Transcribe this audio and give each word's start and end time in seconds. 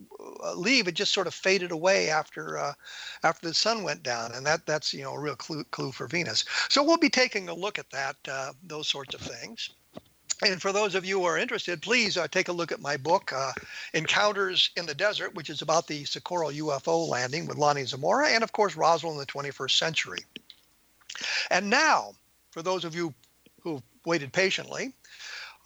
uh, 0.42 0.54
leave; 0.54 0.88
it 0.88 0.94
just 0.94 1.12
sort 1.12 1.28
of 1.28 1.34
faded 1.34 1.70
away 1.70 2.10
after 2.10 2.58
uh, 2.58 2.74
after 3.22 3.46
the 3.46 3.54
sun 3.54 3.84
went 3.84 4.02
down, 4.02 4.32
and 4.32 4.44
that 4.46 4.66
that's 4.66 4.92
you 4.92 5.02
know 5.02 5.12
a 5.12 5.20
real 5.20 5.36
clue 5.36 5.64
clue 5.64 5.92
for 5.92 6.08
Venus. 6.08 6.44
So 6.68 6.82
we'll 6.82 6.96
be 6.96 7.10
taking 7.10 7.48
a 7.48 7.54
look 7.54 7.78
at 7.78 7.90
that 7.90 8.16
uh, 8.28 8.52
those 8.62 8.88
sorts 8.88 9.14
of 9.14 9.20
things. 9.20 9.70
And 10.42 10.60
for 10.60 10.72
those 10.72 10.94
of 10.94 11.04
you 11.04 11.20
who 11.20 11.26
are 11.26 11.38
interested, 11.38 11.80
please 11.80 12.16
uh, 12.16 12.26
take 12.28 12.48
a 12.48 12.52
look 12.52 12.72
at 12.72 12.80
my 12.80 12.96
book, 12.96 13.32
uh, 13.32 13.52
Encounters 13.92 14.70
in 14.76 14.84
the 14.84 14.94
Desert, 14.94 15.34
which 15.34 15.48
is 15.48 15.62
about 15.62 15.86
the 15.86 16.04
Socorro 16.04 16.50
UFO 16.50 17.08
landing 17.08 17.46
with 17.46 17.56
Lonnie 17.56 17.84
Zamora, 17.84 18.28
and 18.28 18.42
of 18.42 18.52
course, 18.52 18.76
Roswell 18.76 19.12
in 19.12 19.18
the 19.18 19.26
21st 19.26 19.78
century. 19.78 20.24
And 21.50 21.70
now, 21.70 22.14
for 22.50 22.62
those 22.62 22.84
of 22.84 22.94
you 22.94 23.14
who've 23.62 23.82
waited 24.04 24.32
patiently, 24.32 24.92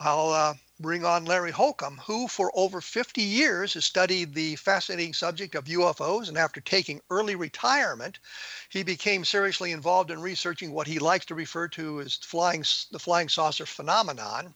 I'll 0.00 0.30
uh, 0.30 0.54
bring 0.78 1.04
on 1.04 1.24
Larry 1.24 1.50
Holcombe, 1.50 2.00
who 2.04 2.28
for 2.28 2.52
over 2.54 2.80
50 2.80 3.20
years 3.20 3.74
has 3.74 3.84
studied 3.84 4.32
the 4.32 4.54
fascinating 4.56 5.12
subject 5.12 5.56
of 5.56 5.64
UFOs. 5.64 6.28
And 6.28 6.38
after 6.38 6.60
taking 6.60 7.00
early 7.10 7.34
retirement, 7.34 8.20
he 8.68 8.84
became 8.84 9.24
seriously 9.24 9.72
involved 9.72 10.12
in 10.12 10.20
researching 10.20 10.72
what 10.72 10.86
he 10.86 11.00
likes 11.00 11.26
to 11.26 11.34
refer 11.34 11.66
to 11.68 12.00
as 12.00 12.14
flying, 12.14 12.64
the 12.92 12.98
flying 12.98 13.28
saucer 13.28 13.66
phenomenon. 13.66 14.54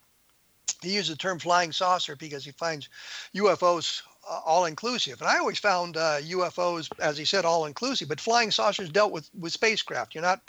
He 0.81 0.95
uses 0.95 1.11
the 1.11 1.17
term 1.17 1.39
flying 1.39 1.73
saucer 1.73 2.17
because 2.17 2.45
he 2.45 2.51
finds 2.53 2.89
UFOs 3.35 4.03
uh, 4.29 4.41
all 4.45 4.65
inclusive. 4.67 5.21
And 5.21 5.29
I 5.29 5.39
always 5.39 5.59
found 5.59 5.97
uh, 5.97 6.21
UFOs, 6.21 6.89
as 7.01 7.17
he 7.17 7.25
said, 7.25 7.45
all 7.45 7.67
inclusive, 7.67 8.09
but 8.09 8.21
flying 8.21 8.51
saucers 8.51 8.91
dealt 8.91 9.13
with, 9.13 9.29
with 9.39 9.53
spacecraft. 9.53 10.15
You're 10.15 10.23
not 10.23 10.43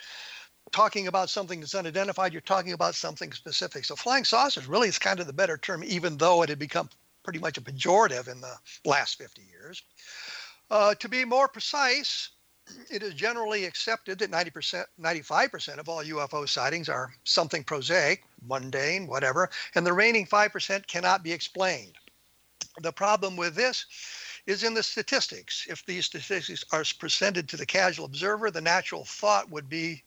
talking 0.71 1.07
about 1.07 1.30
something 1.30 1.60
that's 1.60 1.75
unidentified, 1.75 2.33
you're 2.33 2.42
talking 2.42 2.74
about 2.74 2.95
something 2.95 3.31
specific. 3.31 3.86
So 3.86 3.95
flying 3.95 4.25
saucers 4.25 4.68
really 4.68 4.88
is 4.88 4.98
kind 4.98 5.19
of 5.19 5.27
the 5.27 5.33
better 5.33 5.57
term, 5.57 5.83
even 5.83 6.18
though 6.18 6.42
it 6.42 6.50
had 6.50 6.59
become 6.59 6.89
pretty 7.24 7.39
much 7.39 7.57
a 7.57 7.62
pejorative 7.62 8.27
in 8.27 8.42
the 8.42 8.56
last 8.86 9.18
50 9.18 9.42
years. 9.51 9.81
Uh, 10.69 10.95
to 10.95 11.07
be 11.07 11.25
more 11.25 11.48
precise, 11.48 12.30
it 12.89 13.04
is 13.04 13.13
generally 13.13 13.66
accepted 13.66 14.19
that 14.19 14.31
90%, 14.31 14.83
95% 15.00 15.77
of 15.77 15.89
all 15.89 16.04
UFO 16.04 16.48
sightings 16.48 16.89
are 16.89 17.13
something 17.24 17.63
prosaic, 17.63 18.24
mundane, 18.48 19.07
whatever, 19.07 19.50
and 19.75 19.86
the 19.86 19.94
remaining 19.94 20.25
5% 20.25 20.88
cannot 20.88 21.24
be 21.24 21.31
explained. 21.31 21.98
The 22.81 22.92
problem 22.92 23.36
with 23.36 23.56
this 23.56 23.86
is 24.45 24.63
in 24.63 24.74
the 24.74 24.84
statistics. 24.84 25.66
If 25.69 25.86
these 25.86 26.06
statistics 26.06 26.66
are 26.72 26.84
presented 27.00 27.48
to 27.50 27.57
the 27.57 27.66
casual 27.66 28.06
observer, 28.06 28.51
the 28.51 28.62
natural 28.62 29.06
thought 29.06 29.50
would 29.50 29.69
be 29.69 30.04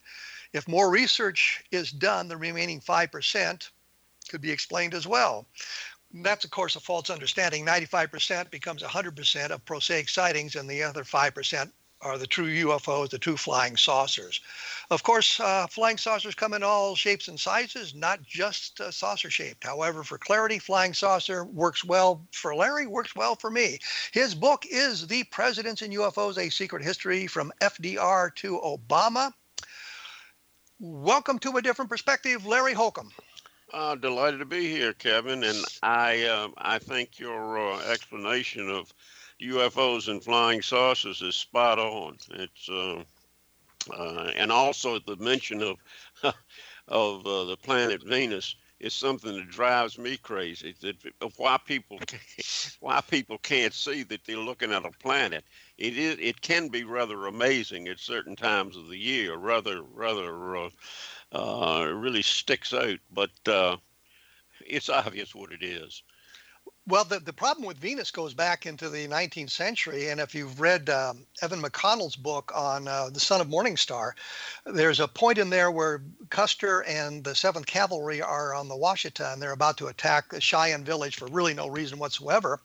if 0.53 0.69
more 0.69 0.91
research 0.91 1.65
is 1.71 1.91
done, 1.91 2.29
the 2.29 2.37
remaining 2.37 2.81
5% 2.81 3.71
could 4.29 4.41
be 4.41 4.51
explained 4.51 4.95
as 4.95 5.07
well. 5.07 5.47
That's, 6.13 6.45
of 6.45 6.51
course, 6.51 6.77
a 6.77 6.81
false 6.81 7.11
understanding. 7.11 7.65
95% 7.65 8.51
becomes 8.51 8.83
100% 8.83 9.51
of 9.51 9.65
prosaic 9.65 10.09
sightings, 10.09 10.57
and 10.57 10.69
the 10.69 10.83
other 10.83 11.05
5% 11.05 11.71
are 12.03 12.19
the 12.19 12.27
true 12.27 12.47
UFOs, 12.47 13.11
the 13.11 13.19
true 13.19 13.37
flying 13.37 13.77
saucers. 13.77 14.41
Of 14.91 15.03
course, 15.03 15.41
uh, 15.41 15.67
flying 15.67 15.97
saucers 15.97 16.35
come 16.35 16.53
in 16.53 16.63
all 16.63 16.95
shapes 16.95 17.29
and 17.29 17.39
sizes, 17.39 17.95
not 17.95 18.23
just 18.23 18.81
uh, 18.81 18.91
saucer 18.91 19.31
shaped. 19.31 19.65
However, 19.65 20.05
for 20.05 20.19
clarity, 20.19 20.59
flying 20.59 20.95
saucer 20.95 21.45
works 21.45 21.85
well 21.85 22.25
for 22.33 22.55
Larry, 22.55 22.87
works 22.87 23.17
well 23.17 23.35
for 23.35 23.51
me. 23.51 23.79
His 24.13 24.35
book 24.35 24.65
is 24.71 25.07
The 25.07 25.25
Presidents 25.25 25.83
and 25.83 25.93
UFOs 25.95 26.39
A 26.39 26.51
Secret 26.51 26.83
History 26.83 27.27
from 27.27 27.53
FDR 27.61 28.35
to 28.37 28.61
Obama. 28.61 29.33
Welcome 30.79 31.39
to 31.41 31.57
a 31.57 31.63
different 31.63 31.91
perspective, 31.91 32.45
Larry 32.45 32.75
Holcombe. 32.75 33.13
Uh, 33.73 33.97
delighted 33.97 34.39
to 34.39 34.45
be 34.45 34.71
here, 34.71 34.93
Kevin, 34.93 35.43
and 35.43 35.59
I 35.83 36.23
uh, 36.23 36.49
I 36.57 36.79
think 36.79 37.19
your 37.19 37.59
uh, 37.59 37.81
explanation 37.91 38.71
of 38.71 38.93
UFOs 39.43 40.09
and 40.09 40.23
flying 40.23 40.63
saucers 40.63 41.23
is 41.23 41.37
spot 41.37 41.79
on. 41.79 42.17
It's 42.31 42.69
uh, 42.69 43.03
uh, 43.93 44.31
and 44.37 44.51
also 44.51 44.99
the 44.99 45.17
mention 45.17 45.63
of 45.63 45.77
of 46.89 47.27
uh, 47.27 47.45
the 47.45 47.57
planet 47.57 48.03
Venus 48.03 48.57
is 48.81 48.95
something 48.95 49.35
that 49.35 49.49
drives 49.49 49.99
me 49.99 50.17
crazy. 50.17 50.75
That 50.81 50.97
why 51.37 51.59
people 51.65 51.99
why 52.81 53.01
people 53.01 53.39
can't 53.39 53.73
see 53.73 54.03
that 54.05 54.25
they're 54.25 54.37
looking 54.37 54.73
at 54.73 54.85
a 54.85 54.91
planet. 54.91 55.45
It 55.79 55.97
is 55.97 56.17
it 56.21 56.41
can 56.41 56.69
be 56.69 56.85
rather 56.85 57.27
amazing 57.27 57.89
at 57.89 57.99
certain 58.01 58.37
times 58.37 58.77
of 58.77 58.89
the 58.89 58.99
year. 58.99 59.37
Rather 59.37 59.83
rather 59.83 60.57
uh, 60.57 60.71
uh, 61.33 61.91
really 61.93 62.23
sticks 62.23 62.73
out, 62.75 62.99
but 63.13 63.31
uh, 63.47 63.77
it's 64.67 64.89
obvious 64.89 65.35
what 65.35 65.53
it 65.53 65.63
is. 65.63 66.03
Well, 66.89 67.05
the, 67.05 67.19
the 67.19 67.33
problem 67.33 67.67
with 67.67 67.79
Venus 67.79 68.13
goes 68.13 68.33
back 68.33 68.65
into 68.65 68.89
the 68.89 69.09
19th 69.09 69.51
century. 69.51 70.11
And 70.11 70.21
if 70.21 70.37
you've 70.37 70.61
read 70.61 70.89
um, 70.89 71.27
Evan 71.43 71.61
McConnell's 71.61 72.15
book 72.15 72.53
on 72.55 72.87
uh, 72.87 73.11
the 73.11 73.19
Son 73.19 73.41
of 73.41 73.49
Morningstar, 73.49 74.13
there's 74.65 75.01
a 75.01 75.09
point 75.09 75.39
in 75.39 75.51
there 75.51 75.73
where 75.73 76.03
Custer 76.31 76.85
and 76.85 77.25
the 77.25 77.33
7th 77.33 77.67
Cavalry 77.67 78.23
are 78.23 78.55
on 78.55 78.69
the 78.69 78.77
Washita 78.77 79.33
and 79.33 79.43
they're 79.43 79.51
about 79.51 79.77
to 79.79 79.89
attack 79.89 80.31
the 80.31 80.41
Cheyenne 80.41 80.85
village 80.85 81.17
for 81.17 81.27
really 81.27 81.55
no 81.55 81.67
reason 81.67 81.99
whatsoever 81.99 82.61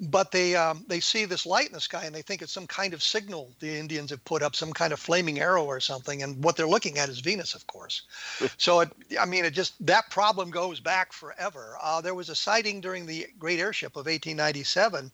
but 0.00 0.30
they 0.30 0.56
um, 0.56 0.84
they 0.88 1.00
see 1.00 1.24
this 1.24 1.46
light 1.46 1.66
in 1.66 1.72
the 1.72 1.80
sky 1.80 2.04
and 2.04 2.14
they 2.14 2.22
think 2.22 2.42
it's 2.42 2.52
some 2.52 2.66
kind 2.66 2.94
of 2.94 3.02
signal 3.02 3.50
the 3.60 3.78
Indians 3.78 4.10
have 4.10 4.24
put 4.24 4.42
up, 4.42 4.56
some 4.56 4.72
kind 4.72 4.92
of 4.92 4.98
flaming 4.98 5.40
arrow 5.40 5.64
or 5.64 5.80
something. 5.80 6.22
And 6.22 6.42
what 6.42 6.56
they're 6.56 6.66
looking 6.66 6.98
at 6.98 7.08
is 7.08 7.20
Venus, 7.20 7.54
of 7.54 7.66
course. 7.66 8.02
so 8.56 8.80
it, 8.80 8.90
I 9.20 9.26
mean, 9.26 9.44
it 9.44 9.52
just 9.52 9.74
that 9.86 10.10
problem 10.10 10.50
goes 10.50 10.80
back 10.80 11.12
forever. 11.12 11.76
Uh, 11.80 12.00
there 12.00 12.14
was 12.14 12.28
a 12.28 12.34
sighting 12.34 12.80
during 12.80 13.06
the 13.06 13.26
Great 13.38 13.60
Airship 13.60 13.92
of 13.92 14.06
1897, 14.06 15.10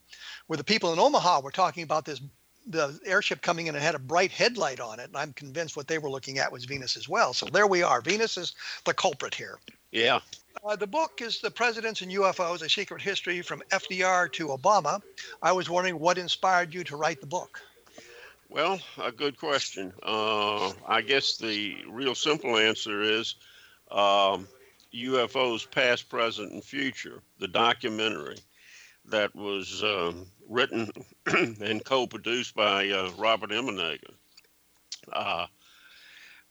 where 0.46 0.56
the 0.56 0.64
people 0.64 0.92
in 0.92 0.98
Omaha 0.98 1.40
were 1.40 1.50
talking 1.50 1.82
about 1.82 2.04
this 2.04 2.20
the 2.68 2.98
airship 3.04 3.40
coming 3.40 3.66
in 3.66 3.74
and 3.74 3.82
had 3.82 3.94
a 3.94 3.98
bright 3.98 4.30
headlight 4.30 4.78
on 4.80 5.00
it. 5.00 5.08
And 5.08 5.16
I'm 5.16 5.32
convinced 5.32 5.76
what 5.76 5.88
they 5.88 5.98
were 5.98 6.10
looking 6.10 6.38
at 6.38 6.52
was 6.52 6.64
Venus 6.64 6.96
as 6.96 7.08
well. 7.08 7.32
So 7.32 7.46
there 7.46 7.66
we 7.66 7.82
are. 7.82 8.00
Venus 8.00 8.36
is 8.36 8.54
the 8.84 8.94
culprit 8.94 9.34
here. 9.34 9.58
Yeah. 9.90 10.20
Uh, 10.64 10.76
the 10.76 10.86
book 10.86 11.20
is 11.22 11.40
The 11.40 11.50
Presidents 11.50 12.02
and 12.02 12.12
UFOs 12.12 12.62
A 12.62 12.68
Secret 12.68 13.00
History 13.00 13.42
from 13.42 13.62
FDR 13.70 14.30
to 14.32 14.48
Obama. 14.48 15.00
I 15.40 15.52
was 15.52 15.70
wondering 15.70 15.98
what 15.98 16.18
inspired 16.18 16.74
you 16.74 16.84
to 16.84 16.96
write 16.96 17.20
the 17.20 17.26
book. 17.26 17.60
Well, 18.50 18.80
a 19.02 19.12
good 19.12 19.38
question. 19.38 19.92
Uh, 20.02 20.72
I 20.86 21.02
guess 21.02 21.36
the 21.36 21.76
real 21.88 22.14
simple 22.14 22.56
answer 22.56 23.02
is 23.02 23.36
um, 23.90 24.48
UFOs 24.94 25.70
Past, 25.70 26.08
Present, 26.08 26.52
and 26.52 26.64
Future, 26.64 27.22
the 27.38 27.48
documentary 27.48 28.38
that 29.04 29.34
was 29.34 29.82
um, 29.82 30.26
written 30.48 30.90
and 31.26 31.84
co 31.84 32.06
produced 32.06 32.54
by 32.54 32.88
uh, 32.88 33.10
Robert 33.18 33.50
Emenegger. 33.50 34.14
Uh, 35.12 35.46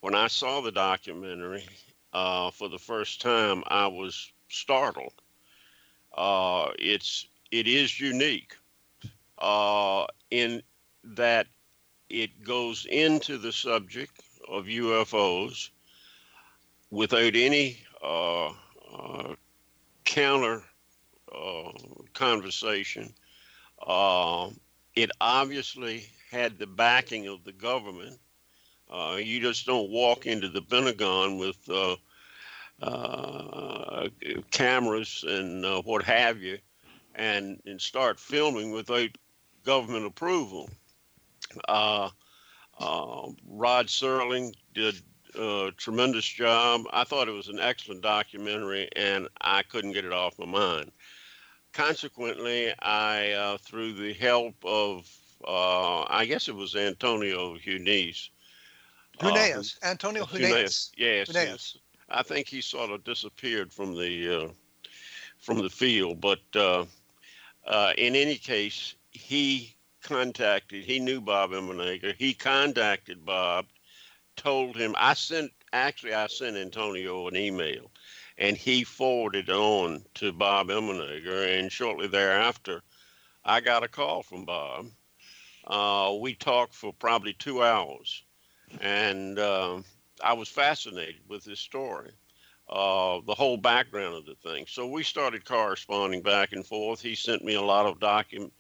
when 0.02 0.16
I 0.16 0.28
saw 0.28 0.62
the 0.62 0.72
documentary, 0.72 1.68
uh, 2.14 2.52
for 2.52 2.70
the 2.70 2.78
first 2.78 3.22
time, 3.22 3.64
I 3.68 3.88
was 3.88 4.32
startled. 4.50 5.14
Uh, 6.16 6.70
it's 6.80 7.28
it 7.52 7.68
is 7.68 8.00
unique 8.00 8.56
uh, 9.38 10.06
in 10.32 10.62
that 11.04 11.48
it 12.10 12.44
goes 12.44 12.86
into 12.90 13.38
the 13.38 13.52
subject 13.52 14.22
of 14.48 14.66
UFOs 14.66 15.70
without 16.90 17.36
any 17.36 17.80
uh, 18.04 18.54
counter 20.06 20.64
uh, 23.86 24.50
it 24.96 25.12
obviously 25.22 26.06
had 26.32 26.58
the 26.58 26.68
backing 26.68 27.28
of 27.28 27.44
the 27.44 27.52
government. 27.52 28.20
Uh, 28.90 29.18
you 29.22 29.40
just 29.40 29.66
don't 29.66 29.90
walk 29.90 30.26
into 30.26 30.50
the 30.50 30.62
Pentagon 30.62 31.38
with 31.38 31.58
uh, 31.70 31.96
uh, 32.82 34.08
cameras 34.52 35.24
and 35.28 35.66
uh, 35.66 35.82
what 35.82 36.04
have 36.04 36.42
you, 36.42 36.58
and 37.16 37.62
and 37.66 37.82
start 37.82 38.20
filming 38.20 38.72
without 38.72 39.10
government 39.64 40.06
approval. 40.06 40.70
Uh, 41.68 42.10
uh 42.80 43.30
Rod 43.48 43.88
Serling 43.88 44.54
did 44.74 45.02
a 45.36 45.72
tremendous 45.78 46.26
job. 46.26 46.84
I 46.92 47.04
thought 47.04 47.28
it 47.28 47.32
was 47.32 47.50
an 47.50 47.60
excellent 47.60 48.02
documentary, 48.02 48.90
and 48.96 49.28
I 49.42 49.64
couldn't 49.64 49.94
get 49.94 50.06
it 50.06 50.14
off 50.14 50.40
my 50.40 50.46
mind. 50.46 50.92
Consequently, 51.78 52.74
I, 52.80 53.34
uh, 53.34 53.58
through 53.60 53.94
the 53.94 54.12
help 54.14 54.56
of, 54.66 55.08
uh, 55.48 56.06
I 56.10 56.26
guess 56.26 56.48
it 56.48 56.56
was 56.56 56.76
Antonio 56.76 57.56
Huneeus. 57.56 58.30
Huneeus, 59.20 59.78
Antonio 59.84 60.26
Huneeus. 60.26 60.90
Yes, 60.98 61.30
yes. 61.32 61.78
I 62.10 62.24
think 62.24 62.48
he 62.48 62.62
sort 62.62 62.90
of 62.90 63.04
disappeared 63.04 63.72
from 63.72 63.94
the 63.94 64.46
uh, 64.46 64.50
from 65.38 65.60
the 65.62 65.70
field. 65.70 66.20
But 66.20 66.40
uh, 66.56 66.86
uh, 67.68 67.94
in 67.96 68.16
any 68.16 68.38
case, 68.38 68.96
he 69.12 69.76
contacted. 70.02 70.84
He 70.84 70.98
knew 70.98 71.22
Bob 71.22 71.52
Emenegger. 71.52 72.16
He 72.18 72.34
contacted 72.34 73.24
Bob, 73.24 73.68
told 74.36 74.76
him. 74.76 74.96
I 74.98 75.14
sent 75.14 75.52
actually 75.74 76.16
I 76.16 76.26
sent 76.26 76.58
Antonio 76.58 77.28
an 77.28 77.36
email, 77.36 77.92
and 78.38 78.58
he 78.58 78.84
forwarded 78.84 79.50
on 79.50 80.06
to 80.16 80.32
Bob 80.34 80.70
Emenegger. 80.70 81.60
And 81.60 81.72
shortly 81.72 82.08
thereafter, 82.08 82.82
I 83.46 83.62
got 83.62 83.84
a 83.84 83.88
call 83.90 84.24
from 84.24 84.46
Bob. 84.46 84.88
Uh, 85.68 86.16
we 86.22 86.36
talked 86.36 86.76
for 86.76 86.94
probably 86.94 87.34
two 87.34 87.64
hours, 87.64 88.24
and 88.82 89.40
um, 89.40 89.86
I 90.24 90.34
was 90.34 90.50
fascinated 90.50 91.22
with 91.30 91.46
his 91.46 91.60
story. 91.60 92.12
uh, 92.70 93.22
the 93.26 93.36
whole 93.36 93.58
background 93.58 94.16
of 94.16 94.26
the 94.26 94.36
thing. 94.36 94.66
So 94.68 94.88
we 94.88 95.04
started 95.04 95.46
corresponding 95.46 96.22
back 96.22 96.54
and 96.54 96.66
forth. 96.66 97.02
He 97.02 97.16
sent 97.16 97.44
me 97.44 97.56
a 97.56 97.62
lot 97.62 97.86
of 97.86 98.00
document 98.00 98.54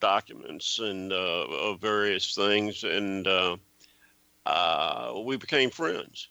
documents 0.00 0.78
and 0.78 1.12
uh, 1.12 1.74
various 1.76 2.34
things, 2.34 2.84
and 2.84 3.26
uh, 3.26 3.56
uh, 4.46 5.14
we 5.24 5.36
became 5.36 5.70
friends. 5.70 6.28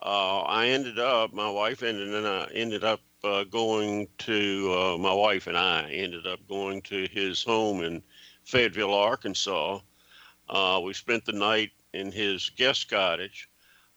Uh, 0.00 0.40
I 0.40 0.68
ended 0.68 0.98
up, 0.98 1.32
my 1.32 1.50
wife 1.50 1.82
ended, 1.82 2.14
and 2.14 2.26
I 2.26 2.48
ended 2.54 2.84
up 2.84 3.00
uh, 3.24 3.44
going 3.44 4.08
to 4.18 4.72
uh, 4.72 4.98
my 4.98 5.12
wife 5.12 5.48
and 5.48 5.56
I 5.56 5.90
ended 5.90 6.26
up 6.26 6.38
going 6.48 6.82
to 6.82 7.08
his 7.10 7.42
home 7.42 7.82
in 7.82 8.02
Fayetteville, 8.44 8.94
Arkansas. 8.94 9.80
we 10.82 10.92
spent 10.92 11.24
the 11.24 11.32
night 11.32 11.70
in 11.92 12.12
his 12.12 12.50
guest 12.50 12.88
cottage. 12.88 13.48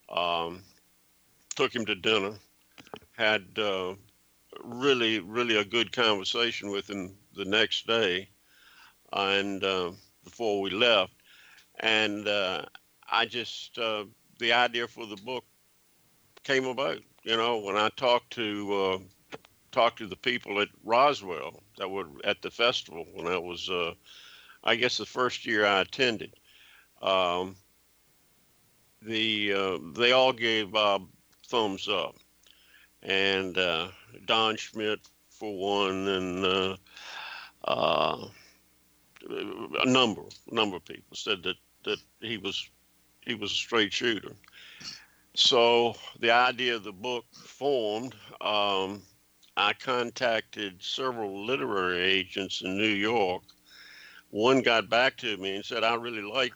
Um, 0.09 0.63
took 1.55 1.73
him 1.73 1.85
to 1.85 1.95
dinner 1.95 2.33
had 3.21 3.45
uh, 3.57 3.93
really, 4.63 5.19
really 5.19 5.57
a 5.57 5.65
good 5.65 5.91
conversation 5.91 6.71
with 6.71 6.89
him 6.89 7.15
the 7.35 7.45
next 7.45 7.85
day, 7.85 8.27
and 9.13 9.63
uh, 9.63 9.91
before 10.23 10.61
we 10.61 10.71
left, 10.71 11.13
and 11.79 12.27
uh, 12.27 12.63
I 13.09 13.25
just 13.25 13.77
uh, 13.77 14.05
the 14.39 14.53
idea 14.53 14.87
for 14.87 15.05
the 15.05 15.17
book 15.17 15.45
came 16.43 16.65
about. 16.65 16.99
You 17.23 17.37
know, 17.37 17.59
when 17.59 17.77
I 17.77 17.89
talked 17.95 18.33
to 18.33 18.73
uh, 18.73 19.37
talked 19.71 19.99
to 19.99 20.07
the 20.07 20.15
people 20.15 20.59
at 20.61 20.69
Roswell 20.83 21.61
that 21.77 21.89
were 21.89 22.07
at 22.23 22.41
the 22.41 22.51
festival 22.51 23.05
when 23.13 23.27
I 23.27 23.37
was, 23.37 23.69
uh, 23.69 23.93
I 24.63 24.75
guess, 24.75 24.97
the 24.97 25.05
first 25.05 25.45
year 25.45 25.65
I 25.65 25.81
attended. 25.81 26.33
Um, 27.01 27.55
the 29.01 29.79
they 29.95 30.11
all 30.11 30.33
gave 30.33 30.71
Bob 30.71 31.07
thumbs 31.47 31.87
up 31.87 32.15
and 33.03 33.57
uh, 33.57 33.87
Don 34.25 34.55
Schmitt 34.55 34.99
for 35.29 35.57
one, 35.57 36.07
and 36.07 36.45
uh, 36.45 36.77
uh, 37.65 38.27
a 39.29 39.89
number 39.89 40.21
number 40.51 40.75
of 40.75 40.85
people 40.85 41.15
said 41.15 41.43
that 41.43 41.55
that 41.83 41.99
he 42.19 42.37
was 42.37 42.69
he 43.21 43.35
was 43.35 43.51
a 43.51 43.55
straight 43.55 43.93
shooter. 43.93 44.33
So 45.35 45.95
the 46.19 46.31
idea 46.31 46.75
of 46.75 46.83
the 46.83 46.91
book 46.91 47.25
formed. 47.33 48.15
Um, 48.41 49.01
I 49.57 49.73
contacted 49.73 50.81
several 50.81 51.45
literary 51.45 51.99
agents 51.99 52.61
in 52.61 52.77
New 52.77 52.87
York. 52.87 53.43
One 54.29 54.61
got 54.61 54.89
back 54.89 55.17
to 55.17 55.37
me 55.37 55.55
and 55.55 55.65
said, 55.65 55.83
"I 55.83 55.95
really 55.95 56.21
like 56.21 56.53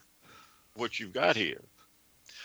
what 0.75 0.99
you've 0.99 1.13
got 1.13 1.35
here." 1.35 1.61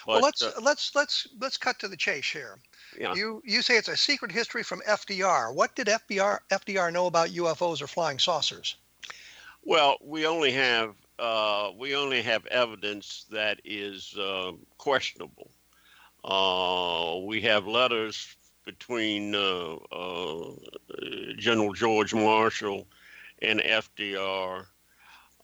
But, 0.07 0.15
well, 0.15 0.21
let's 0.23 0.43
uh, 0.43 0.53
let's 0.61 0.95
let's 0.95 1.29
let's 1.41 1.57
cut 1.57 1.79
to 1.81 1.89
the 1.89 1.97
chase 1.97 2.31
here. 2.31 2.59
Yeah. 2.99 3.15
You 3.15 3.43
you 3.45 3.63
say 3.63 3.77
it's 3.77 3.89
a 3.89 3.97
secret 3.97 4.33
history 4.33 4.63
from 4.63 4.81
FDR. 4.89 5.55
What 5.55 5.77
did 5.77 5.87
FDR 5.87 6.41
FDR 6.51 6.93
know 6.93 7.07
about 7.07 7.29
UFOs 7.31 7.83
or 7.83 7.87
flying 7.87 8.19
saucers? 8.19 8.77
Well, 9.63 9.99
we 10.03 10.27
only 10.27 10.53
have 10.53 10.95
uh, 11.19 11.71
we 11.77 11.95
only 11.95 12.23
have 12.23 12.47
evidence 12.47 13.27
that 13.31 13.61
is 13.65 14.17
uh, 14.19 14.53
questionable. 14.79 15.51
Uh, 16.25 17.21
we 17.25 17.41
have 17.41 17.67
letters 17.67 18.37
between 18.65 19.35
uh, 19.35 19.75
uh, 19.93 20.53
General 21.37 21.73
George 21.73 22.15
Marshall 22.15 22.87
and 23.43 23.61
FDR, 23.61 24.67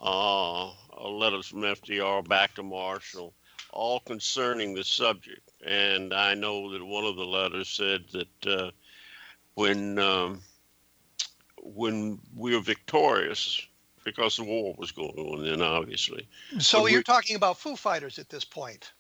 uh, 0.00 0.70
letters 1.08 1.46
from 1.46 1.60
FDR 1.60 2.26
back 2.28 2.54
to 2.54 2.62
Marshall, 2.62 3.32
all 3.72 4.00
concerning 4.00 4.74
the 4.74 4.84
subject. 4.84 5.50
And 5.66 6.12
I 6.12 6.34
know 6.34 6.70
that 6.72 6.84
one 6.84 7.04
of 7.04 7.16
the 7.16 7.24
letters 7.24 7.68
said 7.68 8.04
that 8.12 8.46
uh, 8.46 8.70
when 9.54 9.98
um, 9.98 10.42
when 11.62 12.20
we 12.36 12.54
were 12.54 12.60
victorious, 12.60 13.60
because 14.04 14.36
the 14.36 14.44
war 14.44 14.74
was 14.78 14.92
going 14.92 15.18
on 15.18 15.42
then, 15.42 15.62
obviously. 15.62 16.28
So 16.58 16.86
you're 16.86 17.00
we, 17.00 17.04
talking 17.04 17.34
about 17.34 17.58
Foo 17.58 17.74
Fighters 17.74 18.18
at 18.18 18.28
this 18.28 18.44
point. 18.44 18.92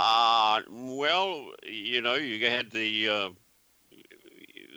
Uh, 0.00 0.60
well, 0.70 1.50
you 1.66 2.00
know, 2.00 2.14
you 2.14 2.48
had 2.48 2.70
the 2.70 3.08
uh, 3.08 3.28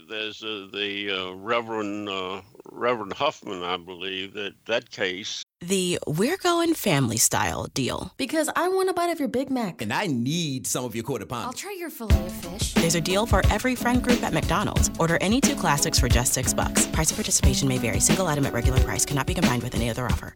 there's 0.09 0.43
uh, 0.43 0.67
the 0.73 1.11
uh, 1.11 1.33
Reverend 1.33 2.09
uh, 2.09 2.41
Reverend 2.71 3.13
Huffman, 3.13 3.63
I 3.63 3.77
believe 3.77 4.33
that 4.33 4.53
that 4.65 4.89
case 4.89 5.43
the 5.61 5.99
we're 6.07 6.37
going 6.37 6.73
family 6.73 7.17
style 7.17 7.67
deal. 7.73 8.11
Because 8.17 8.49
I 8.55 8.67
want 8.67 8.89
a 8.89 8.93
bite 8.93 9.11
of 9.11 9.19
your 9.19 9.29
Big 9.29 9.49
Mac. 9.49 9.81
And 9.81 9.93
I 9.93 10.07
need 10.07 10.67
some 10.67 10.83
of 10.83 10.95
your 10.95 11.03
quarter 11.03 11.25
pound. 11.25 11.45
I'll 11.45 11.53
try 11.53 11.75
your 11.79 11.89
filet 11.89 12.25
of 12.25 12.31
fish. 12.31 12.73
There's 12.73 12.95
a 12.95 13.01
deal 13.01 13.25
for 13.25 13.41
every 13.49 13.75
friend 13.75 14.03
group 14.03 14.23
at 14.23 14.33
McDonald's. 14.33 14.89
Order 14.99 15.17
any 15.21 15.39
two 15.39 15.55
classics 15.55 15.99
for 15.99 16.09
just 16.09 16.33
six 16.33 16.53
bucks. 16.53 16.87
Price 16.87 17.11
of 17.11 17.17
participation 17.17 17.67
may 17.67 17.77
vary. 17.77 17.99
Single 17.99 18.27
item 18.27 18.45
at 18.45 18.53
regular 18.53 18.79
price 18.79 19.05
cannot 19.05 19.27
be 19.27 19.33
combined 19.33 19.63
with 19.63 19.75
any 19.75 19.89
other 19.89 20.05
offer. 20.05 20.35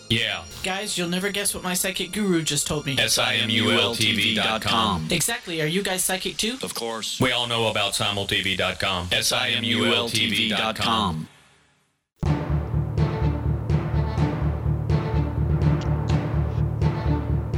Yeah. 0.11 0.43
Guys, 0.61 0.97
you'll 0.97 1.07
never 1.07 1.29
guess 1.29 1.55
what 1.55 1.63
my 1.63 1.73
psychic 1.73 2.11
guru 2.11 2.41
just 2.41 2.67
told 2.67 2.85
me. 2.85 2.97
S-I-M-U-L-T-V.com. 2.99 5.07
Exactly. 5.09 5.61
Are 5.61 5.67
you 5.67 5.81
guys 5.81 6.03
psychic 6.03 6.35
too? 6.35 6.57
Of 6.61 6.75
course. 6.75 7.17
We 7.21 7.31
all 7.31 7.47
know 7.47 7.69
about 7.69 7.93
simultv.com. 7.93 9.07
S-I-M-U-L-T-V.com. 9.13 11.27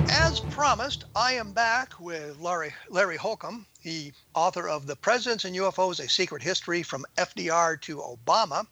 As 0.09 0.39
promised, 0.51 1.05
I 1.15 1.33
am 1.33 1.53
back 1.53 1.99
with 1.99 2.39
Larry, 2.39 2.71
Larry 2.87 3.17
Holcombe, 3.17 3.65
the 3.83 4.11
author 4.35 4.69
of 4.69 4.85
The 4.85 4.95
Presidents 4.95 5.45
and 5.45 5.55
UFOs 5.55 5.99
A 5.99 6.07
Secret 6.07 6.43
History 6.43 6.83
from 6.83 7.03
FDR 7.17 7.81
to 7.81 7.97
Obama. 7.97 8.67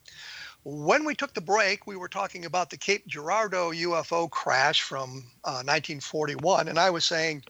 When 0.63 1.05
we 1.05 1.15
took 1.15 1.33
the 1.33 1.41
break, 1.41 1.87
we 1.87 1.95
were 1.95 2.07
talking 2.07 2.45
about 2.45 2.69
the 2.69 2.77
Cape 2.77 3.07
Girardeau 3.07 3.71
UFO 3.71 4.29
crash 4.29 4.81
from 4.81 5.23
uh, 5.43 5.63
1941, 5.65 6.67
and 6.67 6.77
I 6.77 6.91
was 6.91 7.03
saying 7.03 7.43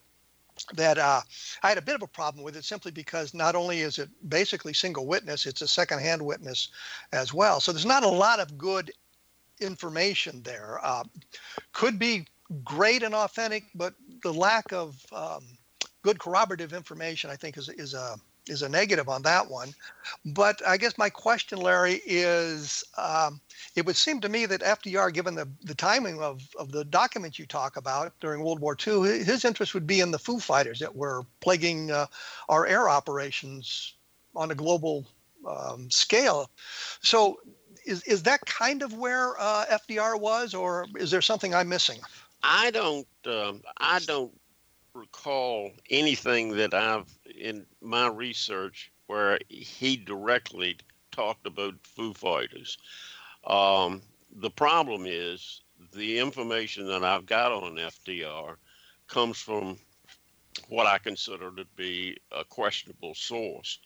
that 0.73 0.97
uh, 0.97 1.21
I 1.63 1.69
had 1.69 1.77
a 1.77 1.81
bit 1.81 1.95
of 1.95 2.03
a 2.03 2.07
problem 2.07 2.43
with 2.43 2.55
it 2.55 2.63
simply 2.63 2.91
because 2.91 3.33
not 3.33 3.55
only 3.55 3.81
is 3.81 3.99
it 3.99 4.09
basically 4.29 4.73
single 4.73 5.07
witness, 5.07 5.45
it's 5.45 5.61
a 5.61 5.67
secondhand 5.67 6.21
witness 6.21 6.69
as 7.11 7.33
well. 7.33 7.59
So 7.59 7.71
there's 7.71 7.85
not 7.85 8.03
a 8.03 8.09
lot 8.09 8.39
of 8.39 8.57
good 8.57 8.91
information 9.59 10.41
there. 10.43 10.79
Uh, 10.81 11.03
could 11.73 11.99
be 11.99 12.27
great 12.63 13.03
and 13.03 13.15
authentic, 13.15 13.65
but 13.75 13.93
the 14.23 14.33
lack 14.33 14.71
of 14.71 14.95
um, 15.11 15.57
good 16.01 16.19
corroborative 16.19 16.73
information, 16.73 17.29
I 17.29 17.35
think, 17.35 17.57
is 17.57 17.69
is 17.69 17.93
a 17.93 18.15
is 18.51 18.61
a 18.61 18.69
negative 18.69 19.09
on 19.09 19.21
that 19.23 19.49
one. 19.49 19.73
But 20.25 20.61
I 20.67 20.77
guess 20.77 20.97
my 20.97 21.09
question, 21.09 21.59
Larry, 21.59 22.01
is 22.05 22.83
um, 22.97 23.39
it 23.75 23.85
would 23.85 23.95
seem 23.95 24.19
to 24.21 24.29
me 24.29 24.45
that 24.45 24.61
FDR, 24.61 25.13
given 25.13 25.35
the, 25.35 25.47
the 25.63 25.73
timing 25.73 26.21
of, 26.21 26.43
of 26.59 26.71
the 26.71 26.83
documents 26.85 27.39
you 27.39 27.45
talk 27.45 27.77
about 27.77 28.13
during 28.19 28.43
World 28.43 28.59
War 28.59 28.75
II, 28.85 29.23
his 29.23 29.45
interest 29.45 29.73
would 29.73 29.87
be 29.87 30.01
in 30.01 30.11
the 30.11 30.19
Foo 30.19 30.39
Fighters 30.39 30.79
that 30.79 30.95
were 30.95 31.23
plaguing 31.39 31.91
uh, 31.91 32.07
our 32.49 32.67
air 32.67 32.89
operations 32.89 33.95
on 34.35 34.51
a 34.51 34.55
global 34.55 35.07
um, 35.47 35.89
scale. 35.89 36.49
So 37.01 37.39
is, 37.85 38.03
is 38.03 38.23
that 38.23 38.45
kind 38.45 38.83
of 38.83 38.93
where 38.93 39.39
uh, 39.39 39.65
FDR 39.71 40.19
was, 40.19 40.53
or 40.53 40.85
is 40.95 41.09
there 41.09 41.21
something 41.21 41.55
I'm 41.55 41.69
missing? 41.69 41.99
I 42.43 42.71
don't. 42.71 43.07
Um, 43.25 43.61
I 43.77 43.99
don't 43.99 44.31
recall 44.93 45.71
anything 45.89 46.55
that 46.57 46.73
I've 46.73 47.07
in 47.37 47.65
my 47.81 48.07
research 48.07 48.91
where 49.07 49.39
he 49.49 49.97
directly 49.97 50.77
talked 51.11 51.47
about 51.47 51.75
Foo 51.83 52.13
Fighters. 52.13 52.77
Um, 53.45 54.01
the 54.37 54.49
problem 54.49 55.05
is 55.05 55.61
the 55.93 56.19
information 56.19 56.87
that 56.87 57.03
I've 57.03 57.25
got 57.25 57.51
on 57.51 57.75
FDR 57.75 58.55
comes 59.07 59.37
from 59.37 59.77
what 60.69 60.87
I 60.87 60.97
consider 60.97 61.51
to 61.51 61.65
be 61.75 62.17
a 62.31 62.43
questionable 62.43 63.15
source. 63.15 63.79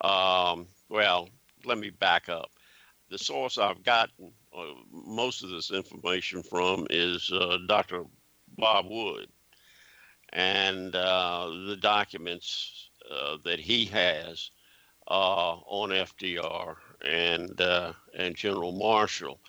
Um, 0.00 0.66
well, 0.88 1.28
let 1.64 1.78
me 1.78 1.90
back 1.90 2.28
up. 2.28 2.50
The 3.10 3.18
source 3.18 3.58
I've 3.58 3.82
gotten 3.82 4.32
uh, 4.56 4.74
most 4.92 5.42
of 5.42 5.50
this 5.50 5.70
information 5.70 6.42
from 6.42 6.86
is 6.90 7.30
uh, 7.32 7.58
Dr. 7.66 8.04
Bob 8.56 8.86
Wood 8.88 9.28
and 10.32 10.94
uh, 10.94 11.48
the 11.66 11.76
documents 11.76 12.90
uh, 13.10 13.36
that 13.44 13.58
he 13.58 13.84
has 13.86 14.50
uh, 15.08 15.56
on 15.66 15.90
FDR 15.90 16.76
and 17.04 17.60
uh, 17.60 17.92
and 18.14 18.36
General 18.36 18.72
Marshall, 18.72 19.40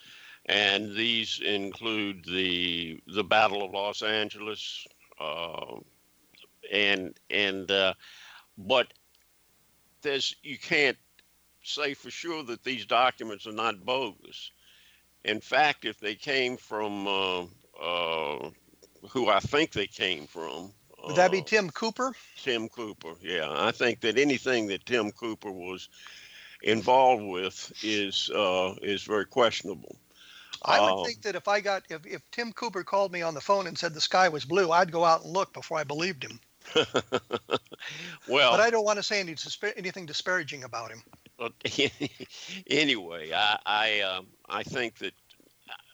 and 0.48 0.96
these 0.96 1.39
include 1.44 2.26
the 2.26 3.00
the 3.08 3.24
Battle 3.24 3.63
of 3.63 3.72
Los 3.72 4.02
Angeles, 4.02 4.86
uh, 5.20 5.76
and 6.72 7.13
and 7.30 7.70
uh, 7.70 7.94
but 8.58 8.91
there's 10.02 10.36
you 10.41 10.58
can't 10.58 10.98
say 11.63 11.94
for 11.94 12.10
sure 12.10 12.44
that 12.44 12.63
these 12.63 12.86
documents 12.86 13.46
are 13.46 13.52
not 13.52 13.86
bogus. 13.86 14.52
In 15.24 15.39
fact, 15.39 15.86
if 15.86 16.00
they 16.00 16.15
came 16.15 16.58
from 16.58 17.08
who 19.10 19.30
I 19.30 19.40
think 19.40 19.72
they 19.72 19.88
came 19.88 20.28
from. 20.28 20.74
Would 21.06 21.16
that 21.16 21.32
be 21.32 21.40
uh, 21.40 21.46
Tim 21.46 21.70
Cooper? 21.70 22.14
Tim 22.38 22.70
Cooper, 22.70 23.16
yeah. 23.22 23.48
I 23.50 23.72
think 23.72 24.02
that 24.02 24.18
anything 24.18 24.68
that 24.68 24.86
Tim 24.86 25.12
Cooper 25.12 25.52
was 25.52 25.90
involved 26.62 27.24
with 27.24 27.74
is 27.84 28.30
uh, 28.30 28.76
is 28.82 29.04
very 29.04 29.26
questionable. 29.26 29.96
I 30.64 30.80
would 30.80 31.00
um, 31.00 31.06
think 31.06 31.24
that 31.24 31.36
if 31.36 31.48
I 31.48 31.60
got 31.60 31.84
if, 31.90 32.06
if 32.06 32.22
Tim 32.32 32.54
Cooper 32.54 32.84
called 32.84 33.12
me 33.12 33.24
on 33.24 33.34
the 33.34 33.42
phone 33.42 33.66
and 33.66 33.78
said 33.78 33.94
the 33.94 34.02
sky 34.02 34.30
was 34.30 34.46
blue, 34.46 34.72
I'd 34.72 34.92
go 34.92 35.04
out 35.04 35.24
and 35.24 35.34
look 35.34 35.54
before 35.54 35.80
I 35.80 35.84
believed 35.84 36.24
him. 36.24 36.40
well, 38.28 38.52
but 38.52 38.60
I 38.60 38.70
don't 38.70 38.86
want 38.86 38.98
to 38.98 39.04
say 39.04 39.20
any, 39.20 39.36
anything 39.76 40.06
disparaging 40.06 40.64
about 40.64 40.92
him. 40.92 41.02
anyway, 42.70 43.32
I 43.34 43.58
I, 43.66 44.00
um, 44.02 44.28
I 44.48 44.62
think 44.62 45.00
that 45.00 45.14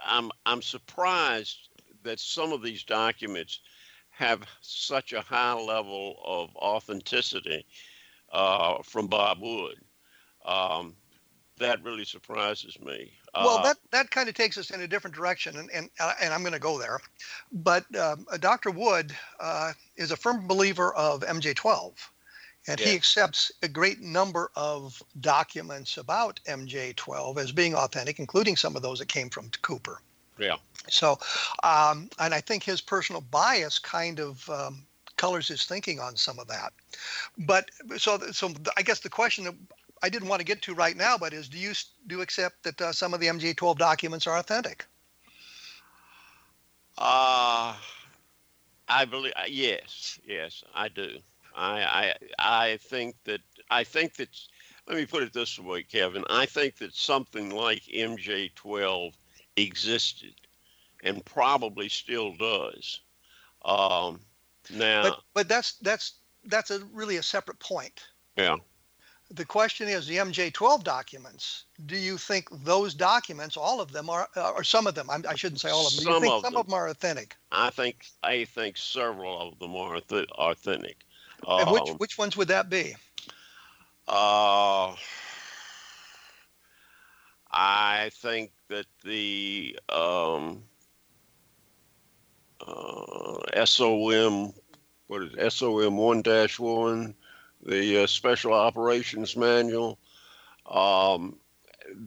I'm 0.06 0.32
I'm 0.46 0.62
surprised 0.62 1.67
that 2.08 2.20
some 2.20 2.54
of 2.54 2.62
these 2.62 2.84
documents 2.84 3.60
have 4.10 4.42
such 4.62 5.14
a 5.14 5.22
high 5.22 5.54
level 5.54 6.20
of 6.26 6.56
authenticity 6.56 7.66
uh, 8.32 8.82
from 8.84 9.08
Bob 9.08 9.40
Wood. 9.42 9.76
Um, 10.46 10.96
that 11.60 11.84
really 11.84 12.06
surprises 12.06 12.78
me. 12.80 13.12
Well, 13.36 13.58
uh, 13.58 13.64
that 13.64 13.78
that 13.92 14.12
kind 14.12 14.30
of 14.30 14.36
takes 14.36 14.58
us 14.58 14.70
in 14.70 14.82
a 14.82 14.88
different 14.88 15.16
direction, 15.16 15.58
and 15.58 15.70
and, 15.72 15.90
uh, 16.00 16.14
and 16.22 16.34
I'm 16.34 16.42
going 16.42 16.54
to 16.54 16.60
go 16.60 16.80
there. 16.80 17.00
But 17.52 17.84
um, 17.96 18.26
Dr. 18.40 18.72
Wood 18.72 19.16
uh, 19.40 19.74
is 19.96 20.12
a 20.12 20.16
firm 20.16 20.48
believer 20.48 20.94
of 20.96 21.22
MJ12, 21.22 21.94
and 22.68 22.80
he 22.80 22.96
accepts 22.96 23.52
a 23.64 23.68
great 23.68 24.02
number 24.02 24.52
of 24.56 25.02
documents 25.20 25.98
about 25.98 26.40
MJ12 26.48 27.38
as 27.38 27.52
being 27.52 27.76
authentic, 27.76 28.20
including 28.20 28.56
some 28.56 28.76
of 28.76 28.82
those 28.82 29.00
that 29.00 29.08
came 29.08 29.30
from 29.30 29.50
Cooper. 29.62 30.02
Yeah. 30.40 30.58
So, 30.90 31.20
um, 31.64 32.10
and 32.20 32.34
I 32.34 32.42
think 32.42 32.64
his 32.64 32.82
personal 32.82 33.22
bias 33.22 33.80
kind 33.80 34.20
of 34.20 34.50
um, 34.50 34.86
colors 35.18 35.48
his 35.48 35.66
thinking 35.66 36.00
on 36.00 36.16
some 36.16 36.40
of 36.40 36.48
that. 36.48 36.72
But 37.38 37.70
so 37.98 38.20
so 38.32 38.52
I 38.78 38.82
guess 38.82 39.00
the 39.00 39.10
question 39.10 39.44
that 39.46 39.56
I 40.02 40.10
didn't 40.10 40.30
want 40.30 40.40
to 40.40 40.46
get 40.46 40.62
to 40.64 40.74
right 40.74 40.96
now, 40.96 41.18
but 41.18 41.34
is 41.34 41.50
do 41.50 41.58
you 41.58 41.74
do 42.08 42.16
you 42.16 42.22
accept 42.22 42.64
that 42.64 42.82
uh, 42.82 42.92
some 42.92 43.14
of 43.14 43.20
the 43.20 43.28
MJ12 43.28 43.78
documents 43.78 44.28
are 44.28 44.38
authentic? 44.38 44.86
Uh, 46.98 47.76
I 48.88 49.06
believe 49.06 49.34
uh, 49.36 49.44
yes, 49.48 50.20
yes, 50.26 50.64
I 50.74 50.88
do. 50.88 51.18
I 51.56 52.14
I 52.40 52.70
I 52.70 52.78
think 52.78 53.16
that 53.26 53.42
I 53.70 53.84
think 53.84 54.16
that 54.16 54.30
let 54.88 54.98
me 54.98 55.06
put 55.06 55.24
it 55.24 55.34
this 55.34 55.60
way, 55.60 55.84
Kevin. 55.84 56.24
I 56.30 56.46
think 56.46 56.78
that 56.78 56.94
something 56.94 57.50
like 57.50 57.84
MJ12 57.84 59.14
existed 59.58 60.34
and 61.04 61.24
probably 61.26 61.90
still 61.90 62.34
does. 62.34 63.02
Um, 63.66 64.20
now, 64.74 65.04
but 65.04 65.20
but 65.34 65.48
that's 65.50 65.74
that's 65.74 66.14
that's 66.46 66.72
a 66.72 66.80
really 66.94 67.18
a 67.18 67.24
separate 67.24 67.60
point. 67.60 68.04
Yeah. 68.38 68.58
The 69.30 69.44
question 69.44 69.90
is 69.90 70.08
the 70.08 70.16
MJ12 70.18 70.86
documents. 70.86 71.66
Do 71.86 71.98
you 71.98 72.18
think 72.18 72.48
those 72.64 72.94
documents, 72.94 73.58
all 73.58 73.82
of 73.82 73.92
them, 73.92 74.10
are 74.10 74.30
or 74.38 74.64
some 74.64 74.88
of 74.88 74.96
them? 74.96 75.10
I 75.10 75.36
shouldn't 75.36 75.60
say 75.60 75.70
all 75.70 75.86
of 75.86 75.94
them. 75.94 76.06
Think 76.06 76.34
of 76.34 76.44
some 76.44 76.54
them. 76.54 76.62
of 76.62 76.68
them 76.68 76.74
are 76.74 76.88
authentic? 76.88 77.36
I 77.52 77.70
think 77.70 78.06
I 78.24 78.46
think 78.46 78.78
several 78.78 79.50
of 79.50 79.60
them 79.60 79.76
are 79.76 80.00
th- 80.00 80.30
authentic. 80.32 80.98
and 81.46 81.70
which 81.72 81.90
Um, 81.90 81.98
which 81.98 82.18
ones 82.18 82.38
would 82.38 82.48
that 82.48 82.70
be? 82.70 82.96
Uh, 84.08 84.96
I 87.52 88.10
think 88.14 88.52
that 88.70 88.86
the 89.04 89.78
um, 89.90 90.64
uh, 92.66 93.66
SOM, 93.66 94.54
what 95.08 95.24
is 95.24 95.34
it, 95.38 95.52
SOM 95.52 95.98
one 95.98 96.22
dash 96.22 96.60
one, 96.60 97.16
the 97.66 98.04
uh, 98.04 98.08
Special 98.08 98.54
Operations 98.54 99.36
Manual. 99.36 99.98
Um, 100.70 101.38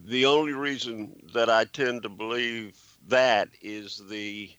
the 0.07 0.27
only 0.27 0.53
reason 0.53 1.17
that 1.33 1.49
I 1.49 1.65
tend 1.65 2.03
to 2.03 2.09
believe 2.09 2.77
that 3.09 3.49
is 3.63 4.03
the 4.11 4.51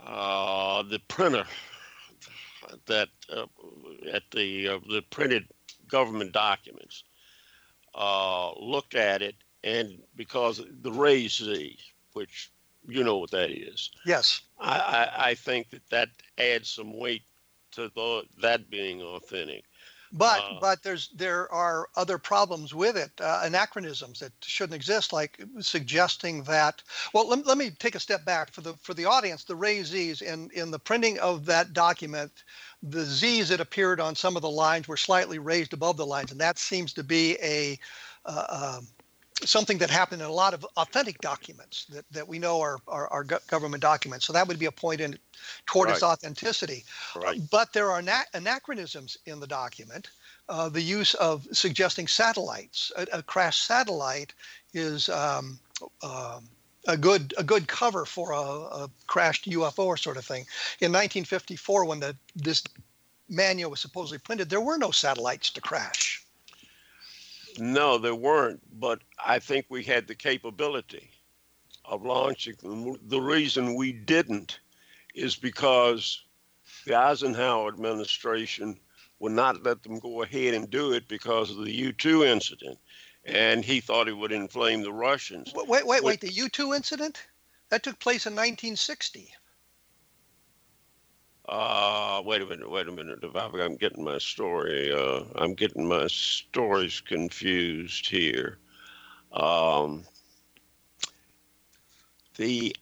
uh, 0.00 0.82
the 0.82 1.00
printer 1.08 1.46
that 2.86 3.08
uh, 3.34 3.46
at 4.12 4.22
the 4.32 4.68
uh, 4.68 4.78
the 4.88 5.02
printed 5.10 5.46
government 5.88 6.32
documents 6.32 7.04
uh, 7.94 8.52
looked 8.60 8.94
at 8.94 9.22
it 9.22 9.34
and 9.64 10.02
because 10.16 10.62
the 10.82 10.92
raised 10.92 11.44
Z, 11.44 11.78
which 12.12 12.50
you 12.88 13.02
know 13.02 13.18
what 13.18 13.30
that 13.32 13.50
is, 13.50 13.90
Yes. 14.04 14.40
I, 14.58 14.78
I, 14.78 15.28
I 15.30 15.34
think 15.34 15.70
that 15.70 15.88
that 15.90 16.08
adds 16.38 16.70
some 16.70 16.96
weight 16.96 17.22
to 17.72 17.90
the, 17.94 18.22
that 18.40 18.70
being 18.70 19.02
authentic. 19.02 19.64
But 20.12 20.44
Uh, 20.44 20.60
but 20.60 20.82
there's 20.82 21.08
there 21.08 21.52
are 21.52 21.88
other 21.96 22.16
problems 22.16 22.72
with 22.72 22.96
it, 22.96 23.10
uh, 23.20 23.40
anachronisms 23.42 24.20
that 24.20 24.32
shouldn't 24.40 24.76
exist, 24.76 25.12
like 25.12 25.42
suggesting 25.60 26.44
that. 26.44 26.80
Well, 27.12 27.28
let, 27.28 27.44
let 27.44 27.58
me 27.58 27.70
take 27.70 27.96
a 27.96 28.00
step 28.00 28.24
back 28.24 28.52
for 28.52 28.60
the 28.60 28.74
for 28.74 28.94
the 28.94 29.04
audience. 29.04 29.42
The 29.44 29.56
raised 29.56 29.90
Z's 29.90 30.22
in 30.22 30.48
in 30.54 30.70
the 30.70 30.78
printing 30.78 31.18
of 31.18 31.44
that 31.46 31.72
document, 31.72 32.44
the 32.82 33.04
Z's 33.04 33.48
that 33.48 33.60
appeared 33.60 34.00
on 34.00 34.14
some 34.14 34.36
of 34.36 34.42
the 34.42 34.50
lines 34.50 34.86
were 34.86 34.96
slightly 34.96 35.40
raised 35.40 35.72
above 35.72 35.96
the 35.96 36.06
lines, 36.06 36.30
and 36.30 36.40
that 36.40 36.58
seems 36.58 36.92
to 36.94 37.02
be 37.02 37.36
a 37.42 37.78
uh, 38.24 38.76
um, 38.78 38.86
something 39.44 39.78
that 39.78 39.90
happened 39.90 40.22
in 40.22 40.28
a 40.28 40.32
lot 40.32 40.54
of 40.54 40.64
authentic 40.76 41.20
documents 41.20 41.84
that, 41.86 42.04
that 42.10 42.26
we 42.26 42.38
know 42.38 42.60
are, 42.60 42.78
are, 42.88 43.08
are 43.08 43.24
government 43.24 43.82
documents. 43.82 44.26
So 44.26 44.32
that 44.32 44.48
would 44.48 44.58
be 44.58 44.66
a 44.66 44.72
point 44.72 45.00
in 45.00 45.18
toward 45.66 45.90
its 45.90 46.02
authenticity. 46.02 46.84
Right. 47.14 47.40
But 47.50 47.72
there 47.72 47.90
are 47.90 47.98
ana- 47.98 48.24
anachronisms 48.34 49.18
in 49.26 49.40
the 49.40 49.46
document. 49.46 50.10
Uh, 50.48 50.68
the 50.68 50.80
use 50.80 51.14
of 51.14 51.46
suggesting 51.52 52.06
satellites. 52.06 52.92
A, 52.96 53.06
a 53.18 53.22
crashed 53.22 53.66
satellite 53.66 54.32
is 54.72 55.08
um, 55.08 55.58
um, 56.02 56.48
a 56.86 56.96
good 56.96 57.34
a 57.36 57.42
good 57.42 57.66
cover 57.66 58.04
for 58.04 58.30
a, 58.30 58.40
a 58.84 58.90
crashed 59.06 59.50
UFO 59.50 59.98
sort 59.98 60.16
of 60.16 60.24
thing. 60.24 60.46
In 60.80 60.92
1954, 60.92 61.84
when 61.84 62.00
the 62.00 62.16
this 62.36 62.62
manual 63.28 63.72
was 63.72 63.80
supposedly 63.80 64.18
printed, 64.18 64.48
there 64.48 64.60
were 64.60 64.78
no 64.78 64.92
satellites 64.92 65.50
to 65.50 65.60
crash. 65.60 66.24
No, 67.58 67.98
there 67.98 68.14
weren't, 68.14 68.60
but 68.78 69.00
I 69.24 69.38
think 69.38 69.66
we 69.68 69.82
had 69.82 70.06
the 70.06 70.14
capability 70.14 71.10
of 71.84 72.04
launching 72.04 72.56
them. 72.62 72.96
The 73.08 73.20
reason 73.20 73.74
we 73.74 73.92
didn't 73.92 74.60
is 75.14 75.36
because 75.36 76.24
the 76.84 76.94
Eisenhower 76.94 77.68
administration 77.68 78.78
would 79.18 79.32
not 79.32 79.62
let 79.62 79.82
them 79.82 79.98
go 79.98 80.22
ahead 80.22 80.54
and 80.54 80.70
do 80.70 80.92
it 80.92 81.08
because 81.08 81.50
of 81.50 81.64
the 81.64 81.72
U 81.72 81.92
2 81.92 82.24
incident. 82.24 82.78
And 83.24 83.64
he 83.64 83.80
thought 83.80 84.08
it 84.08 84.16
would 84.16 84.30
inflame 84.30 84.82
the 84.82 84.92
Russians. 84.92 85.52
Wait, 85.54 85.66
wait, 85.66 85.86
wait, 85.86 86.04
wait. 86.04 86.20
The 86.20 86.28
U2 86.28 86.76
incident 86.76 87.26
that 87.70 87.82
took 87.82 87.98
place 87.98 88.26
in 88.26 88.34
1960. 88.34 89.32
Uh, 91.48 92.22
wait 92.24 92.42
a 92.42 92.46
minute, 92.46 92.68
wait 92.68 92.88
a 92.88 92.92
minute. 92.92 93.20
I'm 93.34 93.76
getting 93.76 94.02
my 94.02 94.18
story, 94.18 94.92
uh, 94.92 95.22
I'm 95.36 95.54
getting 95.54 95.86
my 95.86 96.08
stories 96.08 97.00
confused 97.00 98.08
here. 98.08 98.58
Um, 99.32 100.04
the 102.36 102.74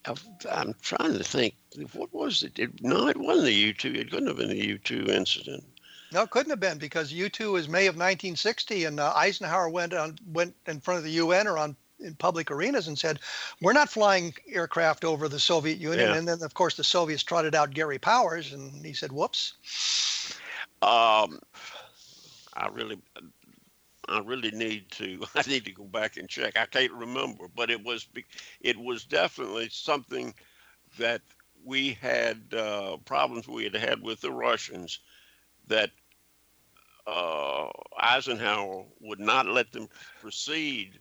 I'm 0.50 0.74
trying 0.80 1.16
to 1.18 1.24
think. 1.24 1.54
What 1.92 2.12
was 2.12 2.42
it? 2.42 2.58
it? 2.58 2.82
No, 2.82 3.08
it 3.08 3.16
wasn't 3.16 3.46
the 3.46 3.72
U2. 3.72 3.96
It 3.96 4.10
couldn't 4.10 4.28
have 4.28 4.36
been 4.36 4.48
the 4.48 4.78
U2 4.78 5.08
incident. 5.08 5.64
No, 6.12 6.22
it 6.22 6.30
couldn't 6.30 6.50
have 6.50 6.60
been 6.60 6.78
because 6.78 7.12
U2 7.12 7.52
was 7.52 7.68
May 7.68 7.86
of 7.86 7.94
1960, 7.94 8.84
and 8.84 9.00
uh, 9.00 9.12
Eisenhower 9.14 9.68
went 9.68 9.92
on 9.92 10.18
went 10.26 10.54
in 10.66 10.80
front 10.80 10.98
of 10.98 11.04
the 11.04 11.10
UN 11.10 11.46
or 11.46 11.58
on 11.58 11.76
in 12.04 12.14
public 12.14 12.50
arenas 12.50 12.88
and 12.88 12.98
said, 12.98 13.20
"We're 13.60 13.72
not 13.72 13.88
flying 13.88 14.34
aircraft 14.46 15.04
over 15.04 15.28
the 15.28 15.40
Soviet 15.40 15.78
Union." 15.78 16.10
Yeah. 16.10 16.16
And 16.16 16.28
then, 16.28 16.42
of 16.42 16.54
course, 16.54 16.76
the 16.76 16.84
Soviets 16.84 17.22
trotted 17.22 17.54
out 17.54 17.74
Gary 17.74 17.98
Powers, 17.98 18.52
and 18.52 18.84
he 18.84 18.92
said, 18.92 19.12
"Whoops." 19.12 19.54
Um, 20.82 21.40
I 22.54 22.68
really, 22.70 23.00
I 24.08 24.20
really 24.20 24.50
need 24.50 24.90
to. 24.92 25.24
I 25.34 25.42
need 25.48 25.64
to 25.64 25.72
go 25.72 25.84
back 25.84 26.16
and 26.16 26.28
check. 26.28 26.58
I 26.58 26.66
can't 26.66 26.92
remember, 26.92 27.48
but 27.54 27.70
it 27.70 27.82
was, 27.82 28.06
it 28.60 28.78
was 28.78 29.04
definitely 29.04 29.68
something 29.70 30.34
that 30.98 31.22
we 31.64 31.92
had 31.94 32.52
uh, 32.54 32.98
problems 33.04 33.48
we 33.48 33.64
had 33.64 33.74
had 33.74 34.02
with 34.02 34.20
the 34.20 34.30
Russians 34.30 35.00
that 35.66 35.90
uh, 37.06 37.68
Eisenhower 37.98 38.84
would 39.00 39.20
not 39.20 39.46
let 39.46 39.72
them 39.72 39.88
proceed 40.20 40.98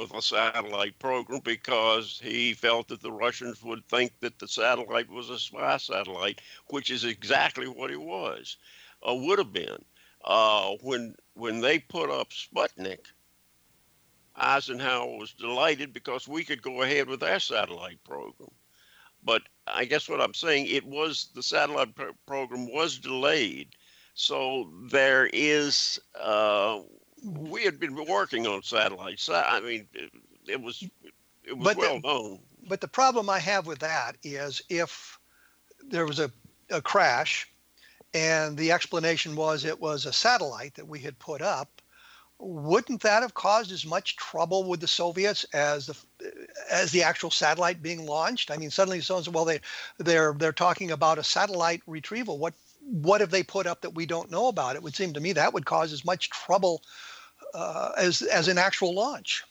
with 0.00 0.14
a 0.14 0.22
satellite 0.22 0.98
program 0.98 1.40
because 1.44 2.20
he 2.22 2.54
felt 2.54 2.88
that 2.88 3.02
the 3.02 3.12
Russians 3.12 3.62
would 3.62 3.86
think 3.88 4.12
that 4.20 4.38
the 4.38 4.48
satellite 4.48 5.10
was 5.10 5.28
a 5.28 5.38
spy 5.38 5.76
satellite, 5.76 6.40
which 6.68 6.90
is 6.90 7.04
exactly 7.04 7.68
what 7.68 7.90
it 7.90 8.00
was, 8.00 8.56
uh, 9.08 9.14
would 9.14 9.38
have 9.38 9.52
been. 9.52 9.84
Uh, 10.24 10.72
when 10.82 11.14
when 11.34 11.60
they 11.60 11.78
put 11.78 12.10
up 12.10 12.30
Sputnik, 12.30 13.06
Eisenhower 14.36 15.16
was 15.18 15.32
delighted 15.32 15.92
because 15.92 16.28
we 16.28 16.44
could 16.44 16.62
go 16.62 16.82
ahead 16.82 17.08
with 17.08 17.22
our 17.22 17.40
satellite 17.40 18.02
program. 18.04 18.50
But 19.22 19.42
I 19.66 19.84
guess 19.84 20.08
what 20.08 20.20
I'm 20.20 20.34
saying, 20.34 20.66
it 20.66 20.84
was 20.84 21.28
the 21.34 21.42
satellite 21.42 21.94
pro- 21.94 22.12
program 22.26 22.72
was 22.72 22.98
delayed, 22.98 23.68
so 24.14 24.70
there 24.90 25.28
is. 25.32 26.00
Uh, 26.18 26.80
we 27.24 27.64
had 27.64 27.78
been 27.78 27.94
working 28.06 28.46
on 28.46 28.62
satellites. 28.62 29.28
I 29.28 29.60
mean, 29.60 29.86
it, 29.94 30.10
it 30.46 30.60
was 30.60 30.82
it 31.44 31.56
was 31.56 31.64
But 31.64 31.74
the- 31.74 31.80
well 31.80 32.00
known. 32.00 32.40
But 32.68 32.80
the 32.80 32.88
problem 32.88 33.30
I 33.30 33.38
have 33.38 33.66
with 33.66 33.78
that 33.80 34.16
is 34.22 34.62
if 34.68 35.18
there 35.88 36.06
was 36.06 36.18
a, 36.20 36.30
a 36.70 36.82
crash 36.82 37.48
and 38.12 38.56
the 38.56 38.72
explanation 38.72 39.34
was 39.34 39.64
it 39.64 39.80
was 39.80 40.06
a 40.06 40.12
satellite 40.12 40.74
that 40.74 40.86
we 40.86 41.00
had 41.00 41.18
put 41.18 41.40
up, 41.42 41.80
wouldn't 42.38 43.02
that 43.02 43.22
have 43.22 43.34
caused 43.34 43.72
as 43.72 43.84
much 43.86 44.16
trouble 44.16 44.64
with 44.64 44.80
the 44.80 44.88
Soviets 44.88 45.44
as 45.52 45.86
the 45.86 45.96
as 46.70 46.90
the 46.90 47.02
actual 47.02 47.30
satellite 47.30 47.82
being 47.82 48.06
launched? 48.06 48.50
I 48.50 48.56
mean, 48.56 48.70
suddenly 48.70 49.00
someone 49.00 49.24
said, 49.24 49.34
"Well, 49.34 49.44
they 49.44 49.60
they're 49.98 50.34
they're 50.34 50.52
talking 50.52 50.90
about 50.90 51.18
a 51.18 51.24
satellite 51.24 51.82
retrieval. 51.86 52.38
What 52.38 52.54
what 52.80 53.20
have 53.20 53.30
they 53.30 53.42
put 53.42 53.66
up 53.66 53.82
that 53.82 53.94
we 53.94 54.06
don't 54.06 54.30
know 54.30 54.48
about?" 54.48 54.76
It 54.76 54.82
would 54.82 54.96
seem 54.96 55.12
to 55.14 55.20
me 55.20 55.32
that 55.34 55.52
would 55.52 55.66
cause 55.66 55.92
as 55.92 56.04
much 56.04 56.30
trouble 56.30 56.82
uh, 57.54 57.92
as 57.96 58.22
as 58.22 58.48
an 58.48 58.58
actual 58.58 58.94
launch. 58.94 59.44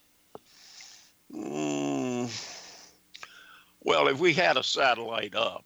Mm, 1.34 2.30
well, 3.84 4.08
if 4.08 4.20
we 4.20 4.34
had 4.34 4.58
a 4.58 4.64
satellite 4.64 5.36
up, 5.36 5.66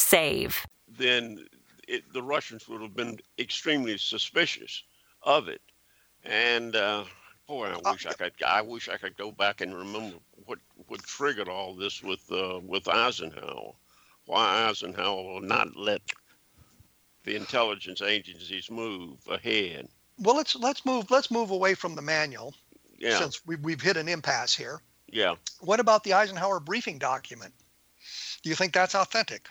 save. 0.00 0.66
Then 0.88 1.46
it, 1.88 2.12
the 2.12 2.22
Russians 2.22 2.68
would 2.68 2.82
have 2.82 2.94
been 2.94 3.18
extremely 3.38 3.98
suspicious 3.98 4.82
of 5.22 5.48
it. 5.48 5.60
And 6.24 6.76
uh, 6.76 7.04
boy, 7.46 7.68
I 7.68 7.90
wish 7.90 8.06
I 8.06 8.12
could. 8.12 8.32
I 8.46 8.62
wish 8.62 8.88
I 8.88 8.96
could 8.96 9.16
go 9.16 9.32
back 9.32 9.60
and 9.60 9.74
remember 9.74 10.16
what 10.46 10.58
what 10.86 11.02
triggered 11.02 11.48
all 11.48 11.74
this 11.74 12.02
with 12.02 12.30
uh, 12.30 12.60
with 12.64 12.88
Eisenhower. 12.88 13.72
Why 14.26 14.68
Eisenhower 14.68 15.40
not 15.40 15.76
let 15.76 16.02
the 17.24 17.36
intelligence 17.36 18.02
agencies 18.02 18.70
move 18.70 19.18
ahead. 19.28 19.88
Well, 20.18 20.36
let's 20.36 20.56
let's 20.56 20.84
move 20.84 21.10
let's 21.10 21.30
move 21.30 21.50
away 21.50 21.74
from 21.74 21.94
the 21.94 22.02
manual. 22.02 22.54
Yeah. 22.98 23.18
Since 23.18 23.46
we, 23.46 23.56
we've 23.56 23.80
hit 23.80 23.96
an 23.96 24.08
impasse 24.08 24.54
here. 24.54 24.82
Yeah. 25.08 25.34
What 25.60 25.80
about 25.80 26.04
the 26.04 26.12
Eisenhower 26.12 26.60
briefing 26.60 26.98
document? 26.98 27.54
Do 28.42 28.50
you 28.50 28.54
think 28.54 28.72
that's 28.72 28.94
authentic? 28.94 29.48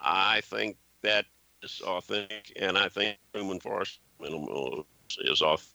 I 0.00 0.40
think 0.42 0.76
that 1.02 1.26
is 1.62 1.80
authentic, 1.84 2.52
and 2.60 2.76
I 2.76 2.88
think 2.88 3.18
Truman 3.32 3.60
Force 3.60 3.98
is 5.20 5.42
off, 5.42 5.68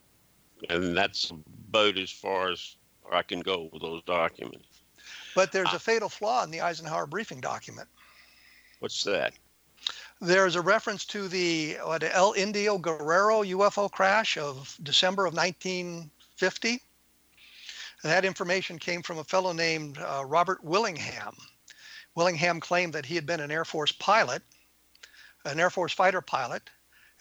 and 0.70 0.96
that's 0.96 1.32
about 1.32 1.98
as 1.98 2.10
far 2.10 2.50
as 2.52 2.76
I 3.12 3.22
can 3.22 3.42
go 3.42 3.70
with 3.72 3.82
those 3.82 4.04
documents. 4.04 4.68
But 5.36 5.52
there's 5.52 5.74
a 5.74 5.80
fatal 5.80 6.10
flaw 6.10 6.44
in 6.44 6.52
the 6.52 6.62
Eisenhower 6.62 7.08
briefing 7.08 7.42
document. 7.42 7.88
What's 8.80 9.04
that? 9.04 9.34
There's 10.20 10.56
a 10.56 10.62
reference 10.62 11.06
to 11.06 11.28
the 11.28 11.78
what, 11.84 12.04
El 12.04 12.34
Indio 12.34 12.78
Guerrero 12.78 13.44
UFO 13.44 13.92
crash 13.92 14.38
of 14.38 14.78
December 14.84 15.26
of 15.26 15.34
1950. 15.34 16.70
And 18.04 18.12
that 18.12 18.26
information 18.26 18.78
came 18.78 19.02
from 19.02 19.18
a 19.18 19.24
fellow 19.24 19.54
named 19.54 19.98
uh, 19.98 20.24
Robert 20.26 20.64
Willingham. 20.64 21.36
Willingham 22.16 22.60
claimed 22.60 22.94
that 22.94 23.06
he 23.06 23.16
had 23.16 23.26
been 23.26 23.40
an 23.40 23.52
Air 23.52 23.66
Force 23.66 23.92
pilot, 23.92 24.42
an 25.46 25.60
Air 25.60 25.70
Force 25.70 25.94
fighter 25.94 26.22
pilot, 26.22 26.70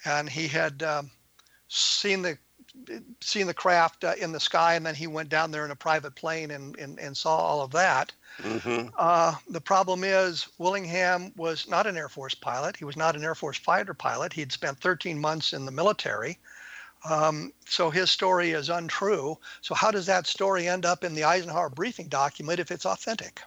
and 0.05 0.29
he 0.29 0.49
had 0.49 0.83
um, 0.83 1.11
seen 1.69 2.23
the 2.23 2.39
seen 3.21 3.49
the 3.49 3.55
craft 3.55 4.05
uh, 4.05 4.15
in 4.19 4.31
the 4.31 4.39
sky, 4.39 4.75
and 4.75 4.87
then 4.87 4.95
he 4.95 5.09
went 5.09 5.29
down 5.29 5.51
there 5.51 5.65
in 5.65 5.71
a 5.71 5.77
private 5.77 6.15
plane 6.15 6.51
and 6.51 6.77
and, 6.79 6.99
and 6.99 7.17
saw 7.17 7.37
all 7.37 7.63
of 7.63 7.71
that. 7.73 8.13
Mm-hmm. 8.39 8.89
Uh, 8.97 9.35
the 9.49 9.61
problem 9.61 10.05
is 10.05 10.49
Willingham 10.59 11.33
was 11.37 11.69
not 11.69 11.87
an 11.87 11.97
Air 11.97 12.09
Force 12.09 12.35
pilot. 12.35 12.77
He 12.77 12.85
was 12.85 12.97
not 12.97 13.17
an 13.17 13.25
Air 13.25 13.35
Force 13.35 13.59
fighter 13.59 13.95
pilot. 13.95 14.33
He'd 14.33 14.53
spent 14.53 14.81
13 14.81 15.19
months 15.19 15.53
in 15.53 15.67
the 15.67 15.73
military. 15.73 16.39
Um, 17.09 17.53
so 17.67 17.91
his 17.91 18.11
story 18.11 18.51
is 18.51 18.69
untrue. 18.69 19.39
So 19.63 19.75
how 19.75 19.91
does 19.91 20.07
that 20.07 20.27
story 20.27 20.69
end 20.69 20.85
up 20.85 21.03
in 21.03 21.15
the 21.15 21.25
Eisenhower 21.25 21.71
briefing 21.71 22.09
document 22.09 22.61
if 22.61 22.71
it's 22.71 22.87
authentic? 22.87 23.43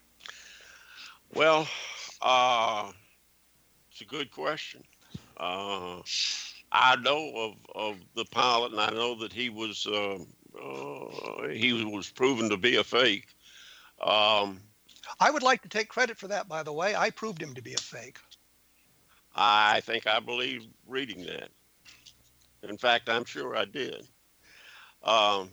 Well, 1.35 1.67
uh, 2.21 2.91
it's 3.91 4.01
a 4.01 4.05
good 4.05 4.29
question. 4.29 4.83
Uh, 5.37 6.01
I 6.71 6.95
know 6.97 7.31
of, 7.35 7.55
of 7.75 7.97
the 8.15 8.25
pilot, 8.25 8.71
and 8.71 8.79
I 8.79 8.91
know 8.91 9.15
that 9.15 9.33
he 9.33 9.49
was 9.49 9.87
uh, 9.87 10.19
uh, 10.61 11.47
he 11.49 11.83
was 11.85 12.11
proven 12.11 12.49
to 12.49 12.57
be 12.57 12.75
a 12.75 12.83
fake. 12.83 13.27
Um, 13.99 14.61
I 15.19 15.31
would 15.31 15.41
like 15.41 15.63
to 15.63 15.69
take 15.69 15.89
credit 15.89 16.17
for 16.17 16.27
that, 16.27 16.47
by 16.47 16.61
the 16.61 16.73
way. 16.73 16.95
I 16.95 17.09
proved 17.09 17.41
him 17.41 17.55
to 17.55 17.63
be 17.63 17.73
a 17.73 17.77
fake. 17.77 18.19
I 19.35 19.81
think 19.81 20.05
I 20.05 20.19
believe 20.19 20.67
reading 20.87 21.25
that. 21.25 21.49
In 22.61 22.77
fact, 22.77 23.09
I'm 23.09 23.25
sure 23.25 23.57
I 23.57 23.65
did. 23.65 24.07
Um, 25.03 25.49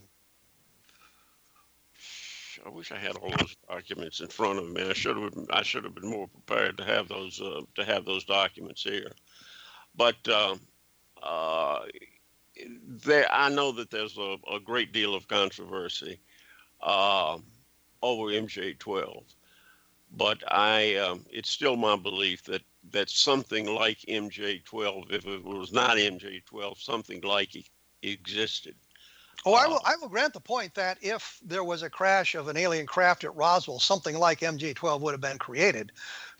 I 2.66 2.68
wish 2.70 2.92
I 2.92 2.98
had 2.98 3.16
all 3.16 3.30
those 3.30 3.56
documents 3.68 4.20
in 4.20 4.28
front 4.28 4.58
of 4.58 4.70
me. 4.70 4.88
I 4.88 4.92
should 4.92 5.16
have. 5.16 5.34
I 5.50 5.62
should 5.62 5.84
have 5.84 5.94
been 5.94 6.10
more 6.10 6.28
prepared 6.28 6.78
to 6.78 6.84
have 6.84 7.08
those 7.08 7.40
uh, 7.40 7.62
to 7.76 7.84
have 7.84 8.04
those 8.04 8.24
documents 8.24 8.82
here. 8.82 9.12
But 9.96 10.28
um, 10.28 10.60
uh, 11.22 11.80
there, 13.04 13.26
I 13.32 13.48
know 13.48 13.72
that 13.72 13.90
there's 13.90 14.18
a, 14.18 14.36
a 14.52 14.60
great 14.60 14.92
deal 14.92 15.14
of 15.14 15.28
controversy 15.28 16.20
uh, 16.82 17.38
over 18.02 18.24
MJ12 18.26 19.24
but 20.12 20.42
I 20.52 20.96
um, 20.96 21.24
it's 21.30 21.50
still 21.50 21.76
my 21.76 21.96
belief 21.96 22.44
that 22.44 22.62
that 22.92 23.10
something 23.10 23.66
like 23.74 23.98
MJ12, 24.08 25.12
if 25.12 25.26
it 25.26 25.44
was 25.44 25.72
not 25.72 25.98
MJ12, 25.98 26.78
something 26.78 27.20
like 27.22 27.54
it 27.54 27.68
existed. 28.02 28.74
Oh, 29.46 29.54
I 29.54 29.66
will. 29.66 29.80
I 29.86 29.96
will 29.96 30.08
grant 30.08 30.34
the 30.34 30.40
point 30.40 30.74
that 30.74 30.98
if 31.00 31.40
there 31.42 31.64
was 31.64 31.82
a 31.82 31.88
crash 31.88 32.34
of 32.34 32.48
an 32.48 32.58
alien 32.58 32.86
craft 32.86 33.24
at 33.24 33.34
Roswell, 33.34 33.78
something 33.78 34.18
like 34.18 34.40
MJ12 34.40 35.00
would 35.00 35.12
have 35.12 35.20
been 35.20 35.38
created 35.38 35.92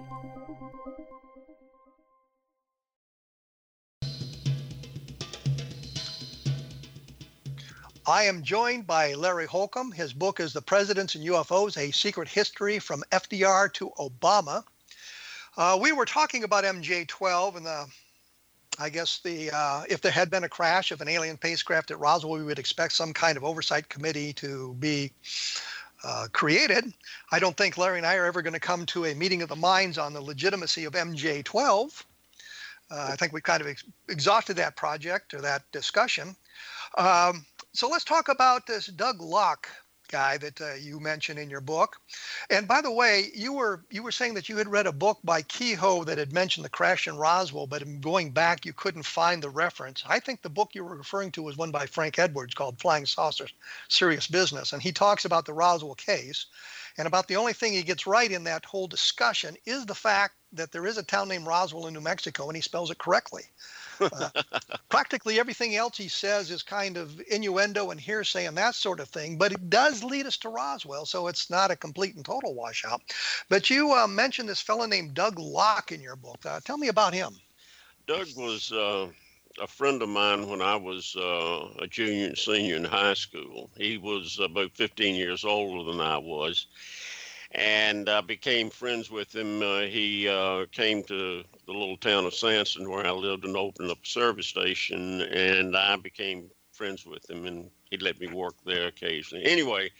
I 8.11 8.23
am 8.23 8.43
joined 8.43 8.85
by 8.85 9.13
Larry 9.13 9.45
Holcombe. 9.45 9.93
His 9.93 10.11
book 10.11 10.41
is 10.41 10.51
The 10.51 10.61
Presidents 10.61 11.15
and 11.15 11.25
UFOs 11.27 11.77
A 11.77 11.91
Secret 11.91 12.27
History 12.27 12.77
from 12.77 13.05
FDR 13.13 13.71
to 13.75 13.89
Obama. 13.97 14.65
Uh, 15.55 15.79
we 15.81 15.93
were 15.93 16.03
talking 16.03 16.43
about 16.43 16.65
MJ 16.65 17.07
12 17.07 17.55
and 17.55 17.65
the 17.65 17.85
I 18.77 18.89
guess 18.89 19.21
the 19.23 19.49
uh, 19.51 19.83
if 19.87 20.01
there 20.01 20.11
had 20.11 20.29
been 20.29 20.43
a 20.43 20.49
crash 20.49 20.91
of 20.91 20.99
an 20.99 21.07
alien 21.07 21.37
spacecraft 21.37 21.89
at 21.89 21.99
Roswell, 21.99 22.33
we 22.33 22.43
would 22.43 22.59
expect 22.59 22.91
some 22.91 23.13
kind 23.13 23.37
of 23.37 23.45
oversight 23.45 23.87
committee 23.87 24.33
to 24.33 24.75
be 24.77 25.13
uh, 26.03 26.27
created. 26.33 26.93
I 27.31 27.39
don't 27.39 27.55
think 27.55 27.77
Larry 27.77 27.99
and 27.99 28.05
I 28.05 28.17
are 28.17 28.25
ever 28.25 28.41
going 28.41 28.51
to 28.51 28.59
come 28.59 28.85
to 28.87 29.05
a 29.05 29.15
meeting 29.15 29.41
of 29.41 29.47
the 29.47 29.55
minds 29.55 29.97
on 29.97 30.11
the 30.11 30.21
legitimacy 30.21 30.83
of 30.83 30.93
MJ12. 30.95 32.03
Uh, 32.91 33.07
I 33.09 33.15
think 33.15 33.31
we 33.31 33.39
kind 33.39 33.61
of 33.61 33.67
ex- 33.67 33.85
exhausted 34.09 34.57
that 34.57 34.75
project 34.75 35.33
or 35.33 35.39
that 35.39 35.63
discussion. 35.71 36.35
Um, 36.97 37.45
so 37.73 37.87
let's 37.87 38.03
talk 38.03 38.29
about 38.29 38.67
this 38.67 38.87
Doug 38.87 39.21
Locke 39.21 39.69
guy 40.11 40.37
that 40.37 40.59
uh, 40.59 40.73
you 40.73 40.99
mentioned 40.99 41.39
in 41.39 41.49
your 41.49 41.61
book. 41.61 41.95
And 42.49 42.67
by 42.67 42.81
the 42.81 42.91
way, 42.91 43.31
you 43.33 43.53
were 43.53 43.85
you 43.89 44.03
were 44.03 44.11
saying 44.11 44.33
that 44.33 44.49
you 44.49 44.57
had 44.57 44.67
read 44.67 44.85
a 44.85 44.91
book 44.91 45.19
by 45.23 45.41
Keyhoe 45.43 46.03
that 46.03 46.17
had 46.17 46.33
mentioned 46.33 46.65
the 46.65 46.69
crash 46.69 47.07
in 47.07 47.17
Roswell, 47.17 47.65
but 47.65 48.01
going 48.01 48.31
back, 48.31 48.65
you 48.65 48.73
couldn't 48.73 49.03
find 49.03 49.41
the 49.41 49.49
reference. 49.49 50.03
I 50.05 50.19
think 50.19 50.41
the 50.41 50.49
book 50.49 50.71
you 50.73 50.83
were 50.83 50.97
referring 50.97 51.31
to 51.31 51.43
was 51.43 51.57
one 51.57 51.71
by 51.71 51.85
Frank 51.85 52.19
Edwards 52.19 52.53
called 52.53 52.79
Flying 52.79 53.05
Saucers: 53.05 53.53
Serious 53.87 54.27
Business, 54.27 54.73
and 54.73 54.81
he 54.81 54.91
talks 54.91 55.25
about 55.25 55.45
the 55.45 55.53
Roswell 55.53 55.95
case. 55.95 56.45
And 56.97 57.07
about 57.07 57.29
the 57.29 57.37
only 57.37 57.53
thing 57.53 57.71
he 57.71 57.83
gets 57.83 58.05
right 58.05 58.29
in 58.29 58.43
that 58.43 58.65
whole 58.65 58.85
discussion 58.85 59.55
is 59.65 59.85
the 59.85 59.95
fact 59.95 60.35
that 60.51 60.73
there 60.73 60.85
is 60.85 60.97
a 60.97 61.03
town 61.03 61.29
named 61.29 61.47
Roswell 61.47 61.87
in 61.87 61.93
New 61.93 62.01
Mexico, 62.01 62.49
and 62.49 62.55
he 62.55 62.61
spells 62.61 62.91
it 62.91 62.97
correctly. 62.97 63.43
Practically 64.89 65.39
everything 65.39 65.75
else 65.75 65.97
he 65.97 66.07
says 66.07 66.51
is 66.51 66.63
kind 66.63 66.97
of 66.97 67.21
innuendo 67.29 67.91
and 67.91 67.99
hearsay 67.99 68.45
and 68.45 68.57
that 68.57 68.75
sort 68.75 68.99
of 68.99 69.09
thing, 69.09 69.37
but 69.37 69.51
it 69.51 69.69
does 69.69 70.03
lead 70.03 70.25
us 70.25 70.37
to 70.37 70.49
Roswell, 70.49 71.05
so 71.05 71.27
it's 71.27 71.49
not 71.49 71.71
a 71.71 71.75
complete 71.75 72.15
and 72.15 72.25
total 72.25 72.53
washout. 72.53 73.01
But 73.49 73.69
you 73.69 73.93
uh, 73.93 74.07
mentioned 74.07 74.49
this 74.49 74.61
fellow 74.61 74.85
named 74.85 75.13
Doug 75.13 75.39
Locke 75.39 75.91
in 75.91 76.01
your 76.01 76.15
book. 76.15 76.39
Uh, 76.45 76.59
tell 76.63 76.77
me 76.77 76.87
about 76.87 77.13
him. 77.13 77.35
Doug 78.07 78.27
was 78.35 78.71
uh, 78.71 79.07
a 79.61 79.67
friend 79.67 80.01
of 80.01 80.09
mine 80.09 80.47
when 80.47 80.61
I 80.61 80.75
was 80.75 81.15
uh, 81.15 81.67
a 81.79 81.87
junior 81.87 82.27
and 82.27 82.37
senior 82.37 82.75
in 82.75 82.83
high 82.83 83.13
school. 83.13 83.69
He 83.77 83.97
was 83.97 84.39
about 84.39 84.71
15 84.71 85.15
years 85.15 85.43
older 85.45 85.89
than 85.89 86.01
I 86.01 86.17
was 86.17 86.67
and 87.53 88.09
I 88.09 88.21
became 88.21 88.69
friends 88.69 89.11
with 89.11 89.35
him. 89.35 89.61
Uh, 89.61 89.81
he 89.81 90.27
uh, 90.27 90.65
came 90.71 91.03
to 91.03 91.43
the 91.65 91.71
little 91.71 91.97
town 91.97 92.25
of 92.25 92.33
Sanson 92.33 92.89
where 92.89 93.05
I 93.05 93.11
lived 93.11 93.45
and 93.45 93.57
opened 93.57 93.91
up 93.91 94.03
a 94.03 94.07
service 94.07 94.47
station, 94.47 95.21
and 95.21 95.75
I 95.75 95.95
became 95.97 96.49
friends 96.71 97.05
with 97.05 97.29
him, 97.29 97.45
and 97.45 97.69
he 97.89 97.97
let 97.97 98.19
me 98.19 98.27
work 98.27 98.55
there 98.65 98.87
occasionally. 98.87 99.45
Anyway, 99.45 99.91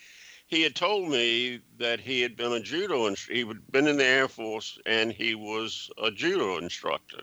he 0.48 0.62
had 0.62 0.76
told 0.76 1.10
me 1.10 1.60
that 1.78 2.00
he 2.00 2.22
had 2.22 2.36
been 2.36 2.54
a 2.54 2.60
judo 2.60 3.06
and 3.08 3.18
he 3.18 3.46
had 3.46 3.72
been 3.72 3.88
in 3.88 3.98
the 3.98 4.06
Air 4.06 4.28
Force, 4.28 4.80
and 4.86 5.12
he 5.12 5.36
was 5.36 5.90
a 6.02 6.10
judo 6.10 6.58
instructor. 6.58 7.22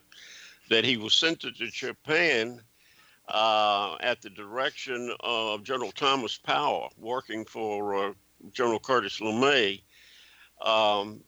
That 0.69 0.85
he 0.85 0.99
was 0.99 1.15
sent 1.15 1.41
to 1.41 1.51
Japan 1.51 2.61
uh, 3.29 3.97
at 4.01 4.21
the 4.21 4.29
direction 4.29 5.15
of 5.21 5.65
General 5.65 5.93
Thomas 5.93 6.37
Power, 6.37 6.89
working 6.99 7.47
for 7.47 8.09
uh, 8.09 8.13
General 8.53 8.79
Curtis 8.79 9.21
LeMay 9.21 9.81
um, 10.61 11.23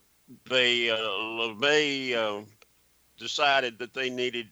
they 0.49 0.89
uh, 0.89 0.97
uh, 2.15 2.41
decided 3.17 3.79
that 3.79 3.93
they 3.93 4.09
needed 4.09 4.47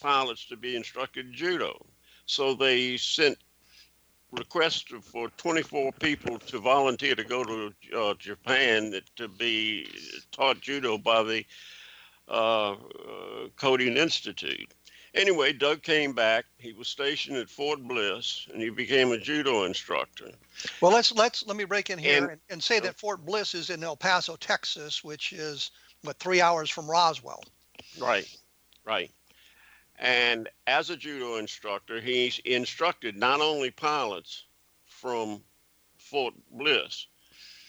pilots 0.00 0.46
to 0.46 0.56
be 0.56 0.76
instructed 0.76 1.26
in 1.26 1.32
judo. 1.32 1.84
So 2.26 2.54
they 2.54 2.96
sent 2.96 3.38
requests 4.32 4.92
for 5.02 5.28
24 5.36 5.92
people 5.92 6.38
to 6.38 6.58
volunteer 6.58 7.14
to 7.14 7.24
go 7.24 7.44
to 7.44 7.72
uh, 7.96 8.14
Japan 8.18 8.94
to 9.16 9.28
be 9.28 9.88
taught 10.32 10.60
judo 10.60 10.98
by 10.98 11.22
the 11.22 11.44
uh, 12.28 12.72
uh, 12.72 12.76
Kodokan 13.56 13.96
Institute. 13.96 14.74
Anyway, 15.18 15.52
Doug 15.52 15.82
came 15.82 16.12
back. 16.12 16.44
He 16.58 16.72
was 16.72 16.86
stationed 16.86 17.36
at 17.38 17.50
Fort 17.50 17.82
Bliss, 17.82 18.46
and 18.52 18.62
he 18.62 18.70
became 18.70 19.10
a 19.10 19.18
judo 19.18 19.64
instructor. 19.64 20.30
Well, 20.80 20.92
let's 20.92 21.10
let's 21.12 21.44
let 21.44 21.56
me 21.56 21.64
break 21.64 21.90
in 21.90 21.98
here 21.98 22.18
And- 22.22 22.30
and, 22.30 22.40
and 22.48 22.62
say 22.62 22.78
that 22.80 22.96
Fort 22.98 23.26
Bliss 23.26 23.52
is 23.52 23.68
in 23.70 23.82
El 23.82 23.96
Paso, 23.96 24.36
Texas, 24.36 25.02
which 25.02 25.32
is 25.32 25.72
what 26.02 26.18
three 26.20 26.40
hours 26.40 26.70
from 26.70 26.88
Roswell. 26.88 27.42
Right, 27.98 28.28
right. 28.84 29.10
And 29.98 30.48
as 30.68 30.90
a 30.90 30.96
judo 30.96 31.36
instructor, 31.36 32.00
he's 32.00 32.38
instructed 32.44 33.16
not 33.16 33.40
only 33.40 33.72
pilots 33.72 34.44
from 34.86 35.42
Fort 35.96 36.34
Bliss, 36.52 37.08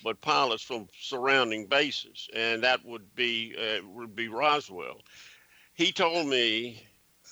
but 0.03 0.21
pilots 0.21 0.61
from 0.61 0.87
surrounding 1.01 1.65
bases, 1.65 2.29
and 2.33 2.63
that 2.63 2.85
would 2.85 3.15
be 3.15 3.55
uh, 3.57 3.85
would 3.87 4.15
be 4.15 4.27
Roswell. 4.27 5.01
He 5.73 5.91
told 5.91 6.27
me, 6.27 6.85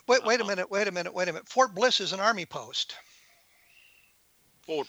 Wait, 0.07 0.23
wait 0.23 0.39
a 0.39 0.45
minute, 0.45 0.71
wait 0.71 0.87
a 0.87 0.91
minute, 0.91 1.13
wait 1.13 1.27
a 1.27 1.33
minute. 1.33 1.49
Fort 1.49 1.75
Bliss 1.75 1.99
is 1.99 2.13
an 2.13 2.19
army 2.19 2.45
post. 2.45 2.95
Fort. 4.65 4.87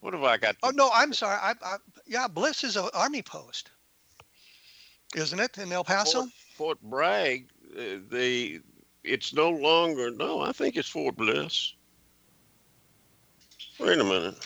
What 0.00 0.14
have 0.14 0.22
I 0.22 0.36
got? 0.36 0.56
Oh 0.62 0.70
no, 0.70 0.90
I'm 0.94 1.12
sorry. 1.12 1.38
I, 1.40 1.54
I 1.62 1.76
yeah, 2.06 2.26
Bliss 2.26 2.64
is 2.64 2.76
an 2.76 2.88
army 2.94 3.22
post, 3.22 3.70
isn't 5.14 5.38
it 5.38 5.58
in 5.58 5.70
El 5.72 5.84
Paso? 5.84 6.22
Fort, 6.22 6.30
Fort 6.54 6.82
Bragg, 6.82 7.48
uh, 7.76 7.98
the 8.10 8.60
it's 9.04 9.34
no 9.34 9.50
longer. 9.50 10.10
No, 10.10 10.40
I 10.40 10.52
think 10.52 10.76
it's 10.76 10.88
Fort 10.88 11.16
Bliss. 11.16 11.74
Wait 13.78 13.98
a 13.98 14.04
minute. 14.04 14.36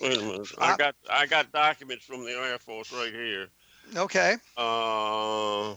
Wait 0.00 0.18
a 0.18 0.20
minute. 0.20 0.48
I 0.58 0.72
Uh, 0.72 0.76
got 0.76 0.94
I 1.10 1.26
got 1.26 1.52
documents 1.52 2.04
from 2.04 2.24
the 2.24 2.32
Air 2.32 2.58
Force 2.58 2.92
right 2.92 3.12
here. 3.12 3.48
Okay. 3.96 4.36
Uh, 4.56 5.74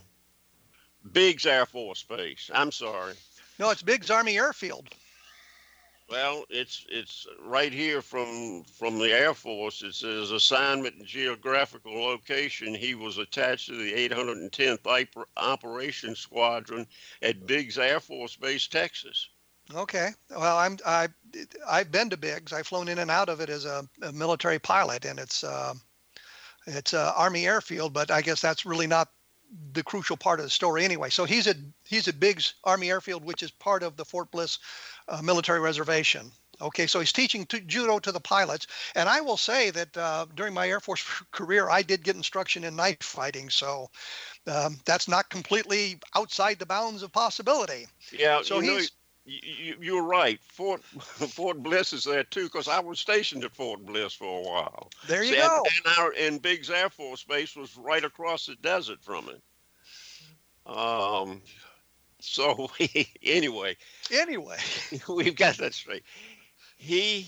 Biggs 1.12 1.46
Air 1.46 1.66
Force 1.66 2.04
Base. 2.04 2.50
I'm 2.54 2.72
sorry. 2.72 3.14
No, 3.60 3.70
it's 3.70 3.82
Biggs 3.82 4.10
Army 4.10 4.38
Airfield. 4.38 4.88
Well, 6.10 6.44
it's 6.50 6.86
it's 6.90 7.26
right 7.42 7.72
here 7.72 8.02
from 8.02 8.66
from 8.78 9.00
the 9.00 9.14
Air 9.14 9.34
Force. 9.34 9.82
It 9.82 9.96
says 9.96 10.32
assignment 10.32 10.96
and 10.96 11.06
geographical 11.06 11.94
location. 11.94 12.76
He 12.76 12.96
was 12.96 13.18
attached 13.18 13.68
to 13.68 13.78
the 13.78 13.94
810th 14.10 14.82
Oper- 14.82 15.24
Operations 15.38 16.20
Squadron 16.20 16.86
at 17.22 17.48
Biggs 17.48 17.78
Air 17.78 18.02
Force 18.02 18.36
Base, 18.36 18.68
Texas. 18.68 19.30
Okay. 19.74 20.10
Well, 20.30 20.58
I'm 20.58 20.78
I 20.86 21.08
I've 21.66 21.92
been 21.94 22.10
to 22.10 22.18
Biggs. 22.18 22.52
I've 22.52 22.68
flown 22.68 22.90
in 22.90 23.00
and 23.00 23.10
out 23.10 23.30
of 23.30 23.40
it 23.40 23.50
as 23.50 23.64
a, 23.64 23.88
a 24.02 24.12
military 24.12 24.60
pilot, 24.60 25.06
and 25.06 25.18
it's 25.18 25.46
uh, 25.46 25.74
it's 26.68 26.92
a 26.92 27.14
Army 27.16 27.48
airfield. 27.48 27.94
But 27.94 28.12
I 28.12 28.22
guess 28.22 28.42
that's 28.42 28.66
really 28.66 28.88
not 28.88 29.08
the 29.74 29.84
crucial 29.84 30.18
part 30.18 30.40
of 30.40 30.46
the 30.46 30.50
story 30.50 30.86
anyway. 30.86 31.10
So 31.10 31.26
he's 31.26 31.48
at 31.48 31.58
he's 31.86 32.08
at 32.08 32.20
Biggs 32.20 32.54
Army 32.64 32.90
Airfield, 32.90 33.26
which 33.26 33.44
is 33.44 33.52
part 33.52 33.84
of 33.84 33.98
the 33.98 34.06
Fort 34.06 34.32
Bliss 34.32 34.60
uh, 35.08 35.22
military 35.22 35.60
reservation. 35.60 36.32
Okay, 36.62 36.86
so 36.86 37.00
he's 37.00 37.12
teaching 37.12 37.46
to, 37.48 37.60
judo 37.62 37.98
to 37.98 38.12
the 38.12 38.20
pilots, 38.20 38.68
and 38.96 39.10
I 39.10 39.20
will 39.20 39.38
say 39.38 39.72
that 39.72 39.98
uh, 39.98 40.28
during 40.36 40.54
my 40.54 40.70
Air 40.70 40.80
Force 40.80 41.04
career, 41.32 41.70
I 41.70 41.82
did 41.82 42.04
get 42.04 42.16
instruction 42.16 42.64
in 42.64 42.76
knife 42.76 43.02
fighting. 43.02 43.50
So 43.50 43.90
um, 44.48 44.80
that's 44.86 45.08
not 45.08 45.30
completely 45.30 46.00
outside 46.16 46.60
the 46.60 46.66
bounds 46.68 47.02
of 47.02 47.12
possibility. 47.12 47.88
Yeah, 48.12 48.42
So 48.44 48.60
you 48.60 48.68
know, 48.68 48.78
he's- 48.78 48.92
you, 49.26 49.40
you, 49.44 49.76
you're 49.80 50.04
right. 50.04 50.40
Fort 50.42 50.84
Fort 50.84 51.62
Bliss 51.62 51.94
is 51.94 52.04
there 52.04 52.24
too, 52.24 52.46
because 52.46 52.68
I 52.68 52.80
was 52.80 53.00
stationed 53.00 53.44
at 53.44 53.56
Fort 53.56 53.86
Bliss 53.86 54.14
for 54.14 54.40
a 54.40 54.50
while. 54.50 54.90
There 55.08 55.24
you 55.24 55.34
See, 55.34 55.40
go. 55.40 55.64
And, 55.66 55.86
and 55.86 55.96
our 55.98 56.14
and 56.18 56.42
Biggs 56.42 56.70
Air 56.70 56.90
Force 56.90 57.24
Base 57.24 57.56
was 57.56 57.78
right 57.78 58.04
across 58.04 58.46
the 58.46 58.56
desert 58.56 59.04
from 59.04 59.30
it. 59.30 59.42
Um, 60.66 61.42
so 62.20 62.70
anyway, 63.24 63.76
Anyway, 64.12 64.58
we've 65.10 65.36
got 65.36 65.58
that 65.58 65.74
straight. 65.74 66.04
He, 66.78 67.28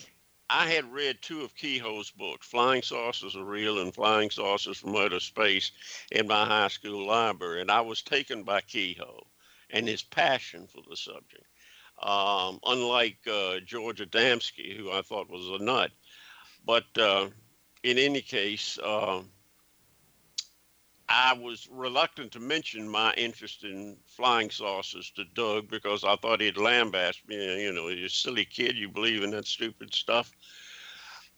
I 0.50 0.68
had 0.68 0.92
read 0.92 1.18
two 1.22 1.42
of 1.42 1.56
Keyhoe's 1.56 2.12
books, 2.12 2.48
Flying 2.48 2.82
Saucers 2.82 3.36
Are 3.36 3.44
Real 3.44 3.80
and 3.80 3.94
Flying 3.94 4.30
Saucers 4.30 4.78
from 4.78 4.96
Outer 4.96 5.20
Space, 5.20 5.72
in 6.12 6.28
my 6.28 6.46
high 6.46 6.68
school 6.68 7.06
library, 7.06 7.62
and 7.62 7.72
I 7.72 7.82
was 7.82 8.02
taken 8.02 8.44
by 8.44 8.62
Kehoe 8.62 9.26
and 9.70 9.88
his 9.88 10.04
passion 10.04 10.68
for 10.68 10.82
the 10.88 10.96
subject. 10.96 11.46
Um, 12.04 12.60
unlike 12.66 13.18
uh, 13.32 13.62
George 13.66 14.02
Adamski, 14.02 14.76
who 14.76 14.92
I 14.92 15.02
thought 15.02 15.30
was 15.30 15.48
a 15.50 15.64
nut, 15.64 15.90
but 16.66 16.86
uh, 16.98 17.30
in 17.84 17.98
any 17.98 18.22
case, 18.22 18.78
uh, 18.84 19.22
I 21.08 21.34
was 21.34 21.70
reluctant 21.72 22.34
to 22.34 22.42
mention 22.42 22.90
my 22.90 23.14
interest 23.14 23.64
in 23.64 23.96
flying 24.06 24.50
saucers 24.50 25.12
to 25.12 25.24
Doug 25.34 25.70
because 25.70 26.04
I 26.04 26.18
thought 26.18 26.42
he'd 26.42 26.58
lambaste 26.58 27.26
me. 27.28 27.64
You 27.64 27.72
know, 27.72 27.88
you 27.88 28.10
silly 28.10 28.46
kid, 28.46 28.76
you 28.76 28.90
believe 28.90 29.24
in 29.24 29.32
that 29.32 29.48
stupid 29.48 29.94
stuff. 29.94 30.32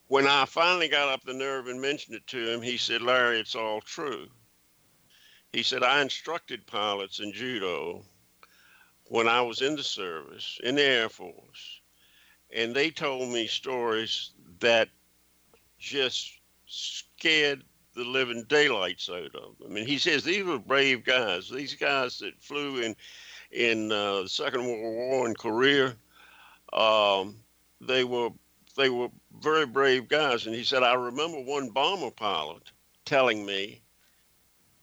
When 0.08 0.26
I 0.26 0.46
finally 0.46 0.88
got 0.88 1.10
up 1.10 1.24
the 1.24 1.34
nerve 1.34 1.68
and 1.68 1.82
mentioned 1.82 2.16
it 2.16 2.26
to 2.28 2.54
him, 2.54 2.62
he 2.62 2.78
said, 2.78 3.02
Larry, 3.02 3.40
it's 3.40 3.56
all 3.56 3.82
true. 3.82 4.28
He 5.52 5.62
said, 5.62 5.84
I 5.84 6.02
instructed 6.02 6.66
pilots 6.68 7.20
in 7.20 7.34
judo 7.34 8.04
when 9.10 9.28
I 9.28 9.42
was 9.42 9.62
in 9.62 9.76
the 9.76 9.84
service, 9.84 10.60
in 10.64 10.76
the 10.76 10.84
Air 10.84 11.10
Force, 11.10 11.82
and 12.52 12.74
they 12.76 12.90
told 12.90 13.30
me 13.30 13.48
stories 13.48 14.32
that 14.60 14.90
just 15.78 16.40
scared 16.66 17.64
the 17.96 18.04
living 18.04 18.44
daylights 18.48 19.10
out 19.10 19.26
of 19.26 19.32
them. 19.32 19.56
I 19.66 19.70
mean, 19.70 19.88
he 19.88 19.98
says 19.98 20.24
these 20.24 20.44
were 20.44 20.60
brave 20.60 21.06
guys. 21.06 21.50
These 21.50 21.76
guys 21.76 22.20
that 22.20 22.42
flew 22.42 22.82
in 22.82 22.96
in 23.52 23.92
uh, 23.92 24.24
the 24.24 24.30
Second 24.30 24.66
World 24.66 24.96
War 24.96 25.28
in 25.28 25.36
Korea, 25.36 25.96
um, 26.74 27.38
they 27.80 28.04
were 28.04 28.30
they 28.76 28.90
were 28.90 29.10
very 29.40 29.66
brave 29.66 30.08
guys. 30.08 30.46
And 30.46 30.56
he 30.56 30.64
said, 30.64 30.84
I 30.84 30.94
remember 30.96 31.40
one 31.40 31.70
bomber 31.70 32.12
pilot 32.12 32.72
telling 33.06 33.46
me 33.46 33.82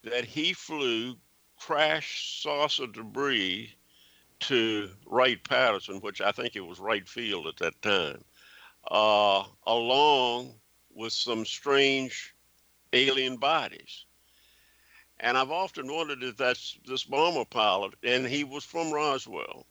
that 0.03 0.25
he 0.25 0.53
flew 0.53 1.15
crash 1.59 2.41
saucer 2.41 2.87
debris 2.87 3.75
to 4.43 4.89
Wright 5.05 5.41
Patterson, 5.43 5.99
which 6.01 6.21
I 6.21 6.31
think 6.31 6.55
it 6.55 6.65
was 6.65 6.79
Wright 6.79 7.07
Field 7.07 7.47
at 7.47 7.57
that 7.57 7.81
time, 7.81 8.23
uh, 8.91 9.43
along 9.65 10.53
with 10.93 11.13
some 11.13 11.45
strange 11.45 12.35
alien 12.91 13.37
bodies. 13.37 14.05
And 15.19 15.37
I've 15.37 15.51
often 15.51 15.87
wondered 15.91 16.23
if 16.23 16.35
that's 16.35 16.77
this 16.85 17.05
bomber 17.05 17.45
pilot, 17.45 17.93
and 18.03 18.25
he 18.25 18.43
was 18.43 18.65
from 18.65 18.91
Roswell, 18.91 19.65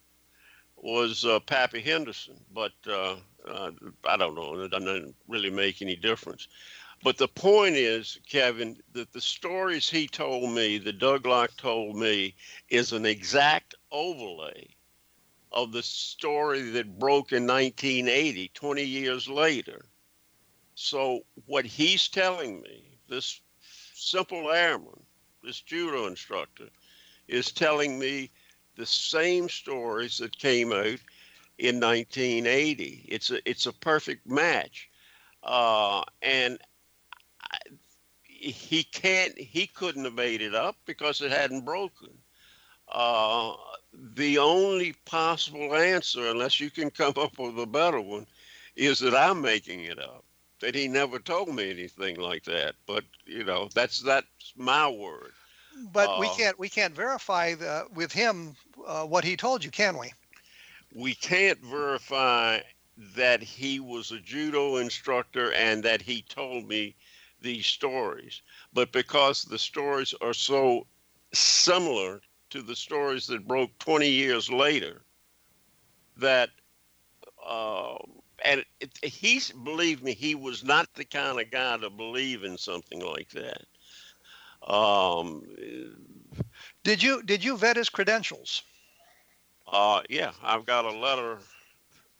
was 0.77 1.25
uh, 1.25 1.41
Pappy 1.41 1.81
Henderson. 1.81 2.37
But 2.55 2.73
uh, 2.89 3.17
uh, 3.47 3.73
I 4.09 4.17
don't 4.17 4.35
know, 4.35 4.59
it 4.61 4.71
doesn't 4.71 5.15
really 5.29 5.51
make 5.51 5.83
any 5.83 5.97
difference. 5.97 6.49
But 7.05 7.19
the 7.19 7.29
point 7.29 7.75
is, 7.75 8.21
Kevin, 8.29 8.79
that 8.93 9.13
the 9.13 9.21
stories 9.21 9.91
he 9.91 10.07
told 10.07 10.55
me, 10.55 10.79
that 10.79 11.01
Doug 11.01 11.27
Locke 11.27 11.57
told 11.57 11.97
me, 11.97 12.35
is 12.69 12.93
an 12.93 13.05
exact 13.05 13.75
overlay 13.93 14.69
of 15.53 15.73
the 15.73 15.83
story 15.83 16.63
that 16.71 16.99
broke 16.99 17.33
in 17.33 17.47
1980, 17.47 18.51
20 18.55 18.83
years 18.83 19.29
later. 19.29 19.85
So 20.75 21.21
what 21.47 21.67
he's 21.67 22.09
telling 22.09 22.63
me, 22.63 22.99
this 23.09 23.41
simple 23.95 24.51
airman, 24.51 25.01
this 25.45 25.61
judo 25.61 26.07
instructor, 26.07 26.69
is 27.29 27.53
telling 27.53 27.99
me 27.99 28.31
the 28.77 28.87
same 28.87 29.49
stories 29.49 30.19
that 30.19 30.39
came 30.39 30.73
out 30.73 30.99
in 31.59 31.79
1980. 31.81 33.07
It's 33.09 33.31
a 33.31 33.49
it's 33.49 33.67
a 33.67 33.73
perfect 33.73 34.27
match, 34.27 34.91
uh, 35.43 36.03
and 36.23 36.59
I, 37.43 37.59
he 38.25 38.83
can't 38.83 39.39
he 39.39 39.67
couldn't 39.67 40.05
have 40.05 40.15
made 40.15 40.41
it 40.41 40.55
up 40.55 40.77
because 40.87 41.21
it 41.21 41.31
hadn't 41.31 41.65
broken. 41.65 42.09
Uh, 42.93 43.55
the 44.15 44.39
only 44.39 44.95
possible 45.07 45.75
answer, 45.75 46.29
unless 46.29 46.61
you 46.61 46.71
can 46.71 46.91
come 46.91 47.15
up 47.17 47.39
with 47.39 47.59
a 47.59 47.67
better 47.67 48.01
one, 48.01 48.27
is 48.77 49.01
that 49.01 49.15
I'm 49.15 49.41
making 49.43 49.81
it 49.85 49.99
up. 49.99 50.25
That 50.61 50.75
he 50.75 50.89
never 50.89 51.19
told 51.19 51.55
me 51.55 51.71
anything 51.71 52.17
like 52.21 52.45
that. 52.45 52.77
But 52.87 53.05
you 53.27 53.45
know, 53.45 53.69
that's 53.75 54.01
that's 54.01 54.55
my 54.57 54.89
word. 54.89 55.33
but 55.93 56.17
we 56.17 56.29
Uh, 56.29 56.31
can't 56.31 56.59
we 56.59 56.69
can't 56.69 56.95
verify 56.95 57.55
the, 57.55 57.87
with 57.95 58.13
him 58.13 58.57
uh, 58.87 59.05
what 59.05 59.25
he 59.25 59.37
told 59.37 59.65
you, 59.65 59.71
can 59.71 59.99
we? 59.99 60.13
we 60.95 61.15
can't 61.15 61.61
verify 61.61 62.61
that 63.17 63.43
he 63.43 63.81
was 63.81 64.11
a 64.11 64.21
judo 64.21 64.77
instructor 64.77 65.53
and 65.53 65.83
that 65.85 66.03
he 66.03 66.23
told 66.23 66.67
me 66.69 66.95
these 67.41 67.67
stories. 67.67 68.43
But 68.73 68.93
because 68.93 69.43
the 69.45 69.59
stories 69.59 70.15
are 70.21 70.35
so 70.35 70.87
similar 71.33 72.21
to 72.53 72.61
the 72.61 72.77
stories 72.77 73.27
that 73.27 73.49
broke 73.49 73.77
20 73.79 74.09
years 74.09 74.51
later 74.51 75.01
that 76.19 76.51
uh, 77.45 77.97
and 78.45 78.61
it, 78.61 78.67
it, 79.03 79.09
he's 79.09 79.51
believe 79.51 80.03
me 80.03 80.13
he 80.13 80.35
was 80.35 80.63
not 80.63 80.87
the 80.95 81.05
kind 81.05 81.41
of 81.41 81.51
guy 81.51 81.79
to 81.79 81.89
believe 81.89 82.45
in 82.45 82.59
something 82.59 83.01
like 83.01 83.31
that. 83.31 83.63
Um, 84.71 85.43
did 86.85 87.03
you 87.03 87.23
did 87.23 87.43
you 87.43 87.57
vet 87.57 87.77
his 87.77 87.89
credentials? 87.89 88.63
Uh, 89.67 90.03
yeah 90.11 90.33
i've 90.43 90.67
got 90.67 90.85
a 90.85 90.91
letter 90.91 91.39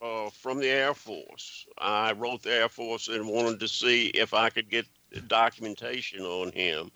uh, 0.01 0.31
from 0.31 0.59
the 0.59 0.69
air 0.69 0.95
force. 0.95 1.67
I 1.77 2.13
wrote 2.13 2.43
the 2.43 2.53
air 2.53 2.69
force 2.71 3.09
and 3.09 3.29
wanted 3.29 3.61
to 3.61 3.69
see 3.69 4.07
if 4.09 4.33
i 4.33 4.49
could 4.49 4.71
get 4.71 4.87
documentation 5.29 6.23
on 6.23 6.53
him 6.53 6.91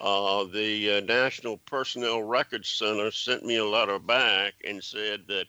uh, 0.00 0.44
the 0.44 0.96
uh, 0.96 1.00
National 1.00 1.58
Personnel 1.58 2.22
Records 2.22 2.70
Center 2.70 3.10
sent 3.10 3.44
me 3.44 3.56
a 3.56 3.64
letter 3.64 3.98
back 3.98 4.54
and 4.66 4.82
said 4.82 5.24
that 5.28 5.46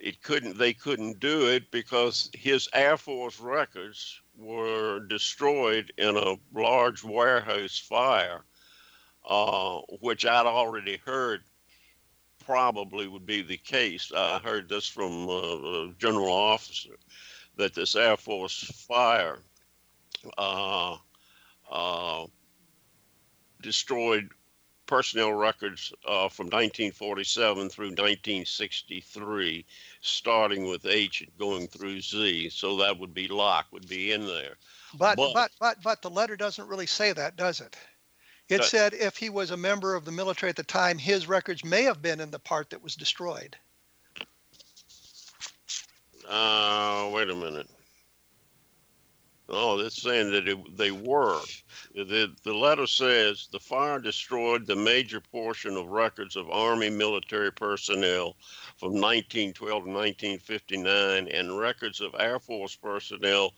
it 0.00 0.20
couldn't 0.22 0.58
they 0.58 0.74
couldn't 0.74 1.20
do 1.20 1.46
it 1.46 1.70
because 1.70 2.28
his 2.34 2.68
Air 2.72 2.96
Force 2.96 3.38
records 3.38 4.20
were 4.36 5.00
destroyed 5.00 5.92
in 5.96 6.16
a 6.16 6.36
large 6.52 7.04
warehouse 7.04 7.78
fire, 7.78 8.44
uh, 9.28 9.78
which 10.00 10.26
I'd 10.26 10.46
already 10.46 11.00
heard 11.04 11.42
probably 12.44 13.06
would 13.06 13.24
be 13.24 13.42
the 13.42 13.56
case. 13.56 14.10
I 14.14 14.40
heard 14.40 14.68
this 14.68 14.88
from 14.88 15.28
uh, 15.28 15.32
a 15.32 15.94
general 15.98 16.32
officer 16.32 16.96
that 17.56 17.74
this 17.74 17.94
Air 17.94 18.16
Force 18.16 18.86
fire 18.88 19.38
uh, 20.36 20.96
uh 21.70 22.26
destroyed 23.64 24.30
personnel 24.86 25.32
records 25.32 25.92
uh, 26.06 26.28
from 26.28 26.46
1947 26.46 27.70
through 27.70 27.86
1963, 27.86 29.64
starting 30.00 30.68
with 30.68 30.86
H 30.86 31.22
and 31.22 31.38
going 31.38 31.66
through 31.66 32.00
Z. 32.00 32.50
So 32.50 32.76
that 32.76 32.98
would 32.98 33.14
be 33.14 33.26
Locke 33.26 33.66
would 33.72 33.88
be 33.88 34.12
in 34.12 34.26
there. 34.26 34.56
But 34.96 35.16
but 35.16 35.32
but 35.34 35.50
but, 35.58 35.82
but 35.82 36.02
the 36.02 36.10
letter 36.10 36.36
doesn't 36.36 36.68
really 36.68 36.86
say 36.86 37.12
that, 37.12 37.36
does 37.36 37.60
it? 37.60 37.76
It 38.48 38.58
that, 38.58 38.66
said 38.66 38.94
if 38.94 39.16
he 39.16 39.30
was 39.30 39.50
a 39.50 39.56
member 39.56 39.94
of 39.94 40.04
the 40.04 40.12
military 40.12 40.50
at 40.50 40.56
the 40.56 40.62
time, 40.62 40.98
his 40.98 41.26
records 41.26 41.64
may 41.64 41.82
have 41.84 42.02
been 42.02 42.20
in 42.20 42.30
the 42.30 42.38
part 42.38 42.70
that 42.70 42.82
was 42.82 42.94
destroyed. 42.94 43.56
Uh, 46.28 47.10
wait 47.12 47.30
a 47.30 47.34
minute. 47.34 47.68
Oh, 49.48 49.78
it's 49.78 50.00
saying 50.00 50.30
that 50.32 50.48
it, 50.48 50.76
they 50.76 50.90
were. 50.90 51.40
The, 51.94 52.34
the 52.44 52.54
letter 52.54 52.86
says 52.86 53.46
the 53.52 53.60
fire 53.60 53.98
destroyed 53.98 54.66
the 54.66 54.74
major 54.74 55.20
portion 55.20 55.76
of 55.76 55.88
records 55.88 56.34
of 56.34 56.50
Army 56.50 56.88
military 56.88 57.52
personnel 57.52 58.36
from 58.78 58.92
1912 58.92 59.84
to 59.84 59.90
1959 59.90 61.28
and 61.28 61.58
records 61.58 62.00
of 62.00 62.14
Air 62.18 62.38
Force 62.38 62.74
personnel 62.74 63.52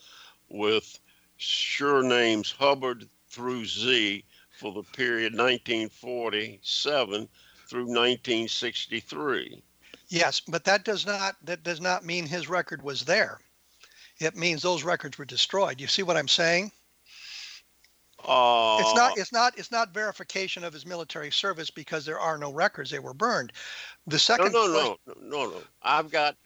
with 0.48 0.98
surnames 1.38 2.50
Hubbard 2.50 3.08
through 3.28 3.66
Z 3.66 4.24
for 4.50 4.72
the 4.72 4.82
period 4.82 5.34
1947 5.34 7.28
through 7.68 7.86
1963. 7.86 9.62
Yes, 10.08 10.40
but 10.40 10.64
that 10.64 10.84
does 10.84 11.06
not 11.06 11.36
that 11.44 11.62
does 11.62 11.80
not 11.80 12.04
mean 12.04 12.26
his 12.26 12.48
record 12.48 12.82
was 12.82 13.04
there 13.04 13.40
it 14.20 14.36
means 14.36 14.62
those 14.62 14.82
records 14.82 15.18
were 15.18 15.24
destroyed. 15.24 15.80
You 15.80 15.86
see 15.86 16.02
what 16.02 16.16
I'm 16.16 16.28
saying? 16.28 16.72
Uh, 18.26 18.78
it's 18.80 18.94
not 18.94 19.18
it's 19.18 19.32
not 19.32 19.58
it's 19.58 19.70
not 19.70 19.94
verification 19.94 20.64
of 20.64 20.72
his 20.72 20.86
military 20.86 21.30
service 21.30 21.70
because 21.70 22.04
there 22.04 22.18
are 22.18 22.38
no 22.38 22.52
records. 22.52 22.90
They 22.90 22.98
were 22.98 23.14
burned. 23.14 23.52
The 24.06 24.18
second 24.18 24.52
no 24.52 24.66
no 24.66 24.96
no 25.06 25.14
no 25.22 25.50
no. 25.50 25.62
I've 25.82 26.10
got 26.10 26.36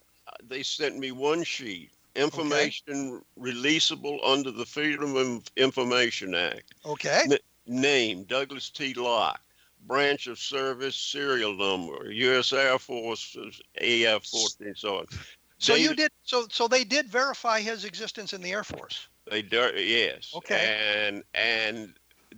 they 0.47 0.63
sent 0.63 0.99
me 0.99 1.13
one 1.13 1.43
sheet. 1.43 1.91
Information 2.17 3.23
okay. 3.39 3.53
releasable 3.53 4.19
under 4.27 4.51
the 4.51 4.67
freedom 4.67 5.17
of 5.17 5.45
information 5.57 6.35
act. 6.35 6.75
Okay. 6.85 7.23
N- 7.31 7.39
name 7.67 8.25
douglas 8.25 8.69
t. 8.69 8.93
Locke 8.95 9.41
branch 9.87 10.27
of 10.27 10.39
service 10.39 10.97
serial 10.97 11.57
number 11.57 12.13
u.s 12.13 12.53
air 12.53 12.79
force 12.79 13.37
af 13.81 14.25
14 14.25 14.75
so 14.75 14.99
on 14.99 15.07
so 15.61 15.75
you 15.75 15.95
did 15.95 16.11
so 16.25 16.47
so 16.51 16.67
they 16.67 16.85
did 16.85 17.09
verify 17.09 17.61
his 17.61 17.85
existence 17.85 18.33
in 18.33 18.41
the 18.41 18.51
Air 18.51 18.65
Force. 18.65 19.09
They 19.31 19.43
do, 19.43 19.71
yes. 19.77 20.33
Okay. 20.35 21.05
And 21.07 21.23
and 21.35 21.95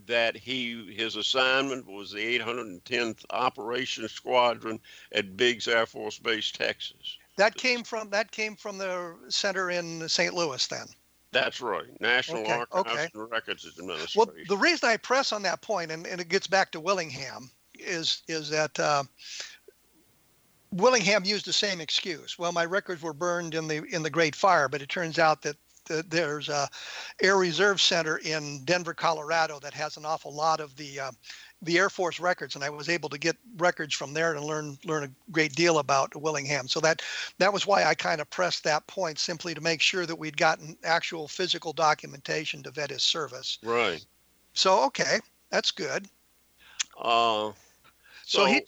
that 0.07 0.37
he 0.37 0.93
his 0.93 1.17
assignment 1.17 1.87
was 1.87 2.13
the 2.13 2.39
810th 2.39 3.25
Operations 3.31 4.13
Squadron 4.13 4.81
at 5.13 5.37
Biggs 5.37 5.69
Air 5.69 5.87
Force 5.87 6.19
Base, 6.19 6.51
Texas. 6.51 7.19
That 7.37 7.55
came 7.55 7.83
from 7.85 8.11
that 8.11 8.31
came 8.31 8.57
from 8.57 8.79
the 8.79 9.17
center 9.29 9.71
in 9.71 10.09
St. 10.09 10.35
Louis 10.35 10.67
then. 10.67 10.87
That's 11.31 11.63
right. 11.63 11.89
National 12.01 12.43
okay. 12.43 12.63
Archives 12.73 12.91
okay. 12.91 13.09
and 13.15 13.31
Records 13.31 13.67
Administration. 13.79 14.19
Well, 14.19 14.45
the 14.49 14.57
reason 14.57 14.91
I 14.91 14.99
press 14.99 15.33
on 15.33 15.43
that 15.43 15.63
point, 15.63 15.91
and, 15.91 16.07
and 16.07 16.21
it 16.21 16.29
gets 16.29 16.47
back 16.47 16.71
to 16.73 16.81
Willingham, 16.81 17.51
is 17.75 18.23
is 18.29 18.51
that 18.51 18.79
uh, 18.79 19.05
Willingham 20.73 21.25
used 21.25 21.47
the 21.47 21.53
same 21.53 21.81
excuse. 21.81 22.39
Well, 22.39 22.53
my 22.53 22.65
records 22.65 23.03
were 23.03 23.13
burned 23.13 23.55
in 23.55 23.69
the 23.69 23.85
in 23.85 24.03
the 24.03 24.11
Great 24.11 24.35
Fire, 24.35 24.69
but 24.69 24.83
it 24.83 24.89
turns 24.89 25.19
out 25.19 25.43
that 25.43 25.57
there's 25.87 26.49
a 26.49 26.69
Air 27.21 27.37
Reserve 27.37 27.81
Center 27.81 28.19
in 28.19 28.65
Denver, 28.65 28.95
Colorado, 28.95 29.59
that 29.61 29.75
has 29.75 29.97
an 29.97 30.05
awful 30.05 30.33
lot 30.33 30.61
of 30.61 30.75
the 30.77 31.01
uh, 31.01 31.11
the 31.61 31.79
Air 31.79 31.91
Force 31.91 32.19
records, 32.19 32.55
and 32.55 32.65
I 32.65 32.71
was 32.71 32.89
able 32.89 33.09
to 33.11 33.19
get 33.19 33.37
records 33.59 33.95
from 33.95 34.15
there 34.15 34.35
and 34.35 34.45
learn 34.45 34.79
learn 34.85 35.05
a 35.05 35.31
great 35.31 35.55
deal 35.55 35.79
about 35.79 36.15
Willingham. 36.17 36.69
So 36.69 36.81
that 36.81 37.03
that 37.39 37.53
was 37.53 37.67
why 37.67 37.85
I 37.85 37.95
kind 37.95 38.21
of 38.21 38.31
pressed 38.31 38.65
that 38.65 38.87
point, 38.87 39.19
simply 39.19 39.55
to 39.55 39.61
make 39.61 39.81
sure 39.81 40.07
that 40.07 40.17
we'd 40.17 40.37
gotten 40.37 40.77
actual 40.85 41.29
physical 41.29 41.73
documentation 41.73 42.63
to 42.63 42.71
vet 42.71 42.91
his 42.91 43.03
service. 43.03 43.59
Right. 43.63 44.05
So 44.55 44.85
okay, 44.87 45.19
that's 45.51 45.71
good. 45.71 46.07
Uh, 46.99 47.53
so, 48.25 48.45
so 48.45 48.45
he 48.47 48.63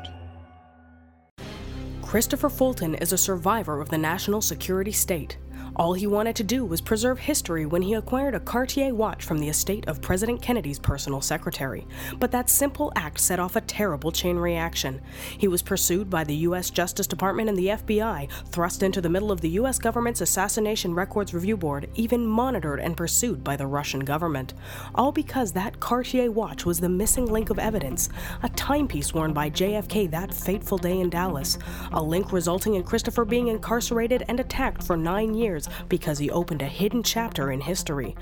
Christopher 2.11 2.49
Fulton 2.49 2.95
is 2.95 3.13
a 3.13 3.17
survivor 3.17 3.79
of 3.79 3.87
the 3.87 3.97
national 3.97 4.41
security 4.41 4.91
state. 4.91 5.37
All 5.81 5.93
he 5.93 6.05
wanted 6.05 6.35
to 6.35 6.43
do 6.43 6.63
was 6.63 6.79
preserve 6.79 7.17
history 7.17 7.65
when 7.65 7.81
he 7.81 7.95
acquired 7.95 8.35
a 8.35 8.39
Cartier 8.39 8.93
watch 8.93 9.25
from 9.25 9.39
the 9.39 9.49
estate 9.49 9.87
of 9.87 9.99
President 9.99 10.39
Kennedy's 10.39 10.77
personal 10.77 11.21
secretary. 11.21 11.87
But 12.19 12.29
that 12.33 12.51
simple 12.51 12.93
act 12.95 13.19
set 13.19 13.39
off 13.39 13.55
a 13.55 13.61
terrible 13.61 14.11
chain 14.11 14.35
reaction. 14.35 15.01
He 15.39 15.47
was 15.47 15.63
pursued 15.63 16.07
by 16.07 16.23
the 16.23 16.35
U.S. 16.35 16.69
Justice 16.69 17.07
Department 17.07 17.49
and 17.49 17.57
the 17.57 17.69
FBI, 17.69 18.29
thrust 18.51 18.83
into 18.83 19.01
the 19.01 19.09
middle 19.09 19.31
of 19.31 19.41
the 19.41 19.49
U.S. 19.49 19.79
government's 19.79 20.21
Assassination 20.21 20.93
Records 20.93 21.33
Review 21.33 21.57
Board, 21.57 21.89
even 21.95 22.27
monitored 22.27 22.79
and 22.79 22.95
pursued 22.95 23.43
by 23.43 23.55
the 23.55 23.65
Russian 23.65 24.01
government. 24.01 24.53
All 24.93 25.11
because 25.11 25.51
that 25.53 25.79
Cartier 25.79 26.29
watch 26.29 26.63
was 26.63 26.79
the 26.79 26.89
missing 26.89 27.25
link 27.25 27.49
of 27.49 27.57
evidence, 27.57 28.07
a 28.43 28.49
timepiece 28.49 29.15
worn 29.15 29.33
by 29.33 29.49
JFK 29.49 30.11
that 30.11 30.31
fateful 30.31 30.77
day 30.77 30.99
in 30.99 31.09
Dallas, 31.09 31.57
a 31.91 32.03
link 32.03 32.31
resulting 32.31 32.75
in 32.75 32.83
Christopher 32.83 33.25
being 33.25 33.47
incarcerated 33.47 34.23
and 34.27 34.39
attacked 34.39 34.83
for 34.83 34.95
nine 34.95 35.33
years 35.33 35.69
because 35.89 36.19
he 36.19 36.29
opened 36.29 36.61
a 36.61 36.67
hidden 36.67 37.03
chapter 37.03 37.51
in 37.51 37.61
history. 37.61 38.15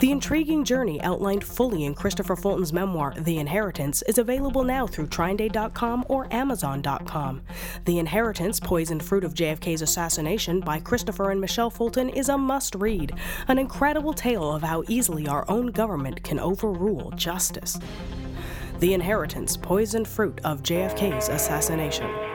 The 0.00 0.10
intriguing 0.10 0.64
journey 0.64 1.00
outlined 1.00 1.44
fully 1.44 1.84
in 1.84 1.94
Christopher 1.94 2.36
Fulton's 2.36 2.72
memoir, 2.72 3.14
The 3.16 3.38
Inheritance, 3.38 4.02
is 4.02 4.18
available 4.18 4.64
now 4.64 4.86
through 4.86 5.08
TrineDay.com 5.08 6.04
or 6.08 6.32
Amazon.com. 6.32 7.42
The 7.84 7.98
Inheritance, 7.98 8.60
Poisoned 8.60 9.02
Fruit 9.02 9.24
of 9.24 9.34
JFK's 9.34 9.82
Assassination 9.82 10.60
by 10.60 10.80
Christopher 10.80 11.30
and 11.30 11.40
Michelle 11.40 11.70
Fulton, 11.70 12.08
is 12.08 12.28
a 12.28 12.38
must 12.38 12.74
read, 12.74 13.12
an 13.48 13.58
incredible 13.58 14.12
tale 14.12 14.52
of 14.52 14.62
how 14.62 14.84
easily 14.88 15.28
our 15.28 15.44
own 15.50 15.68
government 15.68 16.22
can 16.22 16.38
overrule 16.38 17.10
justice. 17.12 17.78
The 18.80 18.92
Inheritance, 18.92 19.56
Poisoned 19.56 20.08
Fruit 20.08 20.40
of 20.44 20.62
JFK's 20.62 21.28
Assassination. 21.28 22.33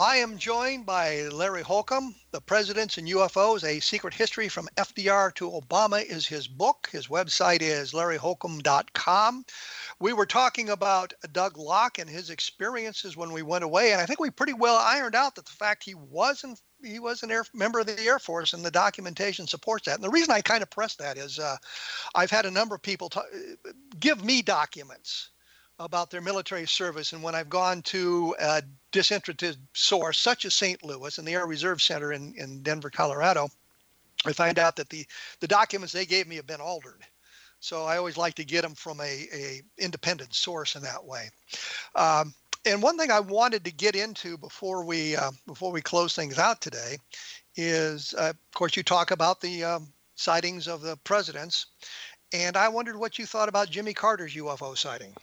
I 0.00 0.18
am 0.18 0.38
joined 0.38 0.86
by 0.86 1.22
Larry 1.22 1.62
Holcombe, 1.62 2.14
The 2.30 2.40
Presidents 2.40 2.98
and 2.98 3.08
UFOs, 3.08 3.64
A 3.64 3.80
Secret 3.80 4.14
History 4.14 4.48
from 4.48 4.68
FDR 4.76 5.34
to 5.34 5.50
Obama 5.50 6.04
is 6.04 6.24
his 6.24 6.46
book. 6.46 6.88
His 6.92 7.08
website 7.08 7.62
is 7.62 7.92
larryholcombe.com. 7.92 9.44
We 9.98 10.12
were 10.12 10.26
talking 10.26 10.70
about 10.70 11.14
Doug 11.32 11.58
Locke 11.58 11.98
and 11.98 12.08
his 12.08 12.30
experiences 12.30 13.16
when 13.16 13.32
we 13.32 13.42
went 13.42 13.64
away, 13.64 13.90
and 13.90 14.00
I 14.00 14.06
think 14.06 14.20
we 14.20 14.30
pretty 14.30 14.52
well 14.52 14.76
ironed 14.76 15.16
out 15.16 15.34
that 15.34 15.46
the 15.46 15.50
fact 15.50 15.82
he 15.82 15.96
wasn't 15.96 16.60
he 16.80 17.00
was 17.00 17.24
an 17.24 17.32
air 17.32 17.44
member 17.52 17.80
of 17.80 17.86
the 17.86 17.98
Air 17.98 18.20
Force, 18.20 18.52
and 18.52 18.64
the 18.64 18.70
documentation 18.70 19.48
supports 19.48 19.86
that. 19.86 19.96
And 19.96 20.04
the 20.04 20.10
reason 20.10 20.32
I 20.32 20.42
kind 20.42 20.62
of 20.62 20.70
press 20.70 20.94
that 20.94 21.18
is 21.18 21.40
uh, 21.40 21.56
I've 22.14 22.30
had 22.30 22.46
a 22.46 22.52
number 22.52 22.76
of 22.76 22.82
people 22.82 23.08
t- 23.08 23.20
give 23.98 24.24
me 24.24 24.42
documents 24.42 25.30
about 25.78 26.10
their 26.10 26.20
military 26.20 26.66
service. 26.66 27.12
And 27.12 27.22
when 27.22 27.34
I've 27.34 27.48
gone 27.48 27.82
to 27.82 28.34
a 28.40 28.62
disinterested 28.90 29.56
source, 29.74 30.18
such 30.18 30.44
as 30.44 30.54
St. 30.54 30.82
Louis 30.84 31.18
and 31.18 31.26
the 31.26 31.34
Air 31.34 31.46
Reserve 31.46 31.80
Center 31.80 32.12
in, 32.12 32.34
in 32.36 32.62
Denver, 32.62 32.90
Colorado, 32.90 33.48
I 34.26 34.32
find 34.32 34.58
out 34.58 34.76
that 34.76 34.88
the, 34.88 35.06
the 35.40 35.46
documents 35.46 35.92
they 35.92 36.06
gave 36.06 36.26
me 36.26 36.36
have 36.36 36.46
been 36.46 36.60
altered. 36.60 37.04
So 37.60 37.84
I 37.84 37.96
always 37.96 38.16
like 38.16 38.34
to 38.34 38.44
get 38.44 38.62
them 38.62 38.74
from 38.74 39.00
a, 39.00 39.26
a 39.32 39.62
independent 39.78 40.34
source 40.34 40.76
in 40.76 40.82
that 40.82 41.04
way. 41.04 41.30
Um, 41.94 42.34
and 42.64 42.82
one 42.82 42.98
thing 42.98 43.10
I 43.10 43.20
wanted 43.20 43.64
to 43.64 43.72
get 43.72 43.96
into 43.96 44.36
before 44.36 44.84
we 44.84 45.16
uh, 45.16 45.30
before 45.46 45.72
we 45.72 45.80
close 45.80 46.14
things 46.14 46.38
out 46.38 46.60
today 46.60 46.98
is, 47.56 48.14
uh, 48.18 48.30
of 48.30 48.54
course, 48.54 48.76
you 48.76 48.82
talk 48.82 49.10
about 49.10 49.40
the 49.40 49.64
um, 49.64 49.92
sightings 50.16 50.68
of 50.68 50.82
the 50.82 50.96
presidents, 50.98 51.66
and 52.32 52.56
I 52.56 52.68
wondered 52.68 52.96
what 52.96 53.18
you 53.18 53.26
thought 53.26 53.48
about 53.48 53.70
Jimmy 53.70 53.94
Carter's 53.94 54.34
UFO 54.34 54.76
sighting. 54.76 55.14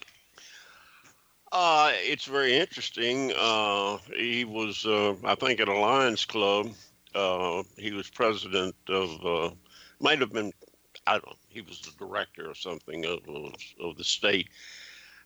Uh, 1.58 1.93
it's 1.93 2.26
very 2.26 2.58
interesting. 2.58 3.32
Uh, 3.39 3.97
he 4.14 4.43
was, 4.43 4.86
uh, 4.86 5.16
I 5.24 5.36
think, 5.36 5.62
at 5.62 5.70
a 5.70 5.74
Lions 5.74 6.26
Club. 6.26 6.74
Uh, 7.16 7.64
he 7.78 7.93
was 7.93 8.10
president 8.10 8.76
of, 8.89 9.26
uh, 9.26 9.56
might 10.01 10.20
have 10.20 10.34
been, 10.34 10.51
I 11.08 11.14
don't 11.14 11.28
know, 11.28 11.36
he 11.47 11.62
was 11.62 11.80
the 11.80 11.91
director 11.97 12.49
or 12.49 12.56
something 12.56 13.06
of, 13.06 13.20
of, 13.80 13.95
the 13.95 14.03
state. 14.03 14.49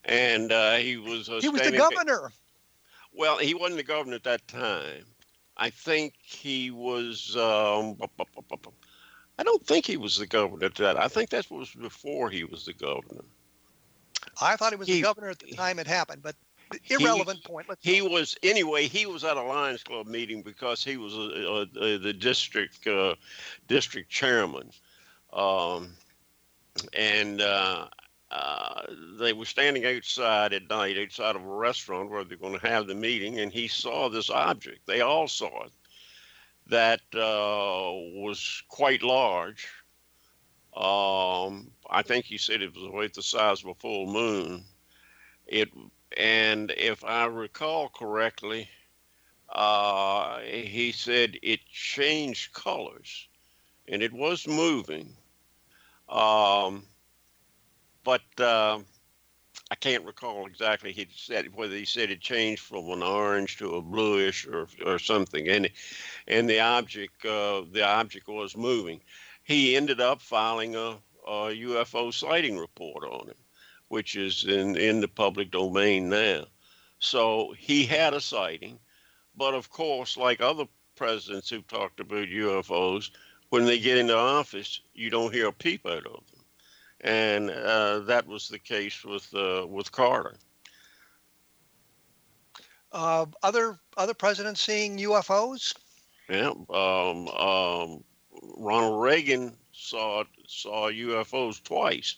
And 0.05 0.51
uh, 0.51 0.75
he 0.75 0.97
was. 0.97 1.25
he 1.41 1.49
was 1.49 1.63
the 1.63 1.75
governor. 1.75 2.31
Well, 3.11 3.39
he 3.39 3.55
wasn't 3.55 3.77
the 3.77 3.83
governor 3.83 4.17
at 4.17 4.23
that 4.25 4.47
time. 4.47 5.05
I 5.57 5.71
think 5.71 6.13
he 6.21 6.69
was. 6.69 7.35
Um, 7.37 7.97
I 9.39 9.43
don't 9.43 9.65
think 9.65 9.87
he 9.87 9.97
was 9.97 10.19
the 10.19 10.27
governor 10.27 10.67
at 10.67 10.75
that. 10.75 10.95
I 10.95 11.07
think 11.07 11.31
that 11.31 11.49
was 11.49 11.73
before 11.73 12.29
he 12.29 12.43
was 12.43 12.65
the 12.65 12.73
governor. 12.73 13.25
I 14.41 14.55
thought 14.55 14.71
he 14.71 14.77
was 14.77 14.87
he, 14.87 14.95
the 14.95 15.01
governor 15.01 15.29
at 15.29 15.39
the 15.39 15.51
time 15.51 15.79
it 15.79 15.87
happened, 15.87 16.21
but 16.21 16.35
irrelevant 16.89 17.39
he, 17.43 17.49
point. 17.49 17.67
Let's 17.69 17.83
he 17.83 17.99
go. 17.99 18.09
was 18.09 18.37
anyway. 18.43 18.87
He 18.87 19.05
was 19.05 19.23
at 19.23 19.37
a 19.37 19.41
Lions 19.41 19.83
Club 19.83 20.07
meeting 20.07 20.41
because 20.41 20.83
he 20.83 20.97
was 20.97 21.13
a, 21.15 21.19
a, 21.19 21.61
a, 21.83 21.97
the 21.97 22.13
district 22.13 22.85
uh, 22.87 23.15
district 23.67 24.09
chairman, 24.09 24.69
um, 25.33 25.91
and 26.93 27.41
uh, 27.41 27.87
uh, 28.31 28.81
they 29.19 29.33
were 29.33 29.45
standing 29.45 29.85
outside 29.85 30.53
at 30.53 30.69
night, 30.69 30.97
outside 30.97 31.35
of 31.35 31.43
a 31.43 31.47
restaurant 31.47 32.09
where 32.09 32.23
they're 32.23 32.37
going 32.37 32.57
to 32.57 32.67
have 32.67 32.87
the 32.87 32.95
meeting, 32.95 33.39
and 33.39 33.51
he 33.51 33.67
saw 33.67 34.09
this 34.09 34.29
object. 34.29 34.85
They 34.85 35.01
all 35.01 35.27
saw 35.27 35.65
it. 35.65 35.71
That 36.67 37.01
uh, 37.15 38.19
was 38.21 38.61
quite 38.67 39.01
large. 39.01 39.67
Um, 40.79 41.71
I 41.89 42.03
think 42.03 42.23
he 42.23 42.37
said 42.37 42.61
it 42.61 42.73
was 42.73 42.85
about 42.85 43.13
the 43.13 43.21
size 43.21 43.61
of 43.61 43.67
a 43.67 43.73
full 43.75 44.05
moon. 44.05 44.63
It 45.45 45.69
and 46.15 46.71
if 46.71 47.03
I 47.03 47.25
recall 47.25 47.89
correctly, 47.89 48.69
uh, 49.49 50.39
he 50.39 50.93
said 50.93 51.37
it 51.43 51.59
changed 51.65 52.53
colors, 52.53 53.27
and 53.89 54.01
it 54.01 54.13
was 54.13 54.47
moving. 54.47 55.17
Um, 56.07 56.85
but 58.05 58.21
uh, 58.39 58.79
I 59.69 59.75
can't 59.75 60.05
recall 60.05 60.47
exactly 60.47 60.93
he 60.93 61.07
said 61.13 61.53
whether 61.53 61.75
he 61.75 61.85
said 61.85 62.09
it 62.09 62.21
changed 62.21 62.61
from 62.61 62.89
an 62.89 63.03
orange 63.03 63.57
to 63.57 63.75
a 63.75 63.81
bluish 63.81 64.47
or 64.47 64.69
or 64.85 64.97
something, 64.97 65.49
and 65.49 65.69
and 66.25 66.49
the 66.49 66.61
object 66.61 67.25
uh, 67.25 67.63
the 67.69 67.85
object 67.85 68.29
was 68.29 68.55
moving. 68.55 69.01
He 69.49 69.75
ended 69.75 69.99
up 69.99 70.21
filing 70.21 70.75
a 70.75 70.99
a 71.25 71.55
UFO 71.55 72.13
sighting 72.13 72.57
report 72.57 73.03
on 73.03 73.27
him, 73.27 73.37
which 73.87 74.15
is 74.15 74.45
in, 74.45 74.75
in 74.77 75.01
the 75.01 75.07
public 75.07 75.49
domain 75.49 76.07
now. 76.07 76.45
So 76.99 77.55
he 77.57 77.83
had 77.85 78.13
a 78.13 78.21
sighting, 78.21 78.79
but 79.35 79.55
of 79.55 79.71
course, 79.71 80.17
like 80.17 80.39
other 80.39 80.65
presidents 80.95 81.49
who've 81.49 81.67
talked 81.67 81.99
about 81.99 82.27
UFOs, 82.27 83.09
when 83.49 83.65
they 83.65 83.79
get 83.79 83.97
into 83.97 84.15
office, 84.15 84.81
you 84.93 85.09
don't 85.09 85.33
hear 85.33 85.47
a 85.47 85.53
peep 85.53 85.85
out 85.87 86.05
of 86.05 86.23
them, 86.31 86.43
and 87.01 87.49
uh, 87.49 87.99
that 88.01 88.27
was 88.27 88.49
the 88.49 88.59
case 88.59 89.03
with 89.03 89.33
uh, 89.33 89.65
with 89.67 89.91
Carter. 89.91 90.35
Uh, 92.91 93.25
other 93.41 93.79
other 93.97 94.13
presidents 94.13 94.61
seeing 94.61 94.97
UFOs? 94.97 95.75
Yeah, 96.29 96.53
um, 96.69 97.27
um, 97.29 98.03
Ronald 98.59 99.01
Reagan 99.01 99.55
saw 99.71 100.23
saw 100.47 100.91
UFOs 100.91 101.63
twice. 101.63 102.17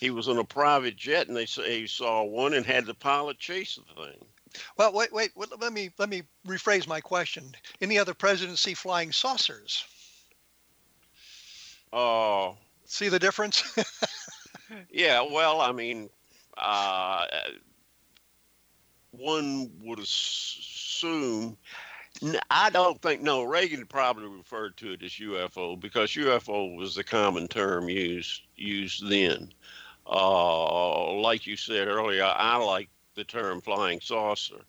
He 0.00 0.10
was 0.10 0.28
on 0.28 0.38
a 0.38 0.44
private 0.44 0.96
jet, 0.96 1.28
and 1.28 1.36
they 1.36 1.46
say 1.46 1.80
he 1.80 1.86
saw 1.86 2.24
one 2.24 2.54
and 2.54 2.66
had 2.66 2.86
the 2.86 2.94
pilot 2.94 3.38
chase 3.38 3.76
the 3.76 4.04
thing. 4.04 4.24
Well, 4.76 4.92
wait, 4.92 5.12
wait. 5.12 5.30
Let 5.36 5.72
me 5.72 5.90
let 5.98 6.08
me 6.08 6.24
rephrase 6.46 6.86
my 6.88 7.00
question. 7.00 7.54
Any 7.80 7.98
other 7.98 8.12
presidents 8.12 8.60
see 8.60 8.74
flying 8.74 9.12
saucers? 9.12 9.84
Oh. 11.92 12.50
Uh, 12.50 12.54
see 12.84 13.08
the 13.08 13.18
difference? 13.18 13.62
yeah. 14.90 15.20
Well, 15.20 15.60
I 15.60 15.70
mean, 15.70 16.10
uh, 16.58 17.26
one 19.12 19.70
would 19.82 20.00
assume. 20.00 21.56
I 22.50 22.70
don't 22.70 23.00
think 23.00 23.22
no. 23.22 23.42
Reagan 23.42 23.86
probably 23.86 24.28
referred 24.28 24.76
to 24.78 24.92
it 24.92 25.02
as 25.02 25.12
UFO 25.12 25.78
because 25.78 26.10
UFO 26.12 26.76
was 26.76 26.94
the 26.94 27.04
common 27.04 27.48
term 27.48 27.88
used 27.88 28.42
used 28.56 29.08
then. 29.08 29.52
Uh, 30.06 31.12
like 31.14 31.46
you 31.46 31.56
said 31.56 31.88
earlier, 31.88 32.24
I 32.24 32.56
like 32.56 32.88
the 33.14 33.24
term 33.24 33.60
flying 33.60 34.00
saucer, 34.00 34.62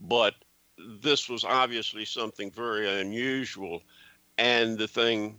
but 0.00 0.34
this 0.78 1.28
was 1.28 1.44
obviously 1.44 2.04
something 2.04 2.50
very 2.50 3.00
unusual, 3.00 3.82
and 4.38 4.78
the 4.78 4.88
thing, 4.88 5.36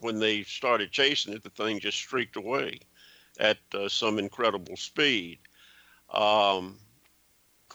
when 0.00 0.18
they 0.18 0.42
started 0.42 0.90
chasing 0.90 1.34
it, 1.34 1.42
the 1.42 1.50
thing 1.50 1.78
just 1.78 1.98
streaked 1.98 2.36
away 2.36 2.80
at 3.38 3.58
uh, 3.74 3.88
some 3.88 4.18
incredible 4.18 4.76
speed. 4.76 5.38
Um, 6.10 6.78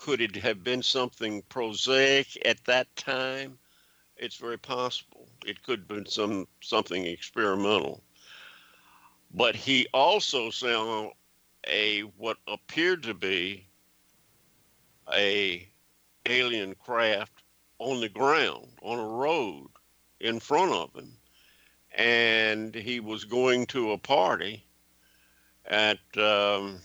could 0.04 0.20
it 0.20 0.36
have 0.36 0.66
been 0.66 0.84
something 0.84 1.42
prosaic 1.48 2.28
at 2.46 2.62
that 2.66 2.94
time? 2.98 3.58
It's 4.18 4.36
very 4.36 4.60
possible. 4.60 5.30
It 5.46 5.64
could 5.64 5.80
have 5.80 5.88
been 5.88 6.06
some 6.06 6.46
something 6.62 7.06
experimental. 7.06 8.04
But 9.34 9.56
he 9.56 9.88
also 9.94 10.50
saw 10.50 11.10
a 11.66 12.02
what 12.18 12.36
appeared 12.50 13.04
to 13.04 13.14
be 13.14 13.66
a 15.14 15.70
alien 16.26 16.76
craft 16.76 17.42
on 17.80 18.02
the 18.02 18.10
ground 18.10 18.68
on 18.82 19.00
a 19.00 19.08
road 19.08 19.70
in 20.20 20.42
front 20.42 20.74
of 20.74 20.94
him 20.94 21.14
and 21.96 22.76
he 22.76 23.00
was 23.00 23.24
going 23.24 23.66
to 23.68 23.94
a 23.94 23.98
party 23.98 24.66
at 25.66 26.00
um, 26.18 26.82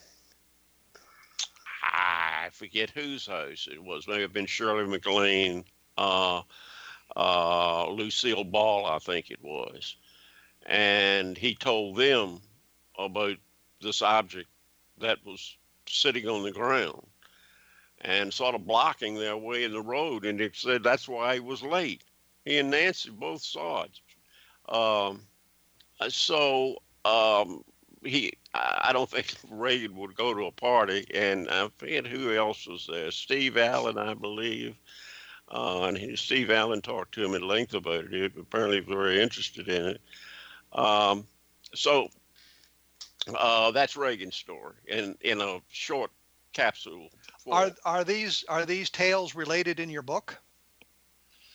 I 2.49 2.51
forget 2.51 2.89
whose 2.89 3.27
house 3.27 3.69
it 3.71 3.83
was. 3.83 4.09
Maybe 4.09 4.23
have 4.23 4.33
been 4.33 4.47
Shirley 4.47 4.87
MacLaine, 4.87 5.67
uh, 5.99 6.41
uh, 7.15 7.91
Lucille 7.91 8.45
Ball, 8.45 8.87
I 8.87 8.99
think 9.01 9.31
it 9.31 9.43
was, 9.43 9.97
and 10.65 11.37
he 11.37 11.55
told 11.55 11.99
them 11.99 12.41
about 12.99 13.37
this 13.83 14.01
object 14.01 14.49
that 14.97 15.19
was 15.27 15.59
sitting 15.87 16.27
on 16.27 16.43
the 16.43 16.51
ground 16.51 17.07
and 18.01 18.33
sort 18.33 18.55
of 18.55 18.67
blocking 18.67 19.17
their 19.17 19.37
way 19.37 19.65
in 19.65 19.73
the 19.73 19.83
road. 19.83 20.25
And 20.25 20.41
they 20.41 20.51
said 20.55 20.83
that's 20.83 21.07
why 21.07 21.35
he 21.35 21.41
was 21.41 21.63
late. 21.63 22.03
He 22.47 22.57
and 22.57 22.71
Nancy 22.71 23.11
both 23.11 23.43
saw 23.43 23.85
it. 23.85 24.01
Um, 24.75 25.21
so 26.09 26.79
um, 27.05 27.63
he, 28.05 28.33
I 28.55 28.91
don't 28.93 29.11
think 29.11 29.35
Reagan 29.51 29.97
would 29.97 30.17
go 30.17 30.35
to 30.35 30.47
a 30.47 30.53
party. 30.53 31.07
And 31.15 31.49
I 31.49 31.69
forget 31.77 32.07
who 32.07 32.35
else 32.35 32.67
was 32.67 32.89
there. 32.91 33.11
Steve 33.11 33.57
Allen, 33.57 33.99
I 33.99 34.15
believe. 34.15 34.77
Uh, 35.51 35.85
and 35.85 35.97
he, 35.97 36.17
Steve 36.17 36.51
Allen 36.51 36.83
talked 36.83 37.15
to 37.15 37.25
him 37.25 37.35
at 37.35 37.43
length 37.43 37.75
about 37.75 38.05
it. 38.05 38.13
He 38.13 38.21
was 38.23 38.33
apparently 38.39 38.81
very 38.81 39.21
interested 39.21 39.69
in 39.69 39.87
it. 39.87 40.01
Um, 40.73 41.27
so 41.75 42.09
uh, 43.37 43.71
that's 43.71 43.97
Reagan's 43.97 44.37
story 44.37 44.75
in 44.87 45.17
in 45.21 45.41
a 45.41 45.61
short 45.69 46.11
capsule. 46.53 47.09
Are 47.51 47.71
are 47.85 48.05
these 48.05 48.45
are 48.49 48.67
these 48.67 48.91
tales 48.91 49.35
related 49.35 49.81
in 49.81 49.91
your 49.91 50.03
book? 50.03 50.39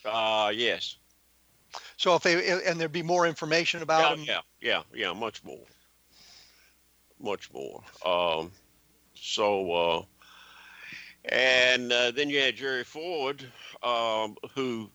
Uh 0.06 0.52
yes. 0.54 0.98
So 1.98 2.16
if 2.16 2.24
they 2.24 2.62
and 2.66 2.80
there'd 2.80 2.92
be 2.92 3.04
more 3.04 3.28
information 3.28 3.82
about 3.82 4.02
yeah, 4.02 4.16
them. 4.16 4.26
Yeah, 4.26 4.82
yeah, 4.94 5.08
yeah, 5.08 5.14
much 5.14 5.44
more, 5.44 5.66
much 7.20 7.52
more. 7.54 7.82
Um, 8.06 8.52
so 9.14 9.72
uh, 9.72 10.02
and 11.26 11.92
uh, 11.92 12.12
then 12.12 12.30
you 12.30 12.40
had 12.40 12.56
Jerry 12.56 12.84
Ford, 12.84 13.46
um, 13.82 14.36
who 14.54 14.90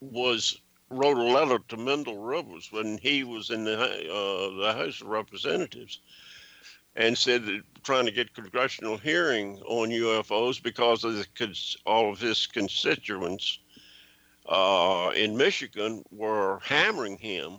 was 0.00 0.60
wrote 0.90 1.16
a 1.16 1.22
letter 1.22 1.58
to 1.68 1.76
Mendel 1.76 2.18
Rivers 2.18 2.68
when 2.70 2.98
he 2.98 3.24
was 3.24 3.50
in 3.50 3.64
the 3.64 3.78
uh, 3.78 4.62
the 4.62 4.72
House 4.76 5.00
of 5.00 5.08
Representatives, 5.08 6.00
and 6.94 7.16
said 7.16 7.46
that 7.46 7.62
trying 7.82 8.06
to 8.06 8.12
get 8.12 8.34
congressional 8.34 8.96
hearing 8.96 9.58
on 9.66 9.90
UFOs 9.90 10.62
because 10.62 11.02
of 11.02 11.14
the, 11.14 11.76
all 11.84 12.12
of 12.12 12.20
his 12.20 12.46
constituents 12.46 13.58
uh, 14.46 15.10
in 15.16 15.36
Michigan 15.36 16.04
were 16.10 16.60
hammering 16.62 17.18
him 17.18 17.58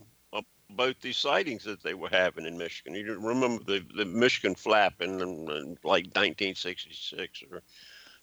about 0.73 0.99
these 1.01 1.17
sightings 1.17 1.63
that 1.63 1.83
they 1.83 1.93
were 1.93 2.09
having 2.09 2.45
in 2.45 2.57
Michigan. 2.57 2.95
You 2.95 3.17
remember 3.19 3.63
the, 3.63 3.85
the 3.95 4.05
Michigan 4.05 4.55
flap 4.55 5.01
in, 5.01 5.21
in 5.21 5.77
like 5.83 6.05
1966 6.05 7.43
or 7.51 7.61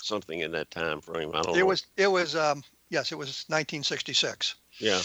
something 0.02 0.40
in 0.40 0.52
that 0.52 0.70
time 0.70 1.00
frame. 1.00 1.30
I 1.34 1.42
don't 1.42 1.56
it 1.56 1.60
know. 1.60 1.66
Was, 1.66 1.86
it 1.96 2.08
was, 2.08 2.34
um, 2.34 2.62
yes, 2.88 3.12
it 3.12 3.18
was 3.18 3.44
1966. 3.48 4.54
Yeah. 4.78 5.00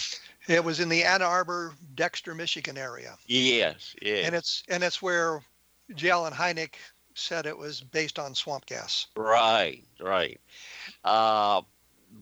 It 0.47 0.63
was 0.63 0.79
in 0.79 0.89
the 0.89 1.03
Ann 1.03 1.21
Arbor, 1.21 1.73
Dexter, 1.95 2.35
Michigan 2.35 2.77
area. 2.77 3.15
Yes, 3.25 3.95
yeah. 4.01 4.25
And 4.25 4.35
it's 4.35 4.63
and 4.69 4.83
it's 4.83 5.01
where 5.01 5.41
J. 5.95 6.11
Allen 6.11 6.33
Hynek 6.33 6.75
said 7.15 7.45
it 7.45 7.57
was 7.57 7.81
based 7.81 8.19
on 8.19 8.35
swamp 8.35 8.65
gas. 8.67 9.07
Right, 9.15 9.83
right. 9.99 10.39
Uh, 11.03 11.61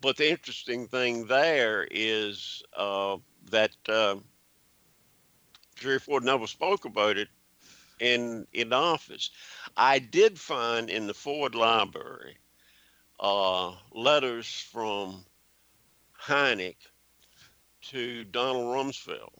but 0.01 0.17
the 0.17 0.29
interesting 0.29 0.87
thing 0.87 1.27
there 1.27 1.87
is 1.91 2.63
uh, 2.77 3.17
that 3.51 3.71
uh, 3.89 4.15
Jerry 5.83 5.99
Ford 5.99 6.23
never 6.23 6.47
spoke 6.47 6.85
about 6.85 7.17
it 7.17 7.27
in 7.99 8.47
in 8.53 8.71
office. 8.71 9.31
I 9.75 9.99
did 9.99 10.39
find 10.39 10.89
in 10.89 11.07
the 11.07 11.13
Ford 11.13 11.55
Library 11.55 12.37
uh, 13.19 13.75
letters 13.91 14.47
from 14.71 15.25
Hynek 16.17 16.77
to 17.89 18.23
Donald 18.23 18.73
Rumsfeld, 18.73 19.33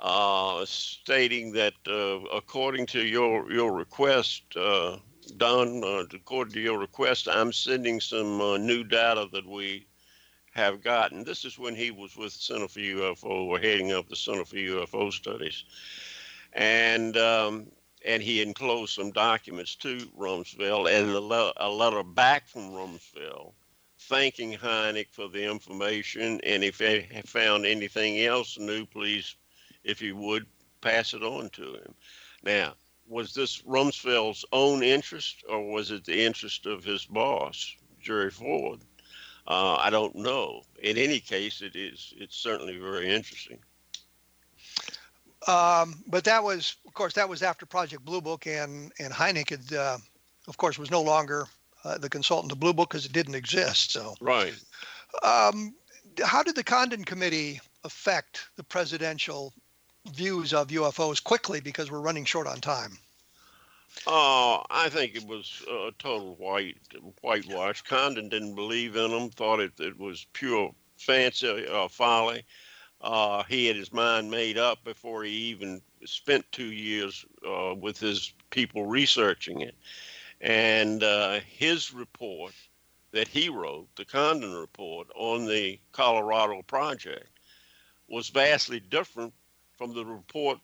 uh, 0.00 0.64
stating 0.66 1.52
that 1.52 1.74
uh, 1.86 2.26
according 2.36 2.86
to 2.86 3.06
your 3.06 3.52
your 3.52 3.72
request, 3.72 4.42
uh, 4.56 4.96
Don, 5.36 5.84
uh, 5.84 6.02
according 6.12 6.54
to 6.54 6.60
your 6.60 6.80
request, 6.80 7.28
I'm 7.28 7.52
sending 7.52 8.00
some 8.00 8.40
uh, 8.40 8.56
new 8.56 8.82
data 8.82 9.28
that 9.30 9.46
we 9.46 9.86
have 10.54 10.82
gotten. 10.82 11.24
This 11.24 11.44
is 11.44 11.58
when 11.58 11.74
he 11.74 11.90
was 11.90 12.16
with 12.16 12.32
Center 12.32 12.68
for 12.68 12.80
UFO 12.80 13.24
or 13.24 13.58
heading 13.58 13.92
up 13.92 14.08
the 14.08 14.16
Center 14.16 14.44
for 14.44 14.56
UFO 14.56 15.12
Studies, 15.12 15.64
and 16.52 17.16
um, 17.16 17.66
and 18.04 18.22
he 18.22 18.42
enclosed 18.42 18.94
some 18.94 19.10
documents 19.10 19.74
to 19.76 19.98
Rumsfeld 20.18 20.90
and 20.90 21.10
a, 21.10 21.20
le- 21.20 21.52
a 21.56 21.68
letter 21.68 22.02
back 22.02 22.46
from 22.46 22.70
Rumsfeld 22.72 23.52
thanking 24.08 24.52
Hynek 24.52 25.08
for 25.10 25.28
the 25.28 25.44
information, 25.50 26.40
and 26.42 26.62
if 26.62 26.78
he 26.78 27.06
found 27.24 27.64
anything 27.64 28.20
else 28.20 28.58
new, 28.58 28.84
please, 28.86 29.36
if 29.82 30.02
you 30.02 30.16
would, 30.16 30.46
pass 30.80 31.14
it 31.14 31.22
on 31.22 31.48
to 31.50 31.74
him. 31.74 31.94
Now, 32.42 32.74
was 33.08 33.32
this 33.32 33.62
Rumsfeld's 33.62 34.44
own 34.52 34.82
interest, 34.82 35.42
or 35.48 35.70
was 35.70 35.90
it 35.90 36.04
the 36.04 36.24
interest 36.24 36.66
of 36.66 36.84
his 36.84 37.06
boss, 37.06 37.74
Jerry 38.00 38.30
Ford? 38.30 38.80
Uh, 39.46 39.76
I 39.76 39.90
don't 39.90 40.14
know. 40.16 40.62
In 40.82 40.96
any 40.96 41.20
case, 41.20 41.60
it 41.60 41.76
is. 41.76 42.14
It's 42.16 42.36
certainly 42.36 42.78
very 42.78 43.14
interesting. 43.14 43.58
Um, 45.46 46.02
but 46.06 46.24
that 46.24 46.42
was, 46.42 46.76
of 46.86 46.94
course, 46.94 47.12
that 47.14 47.28
was 47.28 47.42
after 47.42 47.66
Project 47.66 48.04
Blue 48.04 48.22
Book, 48.22 48.46
and 48.46 48.92
and 48.98 49.12
Hynek 49.12 49.50
had, 49.50 49.76
uh, 49.76 49.98
of 50.48 50.56
course, 50.56 50.78
was 50.78 50.90
no 50.90 51.02
longer 51.02 51.46
uh, 51.84 51.98
the 51.98 52.08
consultant 52.08 52.50
to 52.50 52.56
Blue 52.56 52.72
Book 52.72 52.90
because 52.90 53.04
it 53.04 53.12
didn't 53.12 53.34
exist. 53.34 53.92
So 53.92 54.14
right. 54.20 54.54
Um, 55.22 55.74
how 56.24 56.42
did 56.42 56.56
the 56.56 56.64
Condon 56.64 57.04
Committee 57.04 57.60
affect 57.84 58.48
the 58.56 58.64
presidential 58.64 59.52
views 60.12 60.52
of 60.52 60.68
UFOs 60.68 61.22
quickly 61.22 61.60
because 61.60 61.90
we're 61.90 62.00
running 62.00 62.24
short 62.24 62.46
on 62.46 62.60
time? 62.60 62.98
Oh, 64.06 64.62
I 64.70 64.88
think 64.88 65.14
it 65.14 65.26
was 65.26 65.62
a 65.68 65.90
total 65.98 66.36
white 66.36 66.76
whitewash. 67.22 67.82
Condon 67.82 68.28
didn't 68.28 68.54
believe 68.54 68.96
in 68.96 69.10
them; 69.10 69.30
thought 69.30 69.60
it, 69.60 69.78
it 69.80 69.98
was 69.98 70.26
pure 70.32 70.74
fancy 70.98 71.66
uh, 71.66 71.88
folly. 71.88 72.44
Uh, 73.00 73.42
he 73.44 73.66
had 73.66 73.76
his 73.76 73.92
mind 73.92 74.30
made 74.30 74.58
up 74.58 74.82
before 74.84 75.24
he 75.24 75.30
even 75.30 75.80
spent 76.04 76.44
two 76.52 76.72
years 76.72 77.24
uh, 77.46 77.74
with 77.74 77.98
his 77.98 78.32
people 78.50 78.86
researching 78.86 79.60
it. 79.60 79.74
And 80.40 81.02
uh, 81.02 81.40
his 81.40 81.92
report 81.92 82.52
that 83.12 83.28
he 83.28 83.48
wrote, 83.48 83.88
the 83.96 84.04
Condon 84.04 84.54
report 84.54 85.08
on 85.14 85.46
the 85.46 85.78
Colorado 85.92 86.62
project, 86.62 87.28
was 88.08 88.28
vastly 88.28 88.80
different 88.80 89.32
from 89.76 89.94
the 89.94 90.04
report 90.04 90.58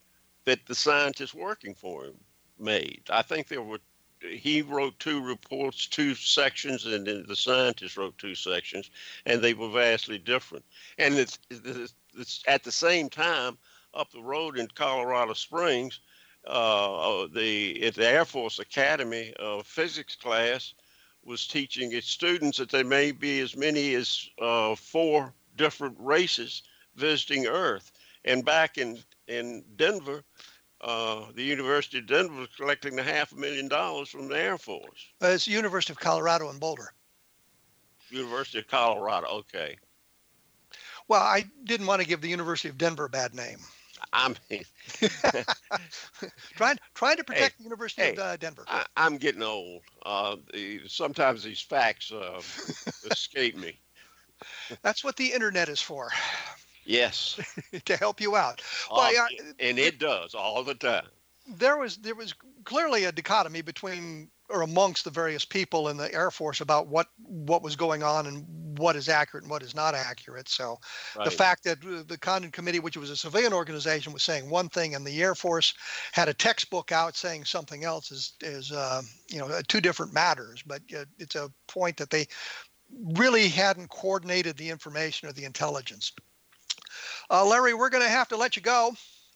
that 0.44 0.66
the 0.66 0.74
scientists 0.74 1.34
working 1.34 1.74
for 1.74 2.04
him 2.04 2.16
made. 2.60 3.02
I 3.10 3.22
think 3.22 3.48
there 3.48 3.62
were 3.62 3.80
he 4.22 4.60
wrote 4.60 4.98
two 4.98 5.24
reports, 5.24 5.86
two 5.86 6.14
sections, 6.14 6.84
and 6.84 7.06
then 7.06 7.24
the 7.26 7.36
scientists 7.36 7.96
wrote 7.96 8.18
two 8.18 8.34
sections, 8.34 8.90
and 9.24 9.40
they 9.40 9.54
were 9.54 9.70
vastly 9.70 10.18
different. 10.18 10.64
And 10.98 11.14
it's, 11.14 11.38
it's, 11.50 11.94
it's 12.14 12.44
at 12.46 12.62
the 12.62 12.72
same 12.72 13.08
time 13.08 13.56
up 13.94 14.10
the 14.10 14.22
road 14.22 14.58
in 14.58 14.68
Colorado 14.68 15.32
Springs, 15.32 16.00
uh, 16.46 17.26
the 17.34 17.82
at 17.86 17.94
the 17.94 18.06
Air 18.06 18.24
Force 18.24 18.58
Academy 18.58 19.34
uh, 19.38 19.62
physics 19.62 20.16
class 20.16 20.74
was 21.24 21.46
teaching 21.46 21.92
its 21.92 22.08
students 22.08 22.58
that 22.58 22.70
there 22.70 22.84
may 22.84 23.12
be 23.12 23.40
as 23.40 23.56
many 23.56 23.94
as 23.94 24.28
uh, 24.40 24.74
four 24.74 25.32
different 25.56 25.96
races 25.98 26.62
visiting 26.96 27.46
Earth. 27.46 27.92
And 28.24 28.44
back 28.44 28.78
in 28.78 28.98
in 29.28 29.64
Denver, 29.76 30.24
uh, 30.80 31.24
the 31.34 31.42
University 31.42 31.98
of 31.98 32.06
Denver 32.06 32.40
was 32.40 32.48
collecting 32.56 32.98
a 32.98 33.02
half 33.02 33.32
a 33.32 33.36
million 33.36 33.68
dollars 33.68 34.08
from 34.08 34.28
the 34.28 34.38
Air 34.38 34.58
Force. 34.58 35.06
Uh, 35.22 35.28
it's 35.28 35.44
the 35.44 35.52
University 35.52 35.92
of 35.92 35.98
Colorado 35.98 36.50
in 36.50 36.58
Boulder. 36.58 36.92
University 38.10 38.58
of 38.58 38.66
Colorado. 38.66 39.26
Okay. 39.28 39.76
Well, 41.08 41.22
I 41.22 41.44
didn't 41.64 41.86
want 41.86 42.00
to 42.00 42.08
give 42.08 42.20
the 42.20 42.28
University 42.28 42.68
of 42.68 42.78
Denver 42.78 43.04
a 43.04 43.08
bad 43.08 43.34
name. 43.34 43.58
I 44.12 44.34
mean, 44.50 44.62
trying 46.56 46.78
trying 46.94 47.16
to 47.16 47.24
protect 47.24 47.52
hey, 47.52 47.58
the 47.58 47.64
University 47.64 48.02
hey, 48.02 48.12
of 48.12 48.18
uh, 48.18 48.36
Denver. 48.36 48.64
I, 48.66 48.86
am 48.96 49.18
getting 49.18 49.42
old. 49.42 49.82
Uh, 50.04 50.36
the, 50.52 50.80
sometimes 50.88 51.44
these 51.44 51.60
facts 51.60 52.10
uh, 52.10 52.40
escape 53.10 53.56
me. 53.56 53.78
That's 54.82 55.04
what 55.04 55.16
the 55.16 55.32
internet 55.32 55.68
is 55.68 55.82
for. 55.82 56.10
Yes. 56.84 57.38
to 57.84 57.96
help 57.96 58.20
you 58.20 58.36
out. 58.36 58.62
Well, 58.90 59.12
yeah, 59.12 59.24
uh, 59.24 59.52
and 59.58 59.78
it 59.78 59.98
does 59.98 60.34
all 60.34 60.62
the 60.64 60.74
time. 60.74 61.06
There 61.46 61.76
was 61.76 61.96
there 61.98 62.14
was 62.14 62.34
clearly 62.64 63.04
a 63.04 63.12
dichotomy 63.12 63.62
between 63.62 64.30
or 64.50 64.62
amongst 64.62 65.04
the 65.04 65.10
various 65.10 65.44
people 65.44 65.88
in 65.88 65.96
the 65.96 66.12
Air 66.12 66.30
Force 66.30 66.60
about 66.60 66.88
what 66.88 67.08
what 67.24 67.62
was 67.62 67.76
going 67.76 68.02
on 68.02 68.26
and 68.26 68.78
what 68.78 68.96
is 68.96 69.08
accurate 69.08 69.44
and 69.44 69.50
what 69.50 69.62
is 69.62 69.74
not 69.74 69.94
accurate. 69.94 70.48
So 70.48 70.78
right. 71.16 71.24
the 71.24 71.30
fact 71.30 71.64
that 71.64 71.78
uh, 71.84 72.02
the 72.06 72.18
Condon 72.18 72.50
Committee, 72.50 72.80
which 72.80 72.96
was 72.96 73.10
a 73.10 73.16
civilian 73.16 73.52
organization, 73.52 74.12
was 74.12 74.22
saying 74.22 74.48
one 74.48 74.68
thing 74.68 74.94
and 74.94 75.06
the 75.06 75.22
Air 75.22 75.34
Force 75.34 75.74
had 76.12 76.28
a 76.28 76.34
textbook 76.34 76.92
out 76.92 77.16
saying 77.16 77.44
something 77.44 77.84
else 77.84 78.10
is 78.10 78.32
is 78.40 78.72
uh, 78.72 79.02
you 79.28 79.38
know 79.38 79.46
uh, 79.46 79.62
two 79.68 79.80
different 79.80 80.12
matters. 80.12 80.62
But 80.62 80.82
it's 81.18 81.36
a 81.36 81.50
point 81.68 81.96
that 81.96 82.10
they 82.10 82.26
really 83.14 83.48
hadn't 83.48 83.88
coordinated 83.90 84.56
the 84.56 84.68
information 84.68 85.28
or 85.28 85.32
the 85.32 85.44
intelligence. 85.44 86.12
Uh, 87.30 87.46
Larry, 87.46 87.74
we're 87.74 87.90
going 87.90 88.02
to 88.02 88.10
have 88.10 88.28
to 88.28 88.36
let 88.36 88.56
you 88.56 88.62
go. 88.62 88.92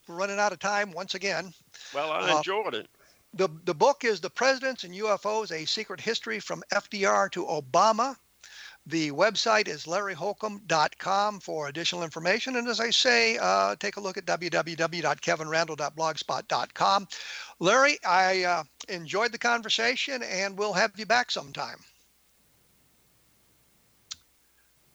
We're 0.09 0.17
running 0.17 0.39
out 0.39 0.53
of 0.53 0.59
time 0.59 0.93
once 0.93 1.15
again. 1.15 1.53
Well, 1.95 2.11
I 2.11 2.33
uh, 2.33 2.39
enjoyed 2.39 2.75
it. 2.75 2.89
The, 3.35 3.49
the 3.65 3.75
book 3.75 4.05
is 4.05 4.21
The 4.21 4.31
Presidents 4.31 4.85
and 4.85 4.95
UFOs 4.95 5.53
A 5.53 5.67
Secret 5.67 6.01
History 6.01 6.41
from 6.41 6.63
FDR 6.73 7.31
to 7.33 7.45
Obama. 7.45 8.17
The 8.87 9.13
website 9.13 9.67
is 9.67 9.87
larryholcombe.com 9.87 11.41
for 11.41 11.69
additional 11.69 12.03
information. 12.03 12.57
And 12.57 12.69
as 12.69 12.81
I 12.81 12.91
say, 12.91 13.39
uh, 13.39 13.77
take 13.77 13.97
a 13.97 14.01
look 14.01 14.19
at 14.19 14.27
www.kevinrandle.blogspot.com. 14.27 17.09
Larry, 17.61 17.99
I 18.07 18.43
uh, 18.43 18.65
enjoyed 18.91 19.33
the 19.33 19.39
conversation 19.39 20.23
and 20.23 20.59
we'll 20.59 20.75
have 20.75 20.93
you 20.97 21.07
back 21.07 21.31
sometime. 21.31 21.79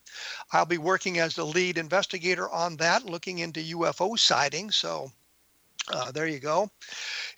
I'll 0.51 0.65
be 0.65 0.77
working 0.77 1.19
as 1.19 1.35
the 1.35 1.45
lead 1.45 1.77
investigator 1.77 2.49
on 2.49 2.77
that, 2.77 3.05
looking 3.05 3.39
into 3.39 3.59
UFO 3.59 4.17
sightings. 4.17 4.75
So 4.75 5.11
uh, 5.91 6.11
there 6.11 6.27
you 6.27 6.39
go. 6.39 6.69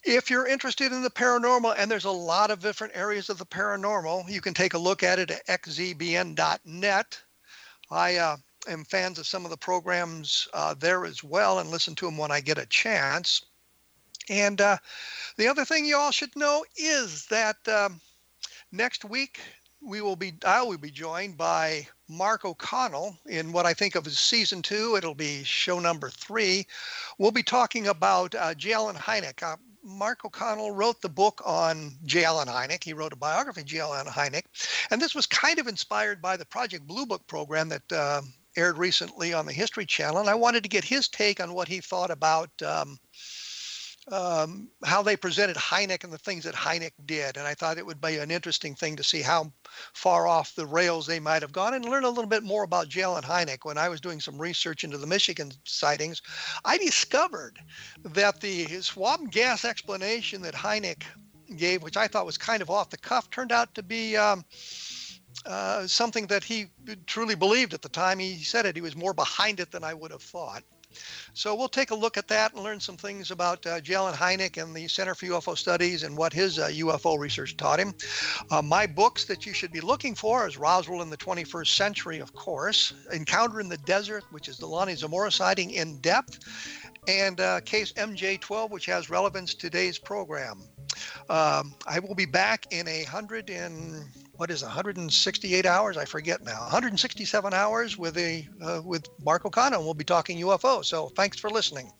If 0.03 0.29
you're 0.29 0.47
interested 0.47 0.91
in 0.91 1.01
the 1.01 1.09
paranormal, 1.09 1.75
and 1.77 1.89
there's 1.89 2.05
a 2.05 2.11
lot 2.11 2.51
of 2.51 2.59
different 2.59 2.95
areas 2.95 3.29
of 3.29 3.37
the 3.37 3.45
paranormal, 3.45 4.29
you 4.29 4.41
can 4.41 4.53
take 4.53 4.73
a 4.73 4.79
look 4.79 5.03
at 5.03 5.19
it 5.19 5.31
at 5.31 5.61
xzbn.net. 5.61 7.21
I 7.89 8.15
uh, 8.17 8.37
am 8.67 8.83
fans 8.85 9.19
of 9.19 9.27
some 9.27 9.45
of 9.45 9.51
the 9.51 9.57
programs 9.57 10.47
uh, 10.53 10.73
there 10.73 11.05
as 11.05 11.23
well 11.23 11.59
and 11.59 11.69
listen 11.69 11.95
to 11.95 12.05
them 12.05 12.17
when 12.17 12.31
I 12.31 12.41
get 12.41 12.57
a 12.57 12.65
chance. 12.65 13.43
And 14.29 14.61
uh, 14.61 14.77
the 15.37 15.47
other 15.47 15.65
thing 15.65 15.85
you 15.85 15.97
all 15.97 16.11
should 16.11 16.35
know 16.35 16.63
is 16.75 17.25
that 17.27 17.57
um, 17.67 17.99
next 18.71 19.03
week 19.03 19.39
we 19.83 20.01
will 20.01 20.15
be 20.15 20.33
I 20.45 20.61
will 20.61 20.77
be 20.77 20.91
joined 20.91 21.37
by 21.37 21.87
Mark 22.07 22.45
O'Connell 22.45 23.17
in 23.25 23.51
what 23.51 23.65
I 23.65 23.73
think 23.73 23.95
of 23.95 24.05
as 24.05 24.19
season 24.19 24.61
two. 24.61 24.95
It'll 24.95 25.15
be 25.15 25.43
show 25.43 25.79
number 25.79 26.09
three. 26.09 26.67
We'll 27.17 27.31
be 27.31 27.43
talking 27.43 27.87
about 27.87 28.35
uh. 28.35 28.53
Allen 28.71 28.95
Hynek. 28.95 29.41
Uh, 29.41 29.57
Mark 29.83 30.23
O'Connell 30.23 30.71
wrote 30.71 31.01
the 31.01 31.09
book 31.09 31.41
on 31.43 31.93
J. 32.05 32.23
Allen 32.23 32.47
Hynek. 32.47 32.83
He 32.83 32.93
wrote 32.93 33.13
a 33.13 33.17
biography 33.17 33.61
of 33.61 33.67
J. 33.67 33.79
Allen 33.79 34.05
Hynek. 34.05 34.43
And 34.91 35.01
this 35.01 35.15
was 35.15 35.25
kind 35.25 35.57
of 35.57 35.67
inspired 35.67 36.21
by 36.21 36.37
the 36.37 36.45
Project 36.45 36.85
Blue 36.85 37.07
Book 37.07 37.25
program 37.25 37.69
that 37.69 37.91
uh, 37.91 38.21
aired 38.57 38.77
recently 38.77 39.33
on 39.33 39.45
the 39.45 39.53
History 39.53 39.85
Channel, 39.85 40.19
and 40.19 40.29
I 40.29 40.35
wanted 40.35 40.63
to 40.63 40.69
get 40.69 40.83
his 40.83 41.07
take 41.07 41.39
on 41.39 41.53
what 41.53 41.67
he 41.67 41.79
thought 41.79 42.11
about 42.11 42.49
um, 42.61 42.97
um, 44.11 44.69
how 44.83 45.01
they 45.01 45.15
presented 45.15 45.55
Hynek 45.55 46.03
and 46.03 46.11
the 46.11 46.17
things 46.17 46.43
that 46.43 46.55
Hynek 46.55 46.91
did. 47.05 47.37
And 47.37 47.45
I 47.45 47.53
thought 47.53 47.77
it 47.77 47.85
would 47.85 48.01
be 48.01 48.17
an 48.17 48.31
interesting 48.31 48.75
thing 48.75 48.95
to 48.95 49.03
see 49.03 49.21
how 49.21 49.51
far 49.93 50.27
off 50.27 50.55
the 50.55 50.65
rails 50.65 51.05
they 51.05 51.19
might 51.19 51.41
have 51.41 51.51
gone 51.51 51.73
and 51.73 51.85
learn 51.85 52.03
a 52.03 52.09
little 52.09 52.29
bit 52.29 52.43
more 52.43 52.63
about 52.63 52.89
J. 52.89 53.03
Allen 53.03 53.23
Hynek. 53.23 53.63
When 53.63 53.77
I 53.77 53.89
was 53.89 54.01
doing 54.01 54.19
some 54.19 54.41
research 54.41 54.83
into 54.83 54.97
the 54.97 55.07
Michigan 55.07 55.51
sightings, 55.65 56.21
I 56.65 56.77
discovered 56.77 57.59
that 58.03 58.41
the 58.41 58.65
swamp 58.81 59.31
gas 59.31 59.65
explanation 59.65 60.41
that 60.41 60.55
Hynek 60.55 61.03
gave, 61.55 61.83
which 61.83 61.97
I 61.97 62.07
thought 62.07 62.25
was 62.25 62.37
kind 62.37 62.61
of 62.61 62.69
off 62.69 62.89
the 62.89 62.97
cuff, 62.97 63.29
turned 63.29 63.51
out 63.51 63.73
to 63.75 63.83
be. 63.83 64.17
Um, 64.17 64.43
uh, 65.45 65.87
something 65.87 66.27
that 66.27 66.43
he 66.43 66.67
truly 67.05 67.35
believed 67.35 67.73
at 67.73 67.81
the 67.81 67.89
time 67.89 68.19
he 68.19 68.37
said 68.37 68.65
it. 68.65 68.75
He 68.75 68.81
was 68.81 68.95
more 68.95 69.13
behind 69.13 69.59
it 69.59 69.71
than 69.71 69.83
I 69.83 69.93
would 69.93 70.11
have 70.11 70.21
thought. 70.21 70.63
So 71.33 71.55
we'll 71.55 71.69
take 71.69 71.91
a 71.91 71.95
look 71.95 72.17
at 72.17 72.27
that 72.27 72.53
and 72.53 72.63
learn 72.63 72.79
some 72.79 72.97
things 72.97 73.31
about 73.31 73.65
uh, 73.65 73.79
J. 73.79 73.95
Allen 73.95 74.13
Hynek 74.13 74.61
and 74.61 74.75
the 74.75 74.87
Center 74.87 75.15
for 75.15 75.25
UFO 75.27 75.57
Studies 75.57 76.03
and 76.03 76.17
what 76.17 76.33
his 76.33 76.59
uh, 76.59 76.67
UFO 76.67 77.17
research 77.17 77.55
taught 77.57 77.79
him. 77.79 77.93
Uh, 78.49 78.61
my 78.61 78.85
books 78.85 79.25
that 79.25 79.45
you 79.45 79.53
should 79.53 79.71
be 79.71 79.79
looking 79.79 80.15
for 80.15 80.47
is 80.47 80.57
Roswell 80.57 81.01
in 81.01 81.09
the 81.09 81.17
21st 81.17 81.67
Century, 81.67 82.19
of 82.19 82.33
course, 82.33 82.93
Encounter 83.13 83.59
in 83.61 83.69
the 83.69 83.77
Desert, 83.77 84.23
which 84.31 84.47
is 84.47 84.57
the 84.57 84.65
Lonnie 84.65 84.95
Zamora 84.95 85.31
sighting 85.31 85.71
in 85.71 85.99
depth, 85.99 86.39
and 87.07 87.39
uh, 87.39 87.61
Case 87.61 87.93
MJ12, 87.93 88.69
which 88.69 88.85
has 88.85 89.09
relevance 89.09 89.53
to 89.53 89.61
today's 89.61 89.97
program. 89.97 90.61
Um, 91.29 91.73
I 91.87 91.99
will 91.99 92.15
be 92.15 92.25
back 92.25 92.67
in 92.71 92.87
a 92.87 93.03
hundred 93.03 93.49
and 93.49 94.03
what 94.41 94.49
is 94.49 94.63
168 94.63 95.67
hours? 95.67 95.97
I 95.97 96.05
forget 96.05 96.43
now. 96.43 96.61
167 96.61 97.53
hours 97.53 97.95
with 97.95 98.17
a 98.17 98.47
uh, 98.59 98.81
with 98.83 99.07
Mark 99.23 99.45
O'Connor. 99.45 99.75
And 99.75 99.85
we'll 99.85 99.93
be 99.93 100.03
talking 100.03 100.39
UFO. 100.39 100.83
So 100.83 101.09
thanks 101.09 101.39
for 101.39 101.51
listening. 101.51 101.91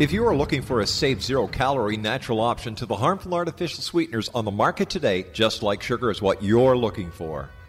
If 0.00 0.10
you 0.10 0.26
are 0.26 0.34
looking 0.34 0.62
for 0.62 0.80
a 0.80 0.86
safe, 0.86 1.22
zero 1.22 1.46
calorie 1.46 1.98
natural 1.98 2.40
option 2.40 2.74
to 2.76 2.86
the 2.86 2.96
harmful 2.96 3.34
artificial 3.34 3.82
sweeteners 3.82 4.30
on 4.30 4.46
the 4.46 4.50
market 4.50 4.88
today, 4.88 5.26
just 5.34 5.62
like 5.62 5.82
sugar 5.82 6.10
is 6.10 6.22
what 6.22 6.42
you're 6.42 6.78
looking 6.78 7.10
for. 7.10 7.50